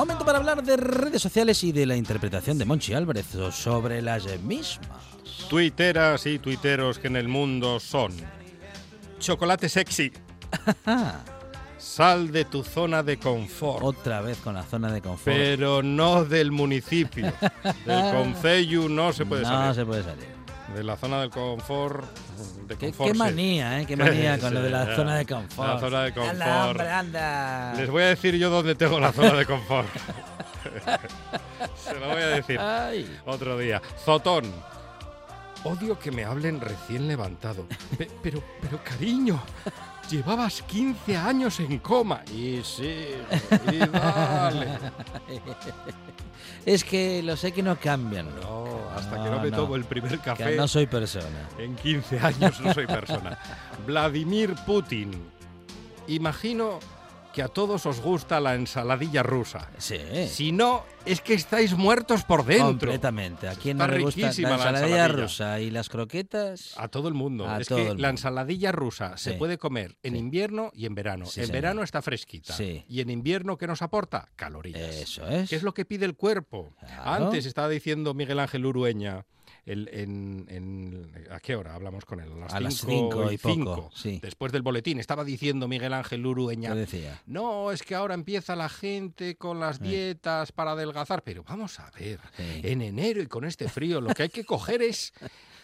Momento 0.03 0.25
para 0.25 0.39
hablar 0.39 0.65
de 0.65 0.77
redes 0.77 1.23
sociales 1.23 1.63
y 1.63 1.71
de 1.71 1.87
la 1.87 1.95
interpretación 1.95 2.59
de 2.59 2.65
Monchi 2.65 2.93
Álvarez 2.93 3.27
sobre 3.53 4.03
las 4.03 4.25
mismas. 4.41 4.99
Tuiteras 5.49 6.27
y 6.27 6.41
tuiteros 6.41 6.99
que 6.99 7.07
en 7.07 7.15
el 7.15 7.29
mundo 7.29 7.79
son. 7.79 8.13
Chocolate 9.21 9.69
sexy. 9.69 10.11
Sal 11.79 12.33
de 12.33 12.45
tu 12.47 12.65
zona 12.65 13.05
de 13.05 13.17
confort. 13.17 13.85
Otra 13.85 14.23
vez 14.23 14.39
con 14.39 14.55
la 14.55 14.65
zona 14.65 14.91
de 14.93 15.01
confort. 15.01 15.37
Pero 15.37 15.85
no 15.85 16.25
del 16.25 16.51
municipio. 16.51 17.33
Del 17.87 18.13
concello 18.13 18.89
no 18.89 19.13
se 19.13 19.25
puede 19.25 19.43
no 19.43 19.49
salir. 19.49 19.75
se 19.77 19.87
puede 19.87 20.03
salir. 20.03 20.42
De 20.75 20.83
la 20.83 20.97
zona 20.97 21.21
del 21.21 21.31
confort. 21.31 22.07
De 22.67 22.77
Qué, 22.77 22.87
confort, 22.87 23.09
qué 23.11 23.13
sí. 23.15 23.19
manía, 23.19 23.81
¿eh? 23.81 23.87
Qué 23.87 23.97
manía 23.97 24.39
con 24.41 24.49
Sí, 24.49 24.55
lo 24.55 24.63
de 24.63 24.71
la 24.71 24.87
ya. 24.87 24.97
zona 24.97 25.17
de 25.17 25.27
confort. 25.27 25.69
La 25.69 25.79
zona 25.81 26.03
de 26.05 26.13
confort. 26.13 26.33
Anda, 26.41 26.67
hombre, 26.69 26.91
anda. 26.91 27.75
Les 27.77 27.91
voy 27.91 28.03
a 28.03 28.07
decir 28.07 28.37
yo 28.37 28.49
dónde 28.51 28.75
tengo 28.75 28.99
la 28.99 29.13
zona 29.13 29.35
de 29.35 29.45
confort. 29.47 29.89
Se 31.77 31.95
lo 31.99 32.09
voy 32.09 32.23
a 32.23 32.27
decir 32.29 32.59
Ay. 32.59 33.19
otro 33.27 33.59
día. 33.59 33.83
Zotón. 34.05 34.45
Odio 35.65 35.99
que 35.99 36.11
me 36.11 36.25
hablen 36.25 36.61
recién 36.61 37.07
levantado. 37.07 37.67
Pe- 37.97 38.11
pero, 38.23 38.43
pero 38.61 38.81
cariño, 38.83 39.41
llevabas 40.11 40.63
15 40.63 41.17
años 41.17 41.59
en 41.61 41.79
coma. 41.79 42.23
Y 42.33 42.61
sí, 42.65 43.07
y 43.73 43.79
dale. 43.79 44.69
Es 46.65 46.85
que 46.85 47.23
lo 47.23 47.37
sé 47.37 47.53
que 47.53 47.63
no 47.63 47.77
cambian. 47.77 48.29
No, 48.41 48.65
hasta 48.97 49.23
que 49.23 49.31
no 49.31 49.41
me 49.41 49.51
tomo 49.51 49.75
el 49.77 49.85
primer 49.85 50.13
Que 50.13 50.19
café. 50.19 50.57
no 50.57 50.69
soy 50.69 50.87
persona. 50.87 51.49
En 51.59 51.75
15 51.77 52.21
años 52.21 52.61
no 52.61 52.73
soy 52.73 52.87
persona. 52.87 53.39
Vladimir 53.87 54.55
Putin. 54.67 55.11
Imagino 56.09 56.79
que 57.33 57.43
a 57.43 57.49
todos 57.49 57.87
os 57.87 58.01
gusta 58.01 58.41
la 58.41 58.55
ensaladilla 58.55 59.23
rusa. 59.23 59.69
Sí. 59.79 59.99
Si 60.29 60.53
no, 60.53 60.85
es 61.07 61.21
que 61.21 61.35
estáis 61.35 61.75
muertos 61.75 62.25
por 62.25 62.45
dentro. 62.45 62.67
Completamente. 62.67 63.49
¿A 63.49 63.55
quién 63.55 63.79
no 63.79 63.87
le 63.87 64.01
gusta 64.01 64.21
la 64.21 64.27
la 64.27 64.31
ensaladilla 64.33 64.61
ensaladilla. 64.81 65.09
rusa 65.09 65.61
y 65.61 65.71
las 65.71 65.89
croquetas? 65.89 66.75
A 66.77 66.89
todo 66.89 67.09
el 67.09 67.15
mundo. 67.15 67.49
A 67.49 67.61
es 67.61 67.69
todo 67.69 67.79
que 67.79 67.83
el 67.83 67.89
la 67.89 67.95
mundo. 67.95 68.09
ensaladilla 68.09 68.73
rusa 68.73 69.17
se 69.17 69.33
puede 69.35 69.59
comer 69.59 69.97
en 70.03 70.13
Sí. 70.13 70.19
invierno 70.19 70.71
y 70.75 70.87
en 70.87 70.95
verano. 70.95 71.27
Sí, 71.27 71.41
en 71.41 71.47
señor. 71.47 71.63
verano 71.63 71.83
está 71.83 72.03
fresquita. 72.03 72.53
Sí. 72.55 72.85
Y 72.89 73.01
en 73.01 73.11
invierno, 73.11 73.57
¿qué 73.57 73.67
nos 73.67 73.83
aporta? 73.83 74.29
Calorías. 74.37 74.81
Eso 74.97 75.27
es. 75.27 75.49
¿Qué 75.49 75.57
es 75.57 75.63
lo 75.63 75.73
que 75.75 75.85
pide 75.85 76.05
el 76.05 76.15
cuerpo? 76.15 76.75
Claro. 76.81 77.25
Antes 77.27 77.47
estaba 77.47 77.69
diciendo 77.69 78.15
Miguel 78.15 78.39
Ángel 78.39 78.67
Urueña. 78.67 79.25
El- 79.65 79.89
en, 79.93 80.47
en- 80.49 81.13
¿A 81.31 81.39
qué 81.41 81.55
hora 81.57 81.75
hablamos 81.75 82.05
con 82.05 82.21
él? 82.21 82.31
A 82.51 82.59
las 82.61 82.75
cinco 82.75 83.27
cinco 83.27 83.33
y 83.33 83.39
poco, 83.39 83.55
cinco. 83.55 83.91
sí. 83.95 84.19
Después 84.23 84.51
del 84.53 84.63
boletín. 84.63 84.99
Estaba 84.99 85.25
diciendo 85.25 85.69
Miguel 85.69 85.93
Ángel 85.93 86.27
Urueña. 86.27 86.75
No, 87.27 87.71
es 87.73 87.83
que 87.83 87.95
ahora 87.95 88.15
empieza 88.15 88.57
la 88.57 88.69
gente 88.69 89.37
con 89.37 89.61
las 89.61 89.77
Sí. 89.77 89.85
dietas 89.85 90.53
para 90.53 90.73
adelgazar. 90.73 91.23
Pero 91.23 91.45
vamos 91.45 91.79
a 91.81 91.91
ver, 91.93 92.19
Sí. 92.37 92.61
en 92.65 92.83
enero 92.83 93.23
y 93.23 93.27
con 93.27 93.45
este 93.45 93.69
frío 93.69 94.01
lo 94.01 94.13
que 94.15 94.25
hay 94.25 94.29
que 94.29 94.45
coger 94.45 94.83
es, 94.83 95.13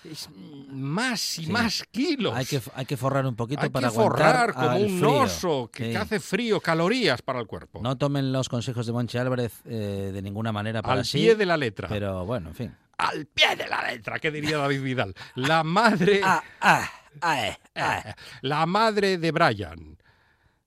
es 0.04 0.28
más 0.68 1.38
y 1.40 1.46
Sí. 1.46 1.50
más 1.52 1.82
kilos. 1.90 2.34
Hay 2.34 2.46
que, 2.46 2.60
hay 2.74 2.86
que 2.86 2.96
forrar 2.96 3.26
un 3.26 3.34
poquito 3.34 3.62
Hay 3.62 3.68
para 3.70 3.88
que 3.88 3.94
forrar 3.94 4.54
como 4.54 4.76
un 4.76 4.98
frío. 5.00 5.10
oso 5.22 5.70
que, 5.72 5.86
Sí. 5.86 5.90
que 5.90 5.96
hace 5.96 6.20
frío, 6.20 6.60
calorías 6.60 7.20
para 7.22 7.40
el 7.40 7.46
cuerpo. 7.48 7.80
No 7.82 7.98
tomen 7.98 8.32
los 8.32 8.48
consejos 8.48 8.86
de 8.86 8.92
Monchi 8.92 9.18
Álvarez 9.18 9.60
eh, 9.64 10.10
de 10.14 10.22
ninguna 10.22 10.52
manera 10.52 10.82
para 10.82 11.00
Al 11.00 11.04
sí. 11.04 11.18
pie 11.18 11.34
de 11.34 11.46
la 11.46 11.56
letra. 11.56 11.88
Pero 11.88 12.24
bueno, 12.24 12.50
en 12.50 12.54
fin. 12.54 12.74
Al 12.98 13.26
pie 13.26 13.54
de 13.56 13.66
la 13.68 13.90
letra, 13.90 14.18
que 14.18 14.30
diría 14.30 14.58
David 14.58 14.82
Vidal. 14.82 15.14
La 15.36 15.62
madre. 15.64 16.20
Ah, 16.22 16.42
ah, 16.60 16.90
ah, 17.22 17.46
eh, 17.46 17.56
ah. 17.76 18.14
La 18.42 18.66
madre 18.66 19.18
de 19.18 19.30
Brian. 19.32 19.96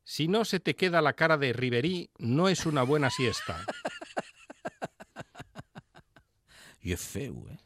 Si 0.03 0.27
no 0.27 0.43
se 0.45 0.59
te 0.59 0.75
queda 0.75 1.01
la 1.01 1.13
cara 1.13 1.37
de 1.37 1.53
Riverí, 1.53 2.09
no 2.17 2.47
es 2.49 2.65
una 2.65 2.83
buena 2.83 3.09
siesta. 3.09 3.63
Y 6.83 6.93
es 6.93 7.01
feo, 7.01 7.45
¿eh? 7.49 7.57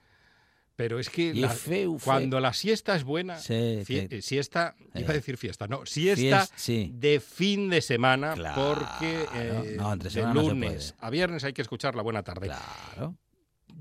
Pero 0.76 1.00
es 1.00 1.10
que 1.10 1.34
la- 1.34 1.48
feo, 1.50 1.98
feo. 1.98 2.04
cuando 2.04 2.42
la 2.42 2.52
siesta 2.52 2.98
es 2.98 3.06
buena, 3.06 3.38
Sí, 3.40 3.54
fie- 3.86 4.10
que- 4.10 4.18
eh, 4.18 4.22
siesta, 4.22 4.76
iba 4.94 5.08
a 5.08 5.12
Eh. 5.12 5.16
decir 5.16 5.38
fiesta, 5.38 5.68
no, 5.70 5.86
siesta 5.86 6.42
Fies- 6.48 6.52
sí. 6.58 6.92
de 6.94 7.22
fin 7.22 7.70
de 7.70 7.82
semana, 7.82 8.34
Claro. 8.34 8.76
porque 8.76 9.26
eh, 9.36 9.76
No, 9.78 9.94
entre 9.94 10.10
de 10.10 10.14
semana 10.16 10.34
no 10.34 10.42
se 10.44 10.50
lunes 10.50 10.92
puede. 10.92 11.08
a 11.08 11.10
viernes 11.12 11.44
hay 11.46 11.54
que 11.54 11.62
escuchar 11.62 11.96
la 11.96 12.02
buena 12.02 12.24
tarde. 12.24 12.48
Claro. 12.48 13.16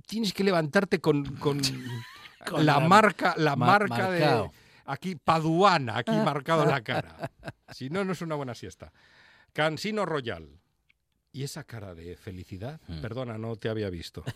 Tienes 0.07 0.33
que 0.33 0.45
levantarte 0.45 1.01
con, 1.01 1.25
con, 1.37 1.61
Con 2.47 2.67
la, 2.67 2.75
la- 2.79 2.81
marca, 2.89 3.35
la 3.39 3.57
ma- 3.57 3.67
marca 3.67 3.97
marcado. 4.09 4.43
de 4.45 4.51
aquí 4.87 5.15
paduana, 5.17 5.97
aquí 5.99 6.13
marcado 6.13 6.65
en 6.65 6.69
la 6.71 6.81
cara. 6.85 7.31
Si 7.73 7.89
no, 7.91 8.05
no 8.05 8.13
es 8.13 8.21
una 8.21 8.35
buena 8.35 8.55
siesta. 8.55 8.93
Cansino 9.53 10.05
Royal. 10.05 10.49
¿Y 11.33 11.43
esa 11.43 11.65
cara 11.65 11.95
de 11.95 12.17
felicidad? 12.17 12.81
Hmm. 12.87 13.01
Perdona, 13.01 13.39
no 13.39 13.57
te 13.57 13.69
había 13.69 13.89
visto. 13.91 14.23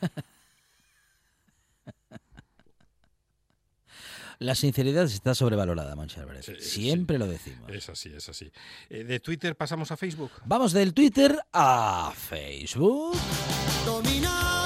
La 4.40 4.54
sinceridad 4.54 5.04
está 5.04 5.34
sobrevalorada, 5.34 5.92
Álvarez. 5.94 6.46
Sí, 6.46 6.54
Siempre 6.60 7.18
lo 7.18 7.26
decimos. 7.26 7.68
Es 7.72 7.88
así, 7.88 8.12
es 8.14 8.28
así. 8.28 8.52
Eh, 8.88 9.02
de 9.02 9.18
Twitter 9.18 9.56
pasamos 9.56 9.90
a 9.90 9.96
Facebook. 9.96 10.30
Vamos 10.44 10.72
del 10.72 10.94
Twitter 10.94 11.36
a 11.52 12.12
Facebook. 12.16 13.16
Dominado, 13.84 14.57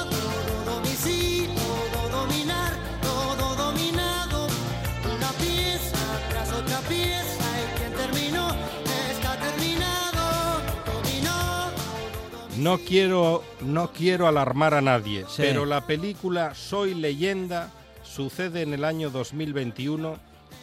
No 12.62 12.78
quiero, 12.78 13.42
no 13.60 13.92
quiero 13.92 14.28
alarmar 14.28 14.74
a 14.74 14.80
nadie, 14.80 15.24
Sí. 15.28 15.42
pero 15.42 15.66
la 15.66 15.86
película 15.86 16.54
Soy 16.54 16.94
leyenda 16.94 17.70
sucede 18.04 18.62
en 18.62 18.72
el 18.72 18.84
año 18.84 19.10
2021 19.10 20.16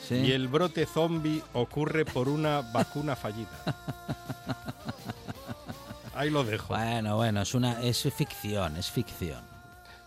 Sí. 0.07 0.15
y 0.15 0.31
el 0.31 0.47
brote 0.47 0.85
zombie 0.85 1.43
ocurre 1.53 2.05
por 2.05 2.29
una 2.29 2.61
vacuna 2.61 3.15
fallida. 3.15 3.49
Ahí 6.15 6.29
lo 6.29 6.43
dejo. 6.43 6.73
Bueno, 6.73 7.17
bueno, 7.17 7.41
es 7.41 7.53
una 7.53 7.81
es 7.81 8.07
ficción, 8.15 8.77
es 8.77 8.89
ficción. 8.89 9.41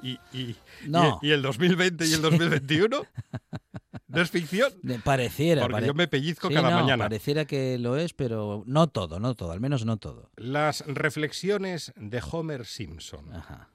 Y, 0.03 0.19
y- 0.33 0.57
No. 0.87 1.21
y- 1.23 1.29
y 1.29 1.33
el 1.33 1.43
2020 1.43 2.07
y 2.07 2.13
el 2.15 2.23
2021 2.23 3.03
no 4.13 4.23
es 4.23 4.31
ficción. 4.31 4.73
Pareciera. 5.05 5.63
Porque 5.63 5.73
pare- 5.75 5.87
yo 5.87 5.95
me 5.95 6.07
pellizco 6.09 6.49
Sí, 6.49 6.55
cada 6.55 6.71
no, 6.71 6.81
mañana. 6.81 7.05
Pareciera 7.05 7.45
que 7.45 7.79
lo 7.79 7.97
es, 7.97 8.13
pero 8.13 8.63
no 8.67 8.87
todo, 8.89 9.19
no 9.19 9.35
todo, 9.35 9.53
al 9.53 9.61
menos 9.61 9.85
no 9.85 9.97
todo. 9.97 10.31
Las 10.37 10.85
reflexiones 10.87 11.93
de 11.97 12.23
Homer 12.31 12.65
Simpson. 12.67 13.35
Ajá. 13.35 13.69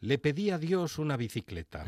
Le 0.00 0.18
pedí 0.18 0.50
a 0.50 0.58
Dios 0.58 0.98
una 0.98 1.16
bicicleta, 1.16 1.86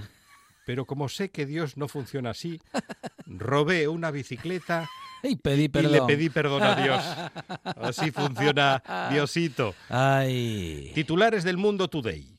pero 0.66 0.86
como 0.86 1.08
sé 1.08 1.30
que 1.30 1.44
Dios 1.46 1.76
no 1.76 1.88
funciona 1.88 2.30
así, 2.30 2.60
robé 3.26 3.86
una 3.88 4.10
bicicleta 4.10 4.88
Y 5.22 5.36
pedí 5.36 5.64
y 5.64 5.68
perdón. 5.68 5.92
le 5.92 6.02
pedí 6.02 6.30
perdón 6.30 6.62
a 6.62 6.74
Dios. 6.76 7.02
Así 7.76 8.10
funciona 8.12 8.82
Diosito. 9.10 9.74
Ay. 9.88 10.92
Titulares 10.94 11.42
del 11.44 11.56
Mundo 11.56 11.88
Today. 11.88 12.37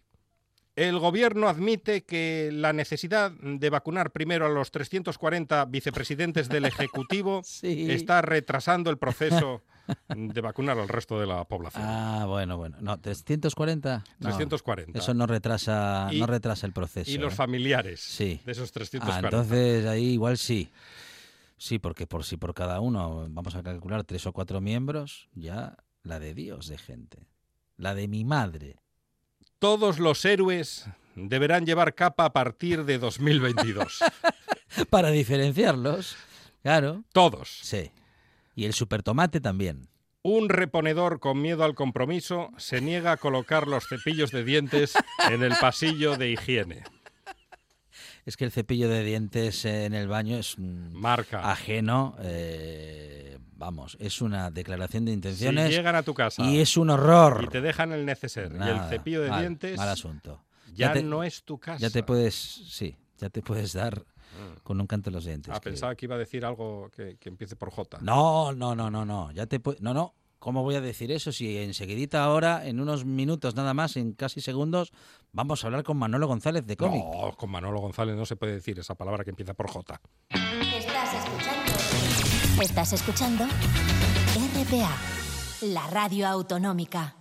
El 0.80 0.98
gobierno 1.00 1.50
admite 1.50 2.04
que 2.04 2.50
la 2.54 2.72
necesidad 2.74 3.32
de 3.32 3.70
vacunar 3.70 4.12
primero 4.12 4.46
a 4.46 4.50
los 4.50 4.72
340 4.72 5.66
vicepresidentes 5.66 6.48
del 6.50 6.66
Ejecutivo 7.06 7.42
Sí. 7.44 7.92
está 7.92 8.22
retrasando 8.22 8.90
el 8.90 8.98
proceso 8.98 9.62
de 10.08 10.42
vacunar 10.42 10.78
al 10.80 10.88
resto 10.88 11.20
de 11.20 11.26
la 11.26 11.44
población. 11.46 11.84
Ah, 11.86 12.26
bueno, 12.28 12.58
bueno. 12.58 12.78
No, 12.80 13.00
340. 13.00 14.04
No, 14.20 14.30
340. 14.30 15.00
Eso 15.00 15.14
no 15.14 15.26
retrasa, 15.28 16.08
Y- 16.12 16.20
no 16.20 16.28
retrasa 16.28 16.68
el 16.68 16.74
proceso. 16.74 17.10
y 17.10 17.18
los 17.18 17.34
¿eh? 17.34 17.36
familiares 17.36 18.00
Sí. 18.00 18.40
de 18.46 18.52
esos 18.52 18.70
Ah, 18.70 18.74
340. 18.76 19.28
entonces 19.28 19.86
ahí 19.86 20.12
igual 20.14 20.38
sí. 20.38 20.70
Sí, 21.58 21.78
porque 21.80 22.08
por 22.08 22.24
si 22.24 22.38
por 22.38 22.54
cada 22.54 22.80
uno 22.80 23.28
vamos 23.30 23.56
a 23.56 23.64
calcular 23.64 24.04
tres 24.06 24.26
o 24.28 24.32
cuatro 24.32 24.62
miembros, 24.62 25.28
ya 25.34 25.76
la 26.04 26.20
de 26.20 26.34
Dios 26.34 26.68
de 26.68 26.78
gente. 26.78 27.28
La 27.76 27.96
de 27.96 28.08
mi 28.08 28.24
madre. 28.24 28.78
Todos 29.60 30.00
los 30.00 30.24
héroes 30.24 30.86
deberán 31.16 31.66
llevar 31.66 31.94
capa 31.94 32.24
a 32.24 32.32
partir 32.32 32.86
de 32.86 32.98
2022. 32.98 34.00
Para 34.90 35.12
diferenciarlos, 35.12 36.16
claro. 36.64 37.04
Todos. 37.12 37.60
Sí. 37.62 37.92
Y 38.56 38.64
el 38.64 38.74
supertomate 38.74 39.42
también. 39.42 39.90
Un 40.22 40.48
reponedor 40.48 41.20
con 41.20 41.42
miedo 41.42 41.66
al 41.66 41.76
compromiso 41.76 42.52
se 42.58 42.80
niega 42.80 43.12
a 43.12 43.18
colocar 43.18 43.68
los 43.68 43.88
cepillos 43.90 44.32
de 44.32 44.46
dientes 44.46 44.94
en 45.30 45.44
el 45.44 45.54
pasillo 45.60 46.16
de 46.16 46.32
higiene. 46.32 46.84
Es 48.26 48.38
que 48.38 48.46
el 48.46 48.52
cepillo 48.52 48.90
de 48.90 49.04
dientes 49.04 49.66
en 49.66 49.94
el 49.94 50.08
baño 50.08 50.38
es 50.38 50.58
mm, 50.58 50.94
Marca. 50.94 51.52
ajeno. 51.52 52.16
eh, 52.20 53.38
vamos, 53.56 53.98
es 54.00 54.22
una 54.22 54.52
declaración 54.52 55.06
de 55.06 55.12
Si 55.12 55.16
intenciones 55.16 55.70
llegan 55.70 55.96
a 55.96 56.04
tu 56.04 56.14
casa 56.14 56.44
y 56.44 56.60
es 56.60 56.78
un 56.78 56.90
horror. 56.90 57.42
y 57.44 57.48
te 57.48 57.62
dejan 57.62 57.92
el 57.92 58.06
neceser 58.06 58.52
y 58.54 58.70
el 58.70 58.80
cepillo 58.90 59.22
de 59.22 59.30
mal, 59.30 59.42
dientes, 59.42 59.78
Mal 59.78 59.90
asunto. 59.90 60.42
ya, 60.74 60.94
te- 60.94 61.04
no 61.04 61.24
es 61.24 61.44
tu 61.44 61.58
casa. 61.60 61.78
Ya 61.80 61.90
te 61.90 62.04
puedes, 62.04 62.36
sí, 62.36 62.96
ya 63.18 63.30
te 63.30 63.42
puedes 63.42 63.74
dar 63.74 64.04
con 64.64 64.80
un 64.80 64.88
canto 64.88 65.10
en 65.10 65.16
los 65.16 65.26
dientes. 65.26 65.54
Ah, 65.54 65.60
que- 65.60 65.70
pensaba 65.72 65.94
que 65.96 66.06
iba 66.06 66.16
a 66.16 66.20
decir 66.20 66.46
algo 66.46 66.90
que, 66.96 67.18
que 67.18 67.28
empiece 67.30 67.56
por 67.58 67.70
J. 67.72 67.98
No, 68.02 68.54
no, 68.54 68.76
no, 68.76 68.90
no, 68.90 69.04
no. 69.06 69.32
Ya 69.32 69.46
te 69.46 69.60
No, 69.82 69.94
no. 69.94 70.14
¿Cómo 70.40 70.64
voy 70.64 70.76
a 70.76 70.82
decir 70.82 71.12
eso 71.12 71.34
si 71.34 71.58
enseguidita 71.58 72.24
ahora, 72.24 72.66
en 72.66 72.80
unos 72.80 73.04
minutos 73.04 73.56
nada 73.56 73.74
más, 73.74 73.98
en 73.98 74.14
casi 74.14 74.40
segundos, 74.40 74.94
vamos 75.34 75.64
a 75.64 75.68
hablar 75.68 75.84
con 75.84 75.98
Manolo 75.98 76.28
González 76.28 76.66
de 76.66 76.78
cómic? 76.78 77.04
No, 77.04 77.36
con 77.36 77.52
Manolo 77.52 77.82
González 77.82 78.16
no 78.16 78.26
se 78.26 78.38
puede 78.38 78.54
decir 78.54 78.80
esa 78.80 78.96
palabra 78.96 79.26
que 79.26 79.32
empieza 79.32 79.54
por 79.54 79.70
J. 79.70 80.00
Estás 80.32 81.14
escuchando. 81.14 82.62
Estás 82.62 82.94
escuchando 82.94 83.46
RPA, 84.56 84.98
la 85.62 85.88
radio 85.88 86.28
autonómica. 86.28 87.16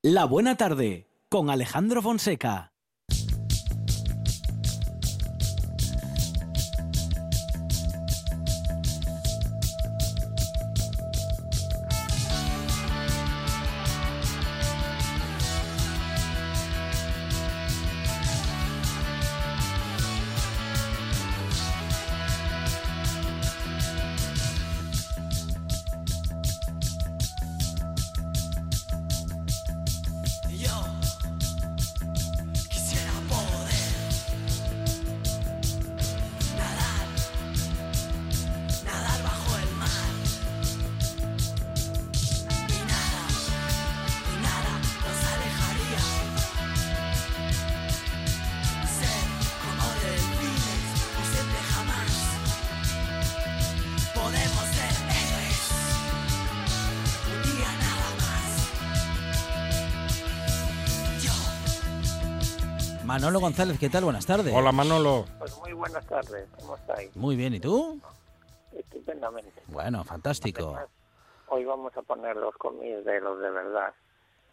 La 0.00 0.24
buena 0.24 0.56
tarde 0.56 1.08
con 1.28 1.50
Alejandro 1.50 2.00
Fonseca. 2.00 2.73
González, 63.56 63.78
¿qué 63.78 63.88
tal? 63.88 64.02
Buenas 64.02 64.26
tardes. 64.26 64.52
Hola 64.52 64.72
Manolo. 64.72 65.26
Pues 65.38 65.56
muy 65.60 65.72
buenas 65.74 66.04
tardes, 66.08 66.48
¿cómo 66.58 66.74
estáis? 66.74 67.14
Muy 67.14 67.36
bien, 67.36 67.54
¿y 67.54 67.60
tú? 67.60 68.00
Estupendamente. 68.76 69.62
Bueno, 69.68 70.02
fantástico. 70.02 70.76
Hoy 71.46 71.64
vamos 71.64 71.96
a 71.96 72.02
poner 72.02 72.34
los 72.34 72.52
cómics 72.56 73.04
de 73.04 73.20
los 73.20 73.38
de 73.38 73.50
verdad. 73.52 73.94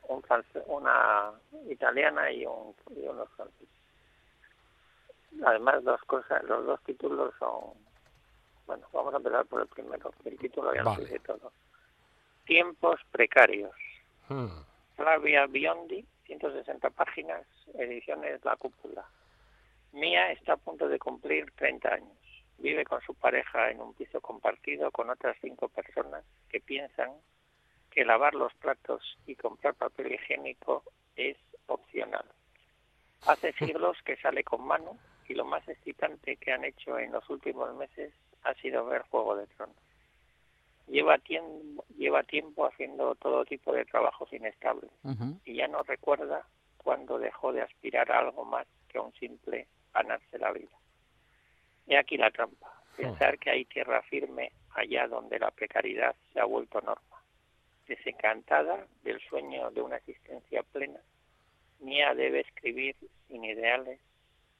Un 0.08 0.22
france- 0.22 0.62
una 0.68 1.32
italiana 1.68 2.30
y, 2.32 2.46
un, 2.46 2.76
y 2.96 3.08
unos 3.08 3.28
franceses. 3.36 3.68
Además, 5.48 5.84
dos 5.84 6.00
cosas, 6.04 6.44
los 6.44 6.64
dos 6.68 6.80
títulos 6.84 7.34
son... 7.40 7.74
Bueno, 8.68 8.86
vamos 8.94 9.16
a 9.16 9.18
empezar 9.18 9.48
por 9.48 9.62
el 9.62 9.68
primero, 9.68 10.14
el 10.26 10.38
título 10.38 10.76
ya 10.76 10.84
lo 10.84 10.92
Vale. 10.92 11.06
dice 11.06 11.18
todo. 11.22 11.52
Tiempos 12.46 13.00
precarios. 13.12 13.72
Hmm. 14.30 14.46
Flavia 14.96 15.48
Biondi, 15.48 16.06
160 16.28 16.88
páginas, 16.92 17.42
ediciones 17.76 18.44
La 18.44 18.56
Cúpula. 18.56 19.06
Mía 19.94 20.32
está 20.32 20.54
a 20.54 20.58
punto 20.58 20.88
de 20.88 21.00
cumplir 21.00 21.52
30 21.56 21.94
años. 21.94 22.18
Vive 22.58 22.86
con 22.86 23.02
su 23.02 23.14
pareja 23.16 23.72
en 23.72 23.82
un 23.82 23.94
piso 23.94 24.22
compartido 24.22 24.92
con 24.92 25.10
otras 25.10 25.36
cinco 25.42 25.68
personas 25.68 26.24
que 26.50 26.62
piensan 26.62 27.12
que 27.90 28.06
lavar 28.06 28.34
los 28.34 28.54
platos 28.56 29.18
y 29.26 29.36
comprar 29.36 29.76
papel 29.76 30.14
higiénico 30.14 30.84
es 31.16 31.38
opcional. 31.68 32.26
Hace 33.28 33.54
siglos 33.60 33.98
que 34.06 34.16
sale 34.18 34.44
con 34.44 34.66
mano 34.66 34.98
y 35.28 35.34
lo 35.34 35.46
más 35.46 35.68
excitante 35.68 36.38
que 36.38 36.52
han 36.52 36.64
hecho 36.64 36.98
en 36.98 37.12
los 37.12 37.30
últimos 37.30 37.74
meses 37.76 38.14
ha 38.44 38.54
sido 38.56 38.86
ver 38.86 39.04
Juego 39.04 39.36
de 39.36 39.48
Tronos. 39.48 39.76
Lleva 40.88 41.18
tiempo, 41.20 41.86
lleva 41.98 42.24
tiempo 42.24 42.66
haciendo 42.66 43.16
todo 43.16 43.46
tipo 43.46 43.72
de 43.72 43.86
trabajos 43.86 44.32
inestables 44.34 44.90
y 45.46 45.56
ya 45.56 45.68
no 45.68 45.84
recuerda 45.84 46.46
cuando 46.84 47.20
dejó 47.20 47.54
de 47.54 47.62
aspirar 47.62 48.12
a 48.12 48.20
algo 48.20 48.46
más 48.46 48.68
que 48.88 48.98
a 48.98 49.02
un 49.02 49.14
simple 49.14 49.68
ganarse 49.94 50.38
la 50.40 50.52
vida. 50.52 50.78
Y 51.88 51.96
aquí 51.96 52.18
la 52.18 52.32
trampa, 52.32 52.82
pensar 52.96 53.38
que 53.38 53.52
hay 53.52 53.66
tierra 53.66 54.02
firme 54.04 54.52
allá 54.76 55.08
donde 55.08 55.40
la 55.40 55.52
precariedad 55.52 56.16
se 56.32 56.40
ha 56.40 56.46
vuelto 56.46 56.82
norma. 56.82 57.22
Desencantada 57.88 58.88
del 59.04 59.20
sueño 59.22 59.70
de 59.72 59.82
una 59.82 59.98
existencia 59.98 60.64
plena, 60.64 61.00
Mia 61.80 62.14
debe 62.14 62.42
escribir 62.42 62.96
sin 63.28 63.44
ideales, 63.44 64.00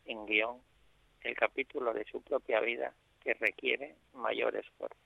sin 0.06 0.26
guion, 0.26 0.60
el 1.22 1.36
capítulo 1.36 1.94
de 1.94 2.04
su 2.06 2.22
propia 2.22 2.60
vida 2.60 2.94
que 3.24 3.34
requiere 3.36 3.96
mayor 4.14 4.56
esfuerzo. 4.56 4.98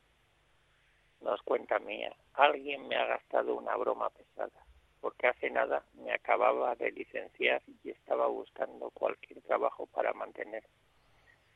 Nos 1.21 1.41
cuenta 1.41 1.77
Mía, 1.79 2.13
alguien 2.33 2.87
me 2.87 2.95
ha 2.95 3.05
gastado 3.05 3.55
una 3.55 3.75
broma 3.75 4.09
pesada, 4.09 4.64
porque 5.01 5.27
hace 5.27 5.49
nada 5.49 5.83
me 5.93 6.13
acababa 6.13 6.75
de 6.75 6.91
licenciar 6.91 7.61
y 7.83 7.91
estaba 7.91 8.27
buscando 8.27 8.89
cualquier 8.91 9.41
trabajo 9.41 9.85
para 9.87 10.13
mantener 10.13 10.63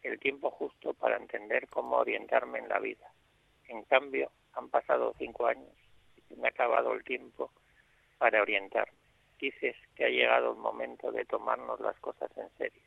el 0.04 0.20
tiempo 0.20 0.50
justo 0.52 0.94
para 0.94 1.18
entender 1.18 1.68
cómo 1.68 1.98
orientarme 1.98 2.60
en 2.60 2.70
la 2.70 2.80
vida. 2.80 3.12
En 3.68 3.84
cambio, 3.84 4.32
han 4.54 4.70
pasado 4.70 5.14
cinco 5.18 5.48
años 5.48 5.74
y 6.30 6.36
me 6.36 6.48
ha 6.48 6.52
acabado 6.52 6.94
el 6.94 7.04
tiempo 7.04 7.52
para 8.18 8.42
orientarme. 8.42 8.98
Dices 9.40 9.76
que 9.96 10.06
ha 10.06 10.10
llegado 10.10 10.52
el 10.52 10.58
momento 10.58 11.12
de 11.12 11.26
tomarnos 11.26 11.80
las 11.80 11.98
cosas 12.00 12.30
en 12.38 12.50
serio. 12.58 12.84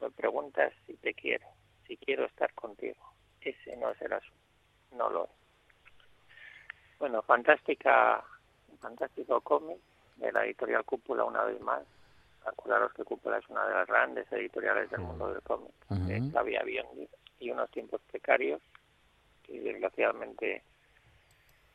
Me 0.00 0.10
preguntas 0.10 0.72
si 0.86 0.96
te 0.96 1.14
quiero, 1.14 1.46
si 1.86 1.96
quiero 1.96 2.24
estar 2.26 2.52
contigo. 2.54 3.14
Ese 3.40 3.76
no 3.76 3.90
es 3.90 4.00
el 4.02 4.12
asunto, 4.12 4.44
no 4.92 5.10
lo 5.10 5.24
es. 5.24 5.30
Bueno, 6.98 7.22
fantástica, 7.22 8.24
fantástico 8.76 9.40
cómic 9.40 9.78
de 10.16 10.32
la 10.32 10.44
editorial 10.44 10.84
Cúpula 10.84 11.24
una 11.24 11.44
vez 11.44 11.60
más. 11.60 11.82
Acordaros 12.44 12.92
que 12.92 13.04
Cúpula 13.04 13.38
es 13.38 13.48
una 13.48 13.66
de 13.66 13.74
las 13.74 13.86
grandes 13.86 14.30
editoriales 14.32 14.90
del 14.90 15.00
mundo 15.00 15.32
del 15.32 15.42
cómic, 15.42 15.72
Ujú. 15.90 16.32
Xavi 16.32 16.56
Biondi, 16.64 17.08
y 17.40 17.50
unos 17.50 17.70
tiempos 17.70 18.00
precarios 18.10 18.60
que 19.42 19.60
desgraciadamente 19.60 20.62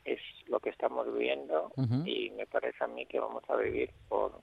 es 0.05 0.19
lo 0.47 0.59
que 0.59 0.69
estamos 0.69 1.11
viviendo 1.13 1.71
y 2.05 2.29
me 2.31 2.45
parece 2.45 2.83
a 2.83 2.87
mí 2.87 3.05
que 3.05 3.19
vamos 3.19 3.43
a 3.49 3.55
vivir 3.55 3.89
por 4.09 4.33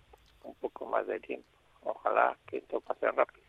un 0.44 0.54
poco 0.54 0.86
más 0.86 1.06
de 1.06 1.20
tiempo. 1.20 1.46
Ojalá 1.82 2.36
que 2.46 2.58
esto 2.58 2.80
pase 2.80 3.10
rápido. 3.10 3.44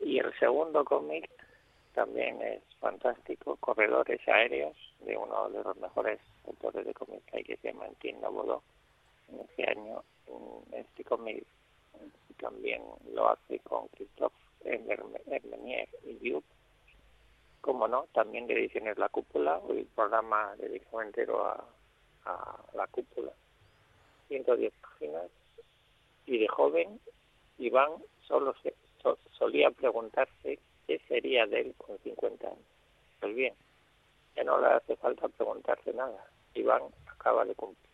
Y 0.00 0.18
el 0.18 0.36
segundo 0.38 0.84
cómic 0.84 1.30
también 1.94 2.40
es 2.42 2.62
fantástico, 2.80 3.56
Corredores 3.56 4.20
Aéreos, 4.28 4.76
de 5.00 5.16
uno 5.16 5.48
de 5.50 5.62
los 5.62 5.76
mejores 5.76 6.20
autores 6.46 6.84
de 6.84 6.94
cómics 6.94 7.24
que 7.32 7.56
se 7.56 7.72
llama 7.72 7.86
Etienne 7.86 8.20
Nobodó. 8.20 8.62
En 9.28 9.40
este 9.40 9.70
año, 9.70 10.02
este 10.72 11.04
cómic 11.04 11.44
también 12.38 12.82
lo 13.12 13.28
hace 13.30 13.58
con 13.60 13.88
Christophe 13.88 14.34
Herme- 14.64 15.20
Hermenier 15.26 15.88
y 16.04 16.14
Diop. 16.14 16.44
Como 17.60 17.88
no, 17.88 18.06
también 18.12 18.46
de 18.46 18.54
Ediciones 18.54 18.98
La 18.98 19.08
Cúpula, 19.08 19.58
hoy 19.58 19.78
el 19.80 19.86
programa 19.86 20.54
dedicado 20.56 21.00
entero 21.02 21.46
a, 21.46 21.64
a 22.26 22.60
La 22.74 22.86
Cúpula. 22.88 23.32
110 24.28 24.72
páginas. 24.82 25.30
Y 26.26 26.38
de 26.38 26.48
joven, 26.48 27.00
Iván 27.58 27.90
solo 28.26 28.54
se, 28.62 28.74
so- 29.02 29.18
solía 29.38 29.70
preguntarse 29.70 30.58
qué 30.86 30.98
sería 31.08 31.46
de 31.46 31.60
él 31.60 31.74
con 31.76 31.98
50 31.98 32.46
años. 32.46 32.58
Pues 33.20 33.34
bien, 33.34 33.54
ya 34.36 34.44
no 34.44 34.60
le 34.60 34.66
hace 34.68 34.96
falta 34.96 35.28
preguntarse 35.28 35.92
nada. 35.92 36.26
Iván 36.54 36.82
acaba 37.06 37.44
de 37.44 37.54
cumplir. 37.54 37.90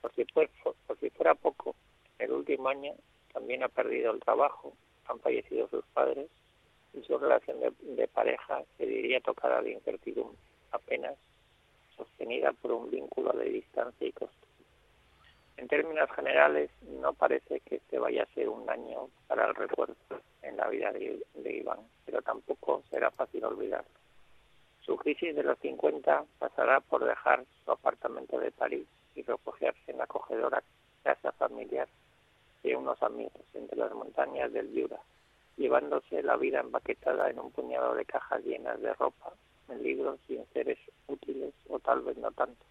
Por 0.00 0.12
si, 0.14 0.24
fue- 0.32 0.50
por 0.86 0.98
si 0.98 1.10
fuera 1.10 1.34
poco, 1.34 1.74
el 2.18 2.32
último 2.32 2.68
año 2.68 2.92
también 3.32 3.62
ha 3.62 3.68
perdido 3.68 4.12
el 4.12 4.20
trabajo, 4.20 4.72
han 5.06 5.18
fallecido 5.20 5.68
sus 5.68 5.84
padres 5.86 6.28
y 6.94 7.02
su 7.02 7.18
relación 7.18 7.60
de, 7.60 7.72
de 7.80 8.08
pareja 8.08 8.62
se 8.76 8.86
diría 8.86 9.20
tocada 9.20 9.62
de 9.62 9.72
incertidumbre, 9.72 10.38
apenas 10.72 11.16
sostenida 11.96 12.52
por 12.52 12.72
un 12.72 12.90
vínculo 12.90 13.32
de 13.32 13.44
distancia 13.50 14.06
y 14.06 14.12
costumbre. 14.12 14.41
En 15.56 15.68
términos 15.68 16.10
generales, 16.12 16.70
no 16.82 17.12
parece 17.12 17.60
que 17.60 17.76
este 17.76 17.98
vaya 17.98 18.24
a 18.24 18.34
ser 18.34 18.48
un 18.48 18.68
año 18.68 19.08
para 19.26 19.46
el 19.46 19.54
recuerdo 19.54 19.94
en 20.42 20.56
la 20.56 20.68
vida 20.68 20.92
de, 20.92 21.22
Iván, 21.44 21.80
pero 22.04 22.22
tampoco 22.22 22.82
será 22.90 23.10
fácil 23.10 23.44
olvidarlo. 23.44 23.90
Su 24.80 24.96
crisis 24.96 25.34
de 25.36 25.42
los 25.42 25.58
50 25.58 26.24
pasará 26.38 26.80
por 26.80 27.04
dejar 27.04 27.44
su 27.64 27.70
apartamento 27.70 28.38
de 28.38 28.50
París 28.50 28.86
y 29.14 29.22
refugiarse 29.22 29.90
en 29.90 29.98
la 29.98 30.04
acogedora 30.04 30.62
casa 31.02 31.32
familiar 31.32 31.88
de 32.62 32.76
unos 32.76 33.00
amigos 33.02 33.42
entre 33.54 33.78
las 33.78 33.92
montañas 33.92 34.52
del 34.52 34.70
Jura, 34.72 35.00
llevándose 35.56 36.22
la 36.22 36.36
vida 36.36 36.60
empaquetada 36.60 37.30
en 37.30 37.38
un 37.38 37.50
puñado 37.50 37.94
de 37.94 38.04
cajas 38.04 38.42
llenas 38.44 38.80
de 38.80 38.92
ropa, 38.94 39.32
en 39.68 39.82
libros 39.82 40.18
y 40.28 40.36
en 40.36 40.46
seres 40.52 40.78
útiles 41.08 41.52
o 41.68 41.78
tal 41.78 42.02
vez 42.02 42.16
no 42.16 42.30
tanto. 42.32 42.64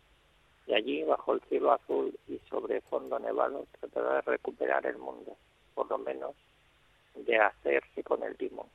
Y 0.68 0.74
allí, 0.74 1.04
bajo 1.04 1.34
el 1.34 1.42
cielo 1.42 1.74
azul 1.74 2.18
y 2.28 2.38
sobre 2.50 2.82
fondo 2.82 3.20
nevado, 3.20 3.66
tratará 3.80 4.16
de 4.16 4.22
recuperar 4.22 4.86
el 4.86 4.98
mundo, 4.98 5.36
por 5.74 5.90
lo 5.90 5.98
menos 5.98 6.36
de 7.16 7.38
hacerse 7.38 8.04
con 8.04 8.24
el 8.24 8.36
timón. 8.38 8.68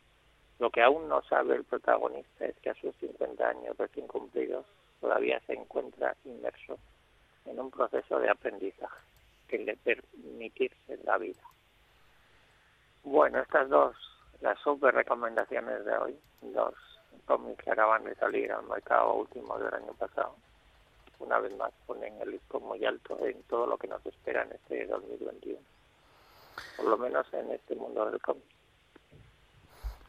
Lo 0.58 0.70
que 0.70 0.82
aún 0.82 1.08
no 1.08 1.22
sabe 1.22 1.54
el 1.54 1.64
protagonista 1.64 2.46
es 2.46 2.56
que 2.58 2.70
a 2.70 2.74
sus 2.74 2.94
50 2.96 3.46
años 3.46 3.76
recién 3.76 4.06
cumplidos 4.06 4.64
todavía 5.00 5.40
se 5.46 5.52
encuentra 5.52 6.16
inmerso 6.24 6.78
en 7.44 7.60
un 7.60 7.70
proceso 7.70 8.18
de 8.18 8.30
aprendizaje 8.30 9.00
que 9.48 9.58
le 9.58 9.76
permitirse 9.76 10.98
la 11.04 11.18
vida. 11.18 11.42
Bueno, 13.04 13.40
estas 13.40 13.68
dos, 13.68 13.96
las 14.40 14.58
super 14.60 14.94
recomendaciones 14.94 15.84
de 15.84 15.96
hoy, 15.96 16.18
dos 16.40 16.74
cómics 17.26 17.62
que 17.62 17.70
acaban 17.70 18.04
de 18.04 18.14
salir 18.16 18.50
al 18.50 18.66
mercado 18.66 19.14
último 19.14 19.58
del 19.58 19.74
año 19.74 19.92
pasado, 19.94 20.34
una 21.20 21.38
vez 21.40 21.56
más 21.56 21.72
ponen 21.86 22.14
el 22.20 22.30
listón 22.32 22.62
muy 22.64 22.84
alto 22.84 23.18
en 23.24 23.42
todo 23.44 23.66
lo 23.66 23.76
que 23.76 23.88
nos 23.88 24.04
espera 24.06 24.42
en 24.42 24.52
este 24.52 24.86
2021, 24.86 25.58
por 26.76 26.86
lo 26.86 26.98
menos 26.98 27.26
en 27.32 27.50
este 27.52 27.74
mundo 27.76 28.04
del 28.10 28.20
cómic. 28.20 28.42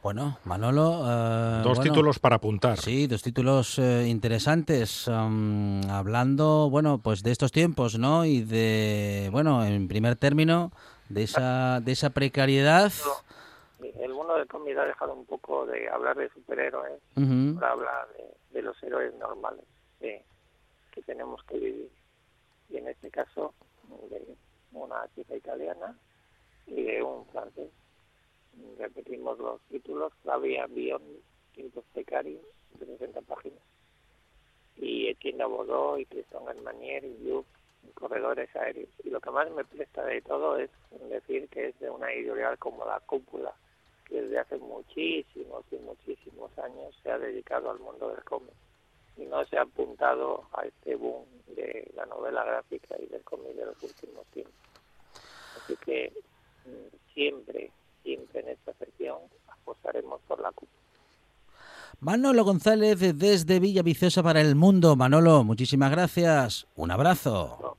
Bueno, 0.03 0.37
Manolo. 0.45 1.01
eh, 1.05 1.61
Dos 1.63 1.77
bueno, 1.79 1.91
títulos 1.91 2.19
para 2.19 2.35
apuntar. 2.37 2.77
Sí, 2.77 3.07
dos 3.07 3.21
títulos 3.23 3.77
eh, 3.79 4.05
interesantes. 4.07 5.07
am, 5.07 5.81
hablando, 5.89 6.69
bueno, 6.69 6.99
pues 7.03 7.23
de 7.23 7.31
estos 7.31 7.51
tiempos, 7.51 7.97
¿no? 7.97 8.23
Y 8.23 8.41
de, 8.41 9.27
bueno, 9.31 9.65
en 9.65 9.87
primer 9.87 10.15
término, 10.15 10.71
de 11.09 11.23
esa, 11.23 11.81
de 11.81 11.91
esa 11.91 12.11
precariedad. 12.11 12.91
El 13.99 14.13
mundo 14.13 14.35
del 14.35 14.47
cómic 14.47 14.77
ha 14.77 14.85
dejado 14.85 15.13
un 15.13 15.25
poco 15.25 15.65
de 15.65 15.89
hablar 15.89 16.15
de 16.15 16.29
superhéroes, 16.29 17.01
habla 17.15 18.07
de, 18.17 18.53
de 18.53 18.61
los 18.61 18.81
héroes 18.83 19.13
normales 19.15 19.65
que, 19.99 20.23
que 20.97 21.03
tenemos 21.03 21.43
que 21.43 21.59
vivir. 21.59 21.91
Y 22.69 22.77
en 22.77 22.87
este 22.87 23.11
caso, 23.11 23.53
de 24.09 24.35
una 24.71 25.07
chica 25.13 25.35
italiana 25.35 25.95
y 26.65 26.83
de 26.83 27.03
un 27.03 27.25
francés. 27.27 27.69
Repetimos 28.79 29.37
los 29.37 29.61
títulos, 29.69 30.11
Flavia 30.23 30.65
Bion, 30.65 31.03
Tiempos 31.53 31.85
Precarios, 31.93 32.41
de 32.79 32.85
60 32.87 33.21
páginas. 33.21 33.59
Y 34.75 35.07
Etienne 35.07 35.43
Abodó 35.43 35.99
y 35.99 36.05
Tristan 36.05 36.47
Hermanier 36.47 37.05
y 37.05 37.43
Corredores 37.93 38.53
Aéreos. 38.55 38.89
Y 39.03 39.11
lo 39.11 39.21
que 39.21 39.29
más 39.29 39.49
me 39.51 39.65
presta 39.65 40.03
de 40.03 40.21
todo 40.21 40.57
es 40.57 40.71
decir 41.09 41.47
que 41.49 41.67
es 41.67 41.79
de 41.79 41.91
una 41.91 42.11
editorial 42.11 42.57
como 42.57 42.85
La 42.85 42.99
Cúpula, 43.01 43.53
que 44.05 44.21
desde 44.23 44.39
hace 44.39 44.57
muchísimos 44.57 45.63
y 45.71 45.75
muchísimos 45.75 46.57
años 46.57 46.95
se 47.03 47.11
ha 47.11 47.19
dedicado 47.19 47.69
al 47.69 47.79
mundo 47.79 48.09
del 48.09 48.23
cómic 48.23 48.53
y 49.17 49.25
no 49.25 49.45
se 49.45 49.57
ha 49.57 49.63
apuntado 49.63 50.45
a 50.53 50.63
este 50.65 50.95
boom 50.95 51.25
de 51.55 51.91
la 51.95 52.05
novela 52.05 52.43
gráfica 52.43 52.95
y 52.99 53.07
del 53.07 53.23
cómic 53.23 53.53
de 53.55 53.65
los 53.65 53.81
últimos 53.83 54.25
tiempos. 54.27 54.53
Así 55.63 55.75
que 55.83 56.13
mm, 56.65 57.13
siempre, 57.13 57.71
siempre 58.03 58.41
en 58.41 58.49
esta 58.49 58.73
sección 58.73 59.17
apostaremos 59.47 60.21
por 60.27 60.39
la 60.39 60.51
cúpula. 60.51 60.71
Manolo 61.99 62.43
González 62.43 62.99
desde 63.17 63.59
Villa 63.59 63.81
Viciosa 63.81 64.21
para 64.21 64.39
el 64.41 64.55
mundo. 64.55 64.95
Manolo, 64.95 65.43
muchísimas 65.43 65.89
gracias. 65.89 66.67
Un 66.75 66.91
abrazo. 66.91 67.77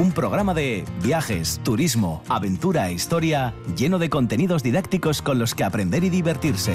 Un 0.00 0.12
programa 0.12 0.54
de 0.54 0.84
viajes, 1.02 1.60
turismo, 1.64 2.22
aventura 2.28 2.88
e 2.88 2.92
historia 2.92 3.54
lleno 3.76 3.98
de 3.98 4.08
contenidos 4.08 4.62
didácticos 4.62 5.22
con 5.22 5.38
los 5.38 5.54
que 5.54 5.64
aprender 5.64 6.02
y 6.04 6.10
divertirse. 6.10 6.74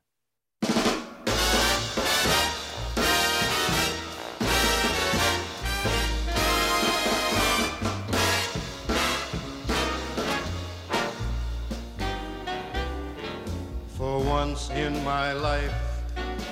My 15.03 15.33
life, 15.33 15.73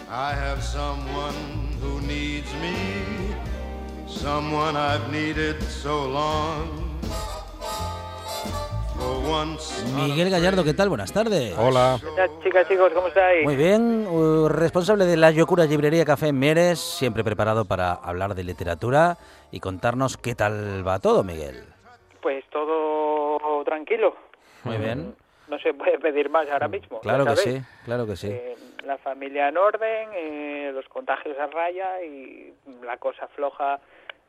I 0.09 0.33
have 0.33 0.61
someone 0.63 1.35
who 1.81 2.01
needs 2.01 2.51
me, 2.61 3.33
someone 4.07 4.75
I've 4.75 5.11
needed 5.11 5.61
so 5.63 6.07
long. 6.07 6.99
For 8.97 9.17
once. 9.29 9.83
Miguel 9.95 10.29
Gallardo, 10.29 10.63
¿qué 10.63 10.73
tal? 10.73 10.89
Buenas 10.89 11.13
tardes. 11.13 11.55
Hola. 11.57 11.99
¿Qué 12.01 12.09
tal, 12.15 12.29
chicas, 12.43 12.67
chicos? 12.67 12.91
¿Cómo 12.93 13.07
estáis? 13.07 13.45
Muy 13.45 13.55
bien, 13.55 14.05
uh, 14.07 14.49
responsable 14.49 15.05
de 15.05 15.15
la 15.15 15.31
Yocura 15.31 15.65
Librería 15.65 16.03
Café 16.03 16.27
en 16.27 16.39
Mieres, 16.39 16.79
siempre 16.79 17.23
preparado 17.23 17.65
para 17.65 17.93
hablar 17.93 18.35
de 18.35 18.43
literatura 18.43 19.17
y 19.51 19.59
contarnos 19.59 20.17
qué 20.17 20.35
tal 20.35 20.85
va 20.85 20.99
todo, 20.99 21.23
Miguel. 21.23 21.63
Pues 22.21 22.43
todo 22.49 23.63
tranquilo. 23.63 24.15
Muy 24.63 24.77
bien. 24.77 25.15
No 25.49 25.57
se 25.59 25.73
puede 25.73 25.97
pedir 25.99 26.29
más 26.29 26.49
ahora 26.49 26.67
mismo. 26.67 26.99
Claro 27.01 27.25
que 27.25 27.35
sí, 27.35 27.61
claro 27.85 28.05
que 28.05 28.15
sí. 28.15 28.27
Eh, 28.29 28.55
la 28.85 28.97
familia 28.97 29.49
en 29.49 29.57
orden, 29.57 30.09
eh, 30.13 30.71
los 30.73 30.87
contagios 30.87 31.37
a 31.39 31.47
raya 31.47 32.03
y 32.03 32.53
la 32.83 32.97
cosa 32.97 33.27
floja 33.29 33.79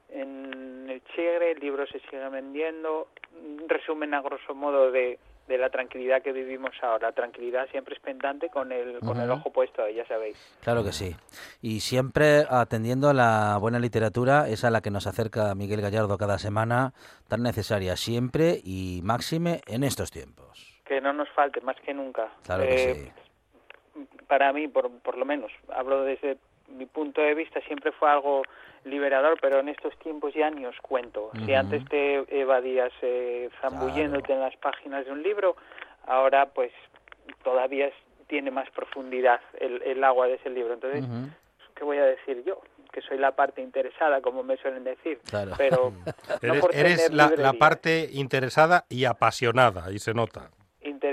en 0.09 0.89
el 0.89 1.03
Chigre, 1.15 1.53
el 1.53 1.61
libro 1.61 1.87
se 1.87 2.01
sigue 2.01 2.29
vendiendo. 2.29 3.09
Un 3.33 3.69
resumen 3.69 4.13
a 4.15 4.21
grosso 4.23 4.55
modo 4.55 4.91
de, 4.91 5.19
de 5.47 5.59
la 5.59 5.71
tranquilidad 5.71 6.21
que 6.23 6.33
vivimos 6.33 6.73
ahora. 6.83 7.13
Tranquilidad 7.13 7.69
siempre 7.71 7.95
es 7.95 8.01
pendante 8.01 8.49
con 8.49 8.73
el, 8.73 8.99
con 9.01 9.21
el 9.21 9.31
Ujú. 9.31 9.41
ojo 9.41 9.53
puesto 9.53 9.89
ya 9.89 10.07
sabéis. 10.07 10.37
Claro 10.63 10.83
que 10.83 10.93
sí. 10.93 11.15
Y 11.63 11.81
siempre 11.81 12.45
atendiendo 12.49 13.09
a 13.09 13.15
la 13.15 13.57
buena 13.61 13.79
literatura, 13.79 14.49
es 14.49 14.65
a 14.65 14.71
la 14.71 14.81
que 14.81 14.91
nos 14.91 15.07
acerca 15.07 15.55
Miguel 15.55 15.81
Gallardo 15.81 16.19
cada 16.19 16.39
semana, 16.39 16.93
tan 17.29 17.43
necesaria 17.43 17.97
siempre 17.97 18.61
y 18.65 19.01
máxime 19.05 19.61
en 19.67 19.85
estos 19.85 20.11
tiempos. 20.11 20.70
Que 20.91 21.01
no 21.01 21.13
nos 21.13 21.29
falte 21.29 21.61
más 21.61 21.77
que 21.83 21.95
nunca. 21.95 22.27
Claro 22.43 22.65
que 22.65 22.91
Eh, 22.91 22.95
sí. 23.95 24.07
para 24.27 24.53
mí, 24.53 24.67
por, 24.67 24.91
por 25.03 25.17
lo 25.17 25.25
menos, 25.25 25.53
hablo 25.73 26.03
desde 26.03 26.37
mi 26.67 26.85
punto 26.87 27.21
de 27.21 27.33
vista, 27.37 27.61
siempre 27.61 27.93
fue 27.93 28.11
algo 28.11 28.43
liberador, 28.83 29.39
pero 29.41 29.61
en 29.61 29.69
estos 29.69 29.97
tiempos 30.01 30.35
ya 30.35 30.51
ni 30.51 30.67
os 30.67 30.75
cuento. 30.83 31.31
Si 31.47 31.55
antes 31.55 31.85
te 31.89 32.25
evadías 32.41 32.91
eh, 33.03 33.51
zambulléndote 33.61 34.33
en 34.33 34.41
las 34.41 34.57
páginas 34.57 35.05
de 35.07 35.13
un 35.13 35.23
libro, 35.23 35.55
ahora 36.09 36.47
pues 36.47 36.73
todavía 37.45 37.87
es- 37.87 37.95
tiene 38.27 38.51
más 38.51 38.69
profundidad 38.71 39.41
el, 39.61 39.81
el 39.83 40.03
agua 40.03 40.27
de 40.27 40.35
ese 40.35 40.51
libro. 40.51 40.75
Entonces, 40.75 41.05
¿qué 41.77 41.85
voy 41.85 41.99
a 41.99 42.05
decir 42.05 42.43
yo? 42.45 42.61
Que 42.91 43.01
soy 43.03 43.19
la 43.19 43.31
parte 43.37 43.63
interesada, 43.63 44.21
como 44.21 44.43
me 44.43 44.57
suelen 44.57 44.83
decir. 44.83 45.21
Claro. 45.31 45.53
Pero 45.57 45.93
no 46.43 46.49
Eres, 46.49 46.61
por 46.61 46.75
eres 46.75 47.13
la, 47.13 47.33
la 47.37 47.53
parte 47.53 48.09
interesada 48.13 48.87
y 48.89 49.05
apasionada, 49.05 49.93
y 49.93 50.01
se 50.01 50.15
nota. 50.15 50.51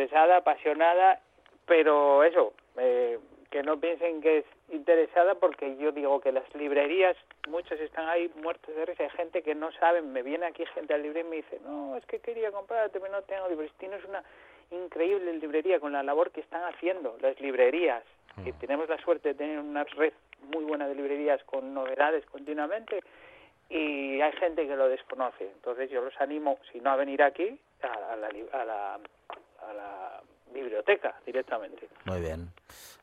Interesada, 0.07 0.37
apasionada, 0.37 1.19
pero 1.65 2.23
eso, 2.23 2.53
eh, 2.77 3.19
que 3.51 3.61
no 3.61 3.77
piensen 3.77 4.21
que 4.21 4.39
es 4.39 4.45
interesada 4.69 5.35
porque 5.35 5.75
yo 5.77 5.91
digo 5.91 6.21
que 6.21 6.31
las 6.31 6.43
librerías, 6.55 7.17
muchos 7.49 7.79
están 7.79 8.07
ahí 8.07 8.31
muertos 8.41 8.73
de 8.73 8.85
risa, 8.85 9.03
hay 9.03 9.09
gente 9.11 9.41
que 9.41 9.53
no 9.53 9.71
saben, 9.73 10.13
me 10.13 10.23
viene 10.23 10.45
aquí 10.45 10.65
gente 10.67 10.93
al 10.93 11.03
librería 11.03 11.27
y 11.27 11.29
me 11.29 11.35
dice, 11.37 11.59
no, 11.65 11.97
es 11.97 12.05
que 12.05 12.19
quería 12.19 12.51
comprarte, 12.51 12.99
pero 12.99 13.11
no 13.11 13.21
tengo 13.23 13.49
libros, 13.49 13.69
tienes 13.79 14.03
una 14.05 14.23
increíble 14.71 15.33
librería 15.33 15.79
con 15.79 15.91
la 15.91 16.03
labor 16.03 16.31
que 16.31 16.41
están 16.41 16.63
haciendo 16.63 17.17
las 17.21 17.39
librerías, 17.41 18.03
y 18.45 18.51
tenemos 18.53 18.87
la 18.87 18.97
suerte 18.99 19.29
de 19.29 19.35
tener 19.35 19.59
una 19.59 19.83
red 19.83 20.13
muy 20.53 20.63
buena 20.63 20.87
de 20.87 20.93
librerías 20.93 21.43
con 21.45 21.73
novedades 21.73 22.25
continuamente, 22.27 23.01
y 23.69 24.21
hay 24.21 24.31
gente 24.33 24.67
que 24.67 24.75
lo 24.75 24.87
desconoce. 24.87 25.45
Entonces 25.45 25.89
yo 25.89 26.01
los 26.01 26.15
animo, 26.21 26.59
si 26.71 26.79
no 26.79 26.91
a 26.91 26.95
venir 26.95 27.23
aquí, 27.23 27.59
a, 27.81 28.13
a, 28.13 28.15
la, 28.15 28.29
a 28.53 28.65
la 28.65 28.99
biblioteca 30.77 31.15
directamente. 31.25 31.87
Muy 32.05 32.21
bien. 32.21 32.49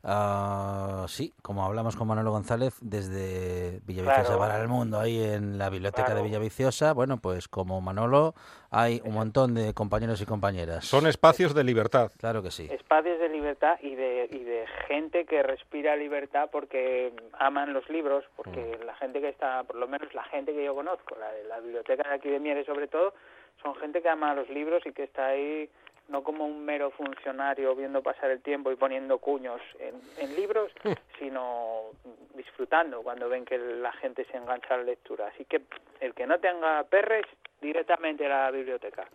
Ah, 0.06 1.06
sí, 1.08 1.32
como 1.42 1.64
hablamos 1.64 1.96
con 1.96 2.06
Manolo 2.06 2.30
González 2.30 2.76
desde 2.82 3.80
Villaviciosa 3.86 4.22
Claro. 4.24 4.38
para 4.38 4.60
el 4.60 4.68
Mundo, 4.68 5.00
ahí 5.00 5.22
en 5.22 5.56
la 5.56 5.70
biblioteca 5.70 6.04
Claro. 6.06 6.20
de 6.20 6.26
Villaviciosa, 6.26 6.92
bueno, 6.92 7.16
pues 7.16 7.48
como 7.48 7.80
Manolo 7.80 8.34
hay 8.70 9.00
un 9.04 9.14
montón 9.14 9.54
de 9.54 9.72
compañeros 9.72 10.20
y 10.20 10.26
compañeras. 10.26 10.84
Son 10.84 11.06
espacios 11.06 11.54
de 11.54 11.64
libertad. 11.64 12.10
Claro 12.18 12.42
que 12.42 12.50
sí. 12.50 12.68
Espacios 12.70 13.18
de 13.18 13.28
libertad 13.30 13.78
y 13.80 13.94
de, 13.94 14.28
y 14.30 14.40
de 14.44 14.66
gente 14.88 15.24
que 15.24 15.42
respira 15.42 15.96
libertad 15.96 16.50
porque 16.52 17.14
aman 17.38 17.72
los 17.72 17.88
libros, 17.88 18.24
porque 18.36 18.78
la 18.84 18.94
gente 18.96 19.20
que 19.22 19.30
está, 19.30 19.62
por 19.64 19.76
lo 19.76 19.88
menos 19.88 20.12
la 20.14 20.24
gente 20.24 20.52
que 20.52 20.64
yo 20.64 20.74
conozco, 20.74 21.16
la 21.16 21.30
de 21.32 21.44
la 21.44 21.60
biblioteca 21.60 22.06
de 22.08 22.14
aquí 22.16 22.28
de 22.28 22.40
Mieres 22.40 22.66
sobre 22.66 22.88
todo, 22.88 23.14
son 23.62 23.74
gente 23.76 24.02
que 24.02 24.08
ama 24.10 24.34
los 24.34 24.50
libros 24.50 24.82
y 24.84 24.92
que 24.92 25.04
está 25.04 25.28
ahí 25.28 25.70
no 26.08 26.22
como 26.22 26.44
un 26.46 26.64
mero 26.64 26.90
funcionario 26.90 27.74
viendo 27.74 28.02
pasar 28.02 28.30
el 28.30 28.40
tiempo 28.42 28.70
y 28.70 28.76
poniendo 28.76 29.18
cuños 29.18 29.60
en, 29.78 29.94
en 30.18 30.36
libros, 30.36 30.70
sino 31.18 31.90
disfrutando 32.34 33.02
cuando 33.02 33.28
ven 33.28 33.44
que 33.44 33.56
la 33.58 33.92
gente 33.92 34.24
se 34.30 34.36
engancha 34.36 34.74
a 34.74 34.78
la 34.78 34.84
lectura. 34.84 35.28
Así 35.32 35.44
que 35.46 35.62
el 36.00 36.14
que 36.14 36.26
no 36.26 36.38
tenga 36.40 36.84
perres, 36.84 37.24
directamente 37.60 38.26
a 38.26 38.28
la 38.28 38.50
biblioteca. 38.50 39.08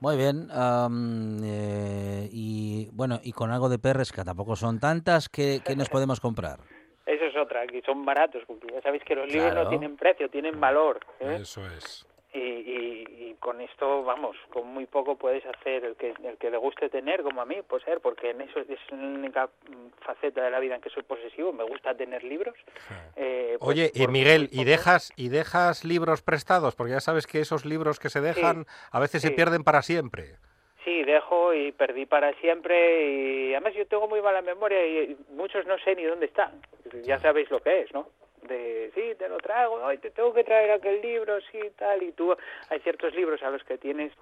Muy 0.00 0.16
bien. 0.16 0.48
eh, 1.44 2.28
y 2.32 2.88
bueno, 2.92 3.20
y 3.22 3.32
con 3.32 3.50
algo 3.52 3.68
de 3.68 3.78
perres, 3.78 4.10
que 4.12 4.24
tampoco 4.24 4.56
son 4.56 4.80
tantas, 4.80 5.28
que, 5.28 5.60
que 5.64 5.76
nos 5.76 5.88
podemos 5.88 6.18
comprar? 6.20 6.58
Eso 7.06 7.24
es 7.24 7.36
otra, 7.36 7.66
que 7.66 7.82
son 7.82 8.04
baratos, 8.04 8.42
porque 8.46 8.72
ya 8.72 8.80
sabéis 8.80 9.02
que 9.04 9.14
los 9.14 9.26
libros 9.26 9.50
Claro. 9.52 9.64
no 9.64 9.70
tienen 9.70 9.96
precio, 9.96 10.28
tienen 10.30 10.60
valor. 10.60 11.00
¿eh? 11.20 11.38
Eso 11.42 11.64
es. 11.66 12.06
Y, 12.34 12.38
y- 12.38 13.06
y 13.30 13.36
con 13.40 13.60
esto, 13.60 14.02
vamos, 14.04 14.36
con 14.50 14.66
muy 14.68 14.86
poco 14.86 15.16
puedes 15.16 15.44
hacer 15.44 15.84
el 15.84 15.96
que, 15.96 16.14
el 16.24 16.38
que 16.38 16.50
le 16.50 16.56
guste 16.56 16.88
tener, 16.88 17.22
como 17.22 17.42
a 17.42 17.44
mí, 17.44 17.56
pues 17.68 17.82
ser, 17.82 18.00
porque 18.00 18.30
en 18.30 18.40
eso 18.40 18.60
es 18.60 18.68
la 18.90 18.96
única 18.96 19.50
faceta 20.00 20.42
de 20.42 20.50
la 20.50 20.58
vida 20.58 20.76
en 20.76 20.80
que 20.80 20.88
soy 20.90 21.02
posesivo, 21.02 21.52
me 21.52 21.64
gusta 21.64 21.94
tener 21.94 22.24
libros. 22.24 22.54
Eh, 23.16 23.56
pues, 23.58 23.68
Oye, 23.70 23.90
y 23.94 24.06
Miguel, 24.06 24.48
¿y 24.50 24.64
dejas, 24.64 25.12
¿y 25.16 25.28
dejas 25.28 25.84
libros 25.84 26.22
prestados? 26.22 26.74
Porque 26.74 26.92
ya 26.92 27.00
sabes 27.00 27.26
que 27.26 27.40
esos 27.40 27.66
libros 27.66 27.98
que 28.00 28.08
se 28.08 28.20
dejan 28.22 28.64
a 28.90 28.98
veces 29.00 29.20
se 29.22 29.30
pierden 29.32 29.62
para 29.62 29.82
siempre. 29.82 30.36
Sí, 30.84 31.04
dejo 31.04 31.52
y 31.54 31.70
perdí 31.72 32.06
para 32.06 32.32
siempre 32.40 33.06
y 33.10 33.54
además 33.54 33.74
yo 33.74 33.86
tengo 33.86 34.08
muy 34.08 34.20
mala 34.22 34.40
memoria 34.42 34.84
y 34.86 35.16
muchos 35.30 35.64
no 35.66 35.78
sé 35.78 35.94
ni 35.94 36.04
dónde 36.04 36.26
están. 36.26 36.60
Ya 37.04 37.18
sabéis 37.20 37.50
lo 37.50 37.60
que 37.62 37.82
es, 37.82 37.92
¿no? 37.92 38.08
De, 38.42 38.90
sí, 38.94 39.14
te 39.18 39.28
lo 39.28 39.38
traigo, 39.38 39.74
hoy 39.74 39.98
te 39.98 40.10
tengo 40.10 40.34
que 40.34 40.44
traer 40.44 40.72
aquel 40.72 41.00
libro, 41.00 41.40
sí, 41.52 41.60
tal, 41.76 42.02
y 42.02 42.12
tú 42.12 42.34
hay 42.68 42.80
ciertos 42.80 43.14
libros 43.14 43.42
a 43.42 43.50
los 43.50 43.62
que 43.64 43.78
tienes 43.78 44.12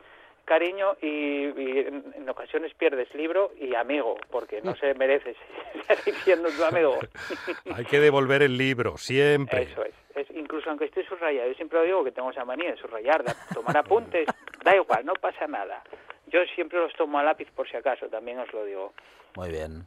cariño 0.45 0.97
y, 1.01 1.07
y 1.07 1.79
en, 1.87 2.13
en 2.17 2.29
ocasiones 2.29 2.75
pierdes 2.75 3.15
libro 3.15 3.53
y 3.57 3.75
amigo, 3.75 4.17
porque 4.31 4.61
no 4.63 4.75
se 4.75 4.95
mereces 4.95 5.37
siendo 6.25 6.51
tu 6.51 6.65
amigo. 6.65 6.99
Hay 7.75 7.85
que 7.85 8.01
devolver 8.01 8.43
el 8.43 8.57
libro, 8.57 8.99
siempre. 8.99 9.63
Eso 9.63 9.85
es. 9.85 9.95
es. 10.17 10.31
Incluso 10.37 10.69
aunque 10.71 10.87
esté 10.87 11.07
subrayado, 11.07 11.49
yo 11.49 11.55
siempre 11.55 11.83
digo 11.85 12.03
que 12.03 12.13
tengo 12.13 12.31
esa 12.31 12.45
manía 12.45 12.73
de 12.73 12.77
subrayar, 12.79 13.23
de 13.23 13.33
tomar 13.55 13.77
apuntes, 13.77 14.27
da 14.65 14.75
igual, 14.75 15.05
no 15.05 15.15
pasa 15.15 15.47
nada. 15.47 15.83
Yo 16.27 16.41
siempre 16.55 16.79
los 16.79 16.93
tomo 16.95 17.19
a 17.19 17.23
lápiz 17.23 17.49
por 17.53 17.69
si 17.69 17.77
acaso, 17.77 18.09
también 18.09 18.39
os 18.41 18.53
lo 18.53 18.65
digo. 18.65 18.93
Muy 19.37 19.51
bien. 19.51 19.87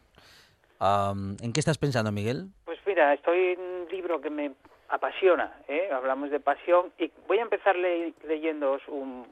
Am, 0.85 1.37
¿En 1.41 1.53
qué 1.53 1.61
estás 1.61 1.77
pensando, 1.77 2.11
Miguel? 2.11 2.47
Pues 2.65 2.77
mira, 2.85 3.13
estoy 3.13 3.53
en 3.53 3.61
un 3.61 3.87
libro 3.89 4.19
que 4.19 4.29
me 4.29 4.51
apasiona, 4.89 5.53
¿eh? 5.69 5.89
hablamos 5.93 6.29
de 6.29 6.41
pasión, 6.41 6.91
y 6.97 7.09
voy 7.25 7.37
a 7.39 7.43
empezar 7.43 7.77
le 7.77 8.13
leyéndoos 8.27 8.81
un, 8.89 9.25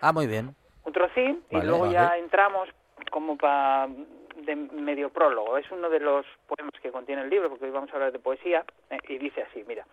Ah, 0.00 0.12
muy 0.12 0.28
bien. 0.28 0.54
un 0.84 0.92
trocín 0.92 1.42
y 1.50 1.60
luego 1.62 1.80
vale. 1.80 1.94
ya 1.94 2.16
entramos 2.16 2.68
como 3.10 3.36
para 3.36 3.88
de 4.36 4.54
medio 4.54 5.10
prólogo. 5.10 5.58
Es 5.58 5.68
uno 5.72 5.90
de 5.90 5.98
los 5.98 6.24
poemas 6.46 6.80
que 6.80 6.92
contiene 6.92 7.22
el 7.22 7.28
libro, 7.30 7.50
porque 7.50 7.64
hoy 7.64 7.72
vamos 7.72 7.90
a 7.90 7.94
hablar 7.94 8.12
de 8.12 8.20
poesía, 8.20 8.64
eh, 8.90 8.98
y 9.08 9.18
dice 9.18 9.42
así, 9.42 9.64
mira, 9.66 9.84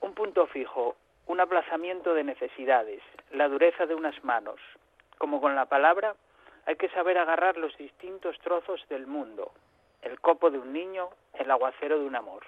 un 0.00 0.14
punto 0.14 0.46
fijo, 0.46 0.96
un 1.26 1.38
aplazamiento 1.40 2.14
de 2.14 2.24
necesidades, 2.24 3.02
la 3.32 3.46
dureza 3.48 3.84
de 3.84 3.94
unas 3.94 4.24
manos. 4.24 4.58
Como 5.18 5.38
con 5.42 5.54
la 5.54 5.66
palabra, 5.66 6.14
hay 6.64 6.76
que 6.76 6.88
saber 6.88 7.18
agarrar 7.18 7.58
los 7.58 7.76
distintos 7.76 8.38
trozos 8.38 8.80
del 8.88 9.06
mundo, 9.06 9.52
el 10.08 10.20
copo 10.20 10.50
de 10.50 10.58
un 10.58 10.72
niño, 10.72 11.08
el 11.34 11.50
aguacero 11.50 11.98
de 11.98 12.06
un 12.06 12.16
amor. 12.16 12.44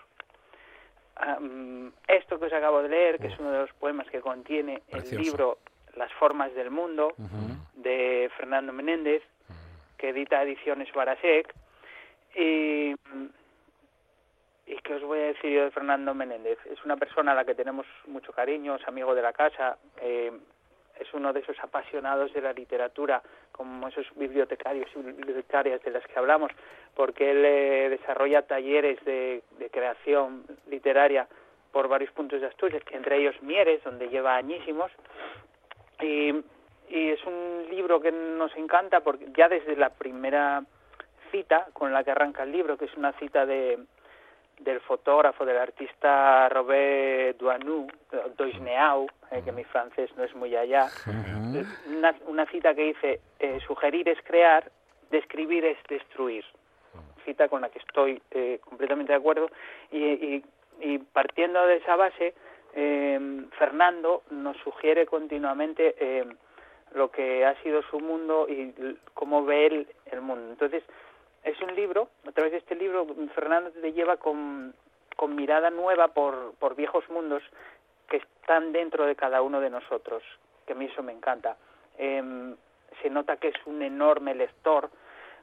Mm, 1.41 1.89
esto 2.09 2.39
que 2.39 2.47
os 2.47 2.53
acabo 2.53 2.83
de 2.83 2.89
leer, 2.89 3.19
que 3.19 3.27
es 3.27 3.39
uno 3.39 3.51
de 3.51 3.59
los 3.59 3.73
poemas 3.75 4.09
que 4.09 4.21
contiene 4.21 4.83
Precioso. 4.91 5.17
el 5.17 5.23
libro 5.23 5.59
Las 5.97 6.13
formas 6.15 6.55
del 6.55 6.71
mundo, 6.71 7.15
de 7.75 8.31
Fernando 8.37 8.73
Menéndez, 8.73 9.23
que 9.99 10.11
edita 10.11 10.43
Ediciones 10.43 10.93
Barasek. 10.93 11.55
Y, 12.35 12.95
¿Y 14.67 14.77
qué 14.85 14.95
os 14.95 15.03
voy 15.03 15.19
a 15.19 15.27
decir 15.27 15.51
yo 15.51 15.65
de 15.65 15.73
Fernando 15.73 16.15
Menéndez? 16.15 16.59
Es 16.67 16.85
una 16.85 16.97
persona 16.97 17.33
a 17.33 17.35
la 17.35 17.45
que 17.45 17.57
tenemos 17.57 17.87
mucho 18.07 18.33
cariño, 18.33 18.77
es 18.77 18.87
amigo 18.87 19.17
de 19.17 19.23
la 19.23 19.33
casa, 19.33 19.77
eh, 20.01 20.31
es 21.01 21.13
uno 21.15 21.33
de 21.33 21.41
esos 21.41 21.59
apasionados 21.61 22.33
de 22.33 22.41
la 22.41 22.53
literatura, 22.53 23.23
como 23.53 23.89
esos 23.89 24.07
bibliotecarios 24.17 24.89
y 24.95 24.99
bibliotecarias 25.01 25.83
de 25.83 25.91
las 25.91 26.07
que 26.07 26.19
hablamos, 26.19 26.53
porque 26.95 27.31
él 27.31 27.45
eh, 27.45 27.89
desarrolla 27.91 28.43
talleres 28.43 29.03
de, 29.05 29.43
creación 29.71 30.45
literaria 30.69 31.29
por 31.73 31.89
varios 31.89 32.11
puntos 32.13 32.41
de 32.41 32.49
Asturias, 32.49 32.83
entre 32.91 33.19
ellos 33.19 33.41
Mieres, 33.43 33.83
donde 33.85 34.09
lleva 34.09 34.37
añísimos, 34.37 34.91
y, 36.01 36.31
y 36.89 37.11
es 37.11 37.25
un 37.25 37.67
libro 37.71 38.01
que 38.01 38.11
nos 38.11 38.55
encanta 38.57 39.01
porque 39.01 39.27
ya 39.37 39.49
desde 39.49 39.77
la 39.77 39.91
primera 39.91 40.65
cita 41.31 41.69
con 41.73 41.93
la 41.93 42.03
que 42.03 42.11
arranca 42.11 42.43
el 42.43 42.53
libro, 42.53 42.77
que 42.77 42.87
es 42.87 42.97
una 42.97 43.13
cita 43.13 43.47
de 43.47 43.79
del 44.61 44.81
fotógrafo, 44.81 45.45
del 45.45 45.57
artista 45.57 46.49
Robert 46.49 47.39
Duanou, 47.39 47.89
Doisneau, 48.37 49.09
eh, 49.31 49.43
que 49.45 49.53
mi 49.53 49.65
francés 49.65 50.11
no 50.17 50.25
es 50.25 50.35
muy 50.35 50.55
allá, 50.57 50.89
una, 51.97 52.15
una 52.27 52.47
cita 52.47 52.75
que 52.75 52.83
dice, 52.85 53.21
eh, 53.39 53.59
sugerir 53.67 54.09
es 54.09 54.19
crear, 54.23 54.71
describir 55.11 55.65
es 55.65 55.79
destruir. 55.89 56.45
Cita 57.25 57.49
con 57.49 57.61
la 57.61 57.69
que 57.69 57.79
estoy 57.81 58.21
eh, 58.31 58.61
completamente 58.65 59.13
de 59.13 59.19
acuerdo. 59.19 59.51
Y, 59.91 59.99
y- 60.05 60.45
y 60.83 60.99
partiendo 60.99 61.67
de 61.67 61.77
esa 61.77 61.95
base, 61.97 62.33
eh, 62.75 63.45
Fernando 63.59 64.23
nos 64.31 64.57
sugiere 64.59 65.05
continuamente 65.05 65.95
eh, 65.99 66.25
lo 66.95 67.11
que 67.11 67.45
ha 67.45 67.55
sido 67.63 67.83
su 67.83 68.01
mundo 68.01 68.47
y 68.49 68.75
cómo 69.13 69.45
ve 69.45 69.67
él 69.67 69.87
el 70.07 70.23
mundo. 70.23 70.49
Entonces, 70.53 70.83
es 71.45 71.61
un 71.61 71.75
libro, 71.75 72.09
a 72.27 72.33
través 72.33 72.53
de 72.53 72.59
este 72.59 72.75
libro, 72.77 73.07
Fernando 73.35 73.71
te 73.73 73.93
lleva 73.93 74.17
con, 74.17 74.75
con 75.17 75.35
mirada 75.37 75.69
nueva 75.71 76.09
por, 76.09 76.55
por 76.59 76.75
viejos 76.77 77.07
mundos 77.11 77.43
que 78.11 78.19
están 78.19 78.73
dentro 78.73 79.07
de 79.07 79.17
cada 79.17 79.41
uno 79.41 79.61
de 79.61 79.71
nosotros, 79.71 80.23
que 80.67 80.75
a 80.75 80.77
mí 80.77 80.87
eso 80.87 81.03
me 81.03 81.13
encanta. 81.13 81.57
Em, 81.97 82.55
se 83.01 83.09
nota 83.09 83.37
que 83.37 83.49
es 83.49 83.67
un 83.67 83.81
enorme 83.81 84.35
lector, 84.35 84.91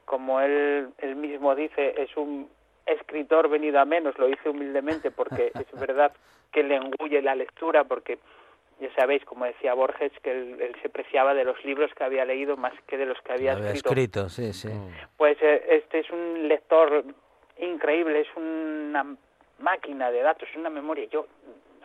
como 0.04 0.40
él, 0.40 0.90
él 0.98 1.16
mismo 1.16 1.54
dice, 1.54 1.94
es 2.00 2.16
un 2.16 2.48
escritor 2.86 3.48
venido 3.48 3.80
a 3.80 3.84
menos, 3.84 4.16
lo 4.18 4.26
dice 4.26 4.48
humildemente 4.48 5.10
porque 5.10 5.50
es 5.58 5.80
verdad 5.80 6.12
que 6.52 6.62
le 6.62 6.76
engulle 6.76 7.20
la 7.22 7.34
lectura, 7.34 7.84
porque 7.84 8.18
ya 8.80 8.94
sabéis, 8.94 9.24
como 9.24 9.44
decía 9.44 9.74
Borges, 9.74 10.12
que 10.22 10.30
él, 10.30 10.60
él 10.60 10.76
se 10.82 10.88
preciaba 10.88 11.34
de 11.34 11.44
los 11.44 11.62
libros 11.64 11.92
que 11.94 12.04
había 12.04 12.24
leído 12.24 12.56
más 12.56 12.72
que 12.86 12.96
de 12.96 13.06
los 13.06 13.20
que 13.22 13.32
había, 13.32 13.52
Había 13.52 13.72
escrito. 13.72 13.88
escrito, 13.88 14.28
sí, 14.28 14.52
sí. 14.52 14.68
Pues 15.16 15.36
eh, 15.40 15.64
este 15.70 16.00
es 16.00 16.10
un 16.10 16.46
lector 16.46 17.04
increíble, 17.58 18.20
es 18.20 18.28
una 18.36 19.16
máquina 19.58 20.10
de 20.10 20.20
datos, 20.22 20.48
es 20.48 20.56
una 20.56 20.70
memoria. 20.70 21.06
Yo 21.10 21.26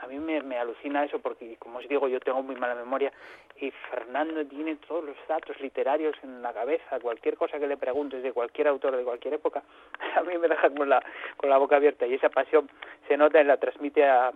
a 0.03 0.07
mí 0.07 0.19
me, 0.19 0.41
me 0.41 0.57
alucina 0.57 1.05
eso 1.05 1.19
porque, 1.19 1.55
como 1.57 1.79
os 1.79 1.87
digo, 1.87 2.07
yo 2.09 2.19
tengo 2.19 2.43
muy 2.43 2.55
mala 2.55 2.75
memoria 2.75 3.11
y 3.55 3.71
Fernando 3.71 4.45
tiene 4.45 4.75
todos 4.75 5.03
los 5.03 5.15
datos 5.27 5.59
literarios 5.61 6.15
en 6.23 6.41
la 6.41 6.51
cabeza. 6.51 6.99
Cualquier 6.99 7.37
cosa 7.37 7.57
que 7.57 7.67
le 7.67 7.77
preguntes 7.77 8.21
de 8.21 8.33
cualquier 8.33 8.67
autor 8.67 8.97
de 8.97 9.03
cualquier 9.03 9.35
época, 9.35 9.63
a 10.15 10.21
mí 10.23 10.37
me 10.37 10.49
deja 10.49 10.69
con 10.71 10.89
la, 10.89 11.01
con 11.37 11.49
la 11.49 11.57
boca 11.57 11.77
abierta 11.77 12.05
y 12.05 12.15
esa 12.15 12.29
pasión 12.29 12.69
se 13.07 13.15
nota 13.15 13.41
y 13.41 13.45
la 13.45 13.57
transmite 13.57 14.03
a, 14.03 14.33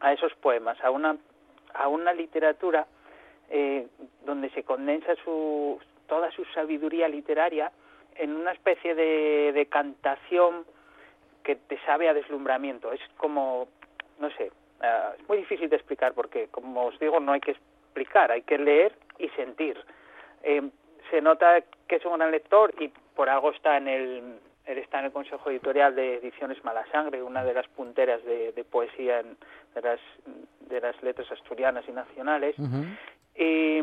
a 0.00 0.12
esos 0.12 0.32
poemas, 0.34 0.78
a 0.84 0.90
una, 0.90 1.16
a 1.72 1.88
una 1.88 2.12
literatura 2.12 2.86
eh, 3.50 3.88
donde 4.24 4.50
se 4.50 4.62
condensa 4.62 5.16
su, 5.24 5.80
toda 6.06 6.30
su 6.30 6.44
sabiduría 6.46 7.08
literaria 7.08 7.72
en 8.14 8.36
una 8.36 8.52
especie 8.52 8.94
de, 8.94 9.52
de 9.52 9.66
cantación 9.66 10.64
que 11.42 11.56
te 11.56 11.78
sabe 11.80 12.08
a 12.08 12.14
deslumbramiento. 12.14 12.92
Es 12.92 13.00
como, 13.16 13.66
no 14.20 14.30
sé, 14.30 14.52
eh, 14.82 15.10
es 15.18 15.28
muy 15.28 15.38
difícil 15.38 15.68
de 15.68 15.76
explicar 15.76 16.14
porque, 16.14 16.48
como 16.48 16.86
os 16.86 16.98
digo, 16.98 17.20
no 17.20 17.32
hay 17.32 17.40
que 17.40 17.52
explicar, 17.52 18.30
hay 18.30 18.42
que 18.42 18.58
leer 18.58 18.92
y 19.18 19.28
sentir. 19.30 19.78
Eh, 20.42 20.62
se 21.10 21.20
nota 21.20 21.62
que 21.86 21.96
es 21.96 22.04
un 22.04 22.16
gran 22.16 22.30
lector 22.30 22.74
y 22.80 22.88
por 23.14 23.28
algo 23.28 23.50
está 23.50 23.76
en 23.76 23.88
el 23.88 24.38
él 24.66 24.78
está 24.78 24.98
en 24.98 25.06
el 25.06 25.12
consejo 25.12 25.50
editorial 25.50 25.94
de 25.94 26.16
Ediciones 26.16 26.64
Mala 26.64 26.86
Sangre, 26.90 27.22
una 27.22 27.44
de 27.44 27.52
las 27.52 27.68
punteras 27.68 28.24
de, 28.24 28.52
de 28.52 28.64
poesía 28.64 29.20
en, 29.20 29.36
de 29.74 29.82
las 29.82 30.00
de 30.60 30.80
las 30.80 31.02
letras 31.02 31.30
asturianas 31.30 31.84
y 31.86 31.92
nacionales. 31.92 32.56
Y, 33.36 33.78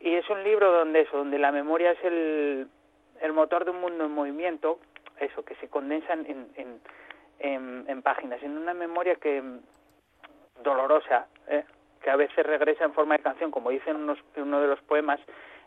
y 0.00 0.14
es 0.14 0.28
un 0.28 0.42
libro 0.42 0.72
donde 0.72 1.00
eso, 1.00 1.16
donde 1.16 1.38
la 1.38 1.52
memoria 1.52 1.92
es 1.92 2.04
el, 2.04 2.68
el 3.20 3.32
motor 3.32 3.64
de 3.64 3.70
un 3.70 3.80
mundo 3.80 4.04
en 4.04 4.12
movimiento, 4.12 4.78
eso, 5.20 5.44
que 5.44 5.54
se 5.56 5.68
condensa 5.68 6.12
en, 6.12 6.48
en, 6.56 6.80
en, 7.42 7.84
en 7.88 8.02
páginas, 8.02 8.42
en 8.42 8.56
una 8.56 8.72
memoria 8.74 9.16
que 9.16 9.42
mm, 9.42 9.58
dolorosa, 10.62 11.26
¿eh? 11.48 11.64
que 12.02 12.10
a 12.10 12.16
veces 12.16 12.44
regresa 12.46 12.84
en 12.84 12.92
forma 12.94 13.16
de 13.16 13.22
canción, 13.22 13.50
como 13.50 13.70
dice 13.70 13.90
en, 13.90 13.96
unos- 13.96 14.22
uno 14.36 14.60
de 14.60 14.68
los 14.68 14.80
poemas, 14.82 15.20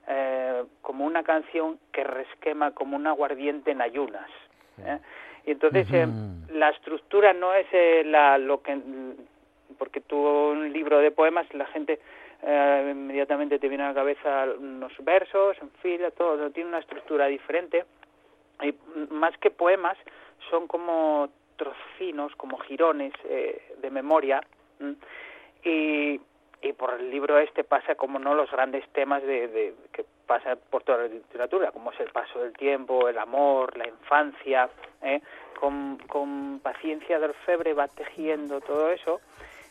eh, 0.08 0.64
como 0.82 1.06
una 1.06 1.24
canción 1.24 1.80
que 1.92 2.04
resquema 2.04 2.72
como 2.72 2.96
un 2.96 3.08
aguardiente 3.08 3.72
en 3.72 3.82
ayunas. 3.82 4.30
¿eh? 4.86 5.00
Y 5.46 5.52
entonces 5.52 5.88
eh, 5.92 6.08
la 6.54 6.70
estructura 6.70 7.34
no 7.34 7.54
es 7.54 7.68
eh, 7.72 8.04
la, 8.06 8.38
lo 8.38 8.62
que 8.62 8.78
porque 9.78 10.00
tú 10.02 10.16
un 10.18 10.72
libro 10.72 11.00
de 11.00 11.12
poemas 11.12 11.52
la 11.54 11.66
gente 11.68 12.00
eh, 12.44 12.88
inmediatamente 12.92 13.58
te 13.60 13.68
viene 13.68 13.84
a 13.84 13.88
la 13.90 13.94
cabeza 13.96 14.46
unos 14.60 14.94
versos 15.04 15.58
en 15.62 15.70
fila 15.82 16.12
todo 16.12 16.52
tiene 16.52 16.70
una 16.70 16.80
estructura 16.80 17.26
diferente 17.28 17.84
y 18.62 18.72
mm, 18.72 19.14
más 19.14 19.36
que 19.40 19.50
poemas 19.52 19.98
son 20.50 20.68
como 20.68 21.30
como 22.38 22.58
jirones 22.60 23.14
eh, 23.26 23.76
de 23.82 23.90
memoria 23.90 24.42
y 25.64 26.20
y 26.62 26.74
por 26.74 26.94
el 27.00 27.12
libro 27.12 27.38
este 27.38 27.64
pasa 27.64 27.94
como 27.96 28.18
no 28.18 28.34
los 28.34 28.50
grandes 28.50 28.88
temas 28.90 29.22
de, 29.22 29.48
de- 29.48 29.74
que 29.92 30.04
pasa 30.26 30.56
por 30.56 30.82
toda 30.84 31.00
la 31.00 31.08
literatura 31.08 31.72
como 31.72 31.92
es 31.92 32.00
el 32.00 32.10
paso 32.12 32.40
del 32.40 32.54
tiempo 32.54 33.08
el 33.08 33.20
amor 33.20 33.78
la 33.78 33.88
infancia 33.88 34.70
¿eh? 35.04 35.22
con, 35.60 35.98
con 36.08 36.60
paciencia 36.64 37.20
de 37.20 37.26
orfebre 37.26 37.74
va 37.74 37.88
tejiendo 37.88 38.62
todo 38.62 38.90
eso. 38.92 39.22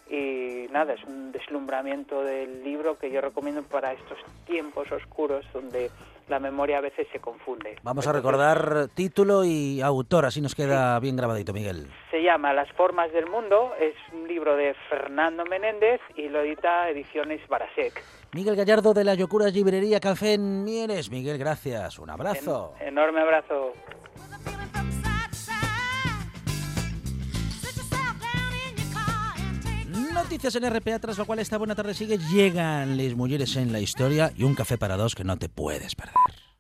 Y 0.09 0.66
nada 0.70 0.93
es 0.93 1.03
un 1.05 1.32
deslumbramiento 1.32 2.22
del 2.22 2.62
libro 2.62 2.99
que 2.99 3.11
yo 3.11 3.20
recomiendo 3.22 3.62
para 3.62 3.93
estos 3.95 4.18
tiempos 4.47 4.93
oscuros 4.93 5.45
donde 5.53 5.91
la 6.29 6.39
memoria 6.39 6.79
a 6.79 6.81
veces 6.81 7.07
se 7.12 7.20
confunde 7.20 7.77
Vamos 7.83 8.07
a 8.07 8.12
recordar 8.12 8.89
título 8.95 9.45
y 9.45 9.81
autor, 9.81 10.25
así 10.25 10.41
nos 10.41 10.55
queda 10.55 10.99
bien 11.01 11.16
grabadito, 11.16 11.53
Miguel. 11.53 11.89
se 12.11 12.22
llama 12.22 12.53
Las 12.53 12.70
formas 12.72 13.12
del 13.12 13.27
mundo, 13.27 13.72
es 13.79 13.95
un 14.12 14.27
libro 14.27 14.57
de 14.57 14.75
Fernando 14.89 15.45
Menéndez 15.45 16.01
y 16.16 16.29
lo 16.29 16.41
edita 16.41 16.89
Ediciones 16.89 17.47
Barasek. 17.49 18.03
Miguel 18.33 18.57
Gallardo 18.57 18.95
de 18.95 19.05
la 19.05 19.14
Yocura 19.14 19.49
Librería 19.49 20.01
Café 20.01 20.35
en 20.35 20.64
Mieres. 20.64 21.11
Miguel, 21.11 21.39
gracias. 21.39 21.99
Un 21.99 22.11
abrazo. 22.11 22.75
Enorme 22.81 23.20
abrazo. 23.20 23.72
Noticias 30.35 30.57
en 30.57 30.68
RPA, 30.68 30.99
tras 30.99 31.16
lo 31.16 31.26
cual 31.26 31.39
esta 31.39 31.59
buena 31.59 31.76
tarde 31.76 31.95
sigue. 31.95 32.18
Llegan 32.18 32.97
las 32.97 33.14
mujeres 33.14 33.55
en 33.55 33.72
la 33.72 33.78
historia 33.78 34.32
y 34.37 34.43
un 34.43 34.57
café 34.57 34.76
para 34.76 34.97
dos 34.97 35.14
que 35.14 35.22
no 35.22 35.39
te 35.39 35.49
puedes 35.49 35.95
perder. 35.95 36.43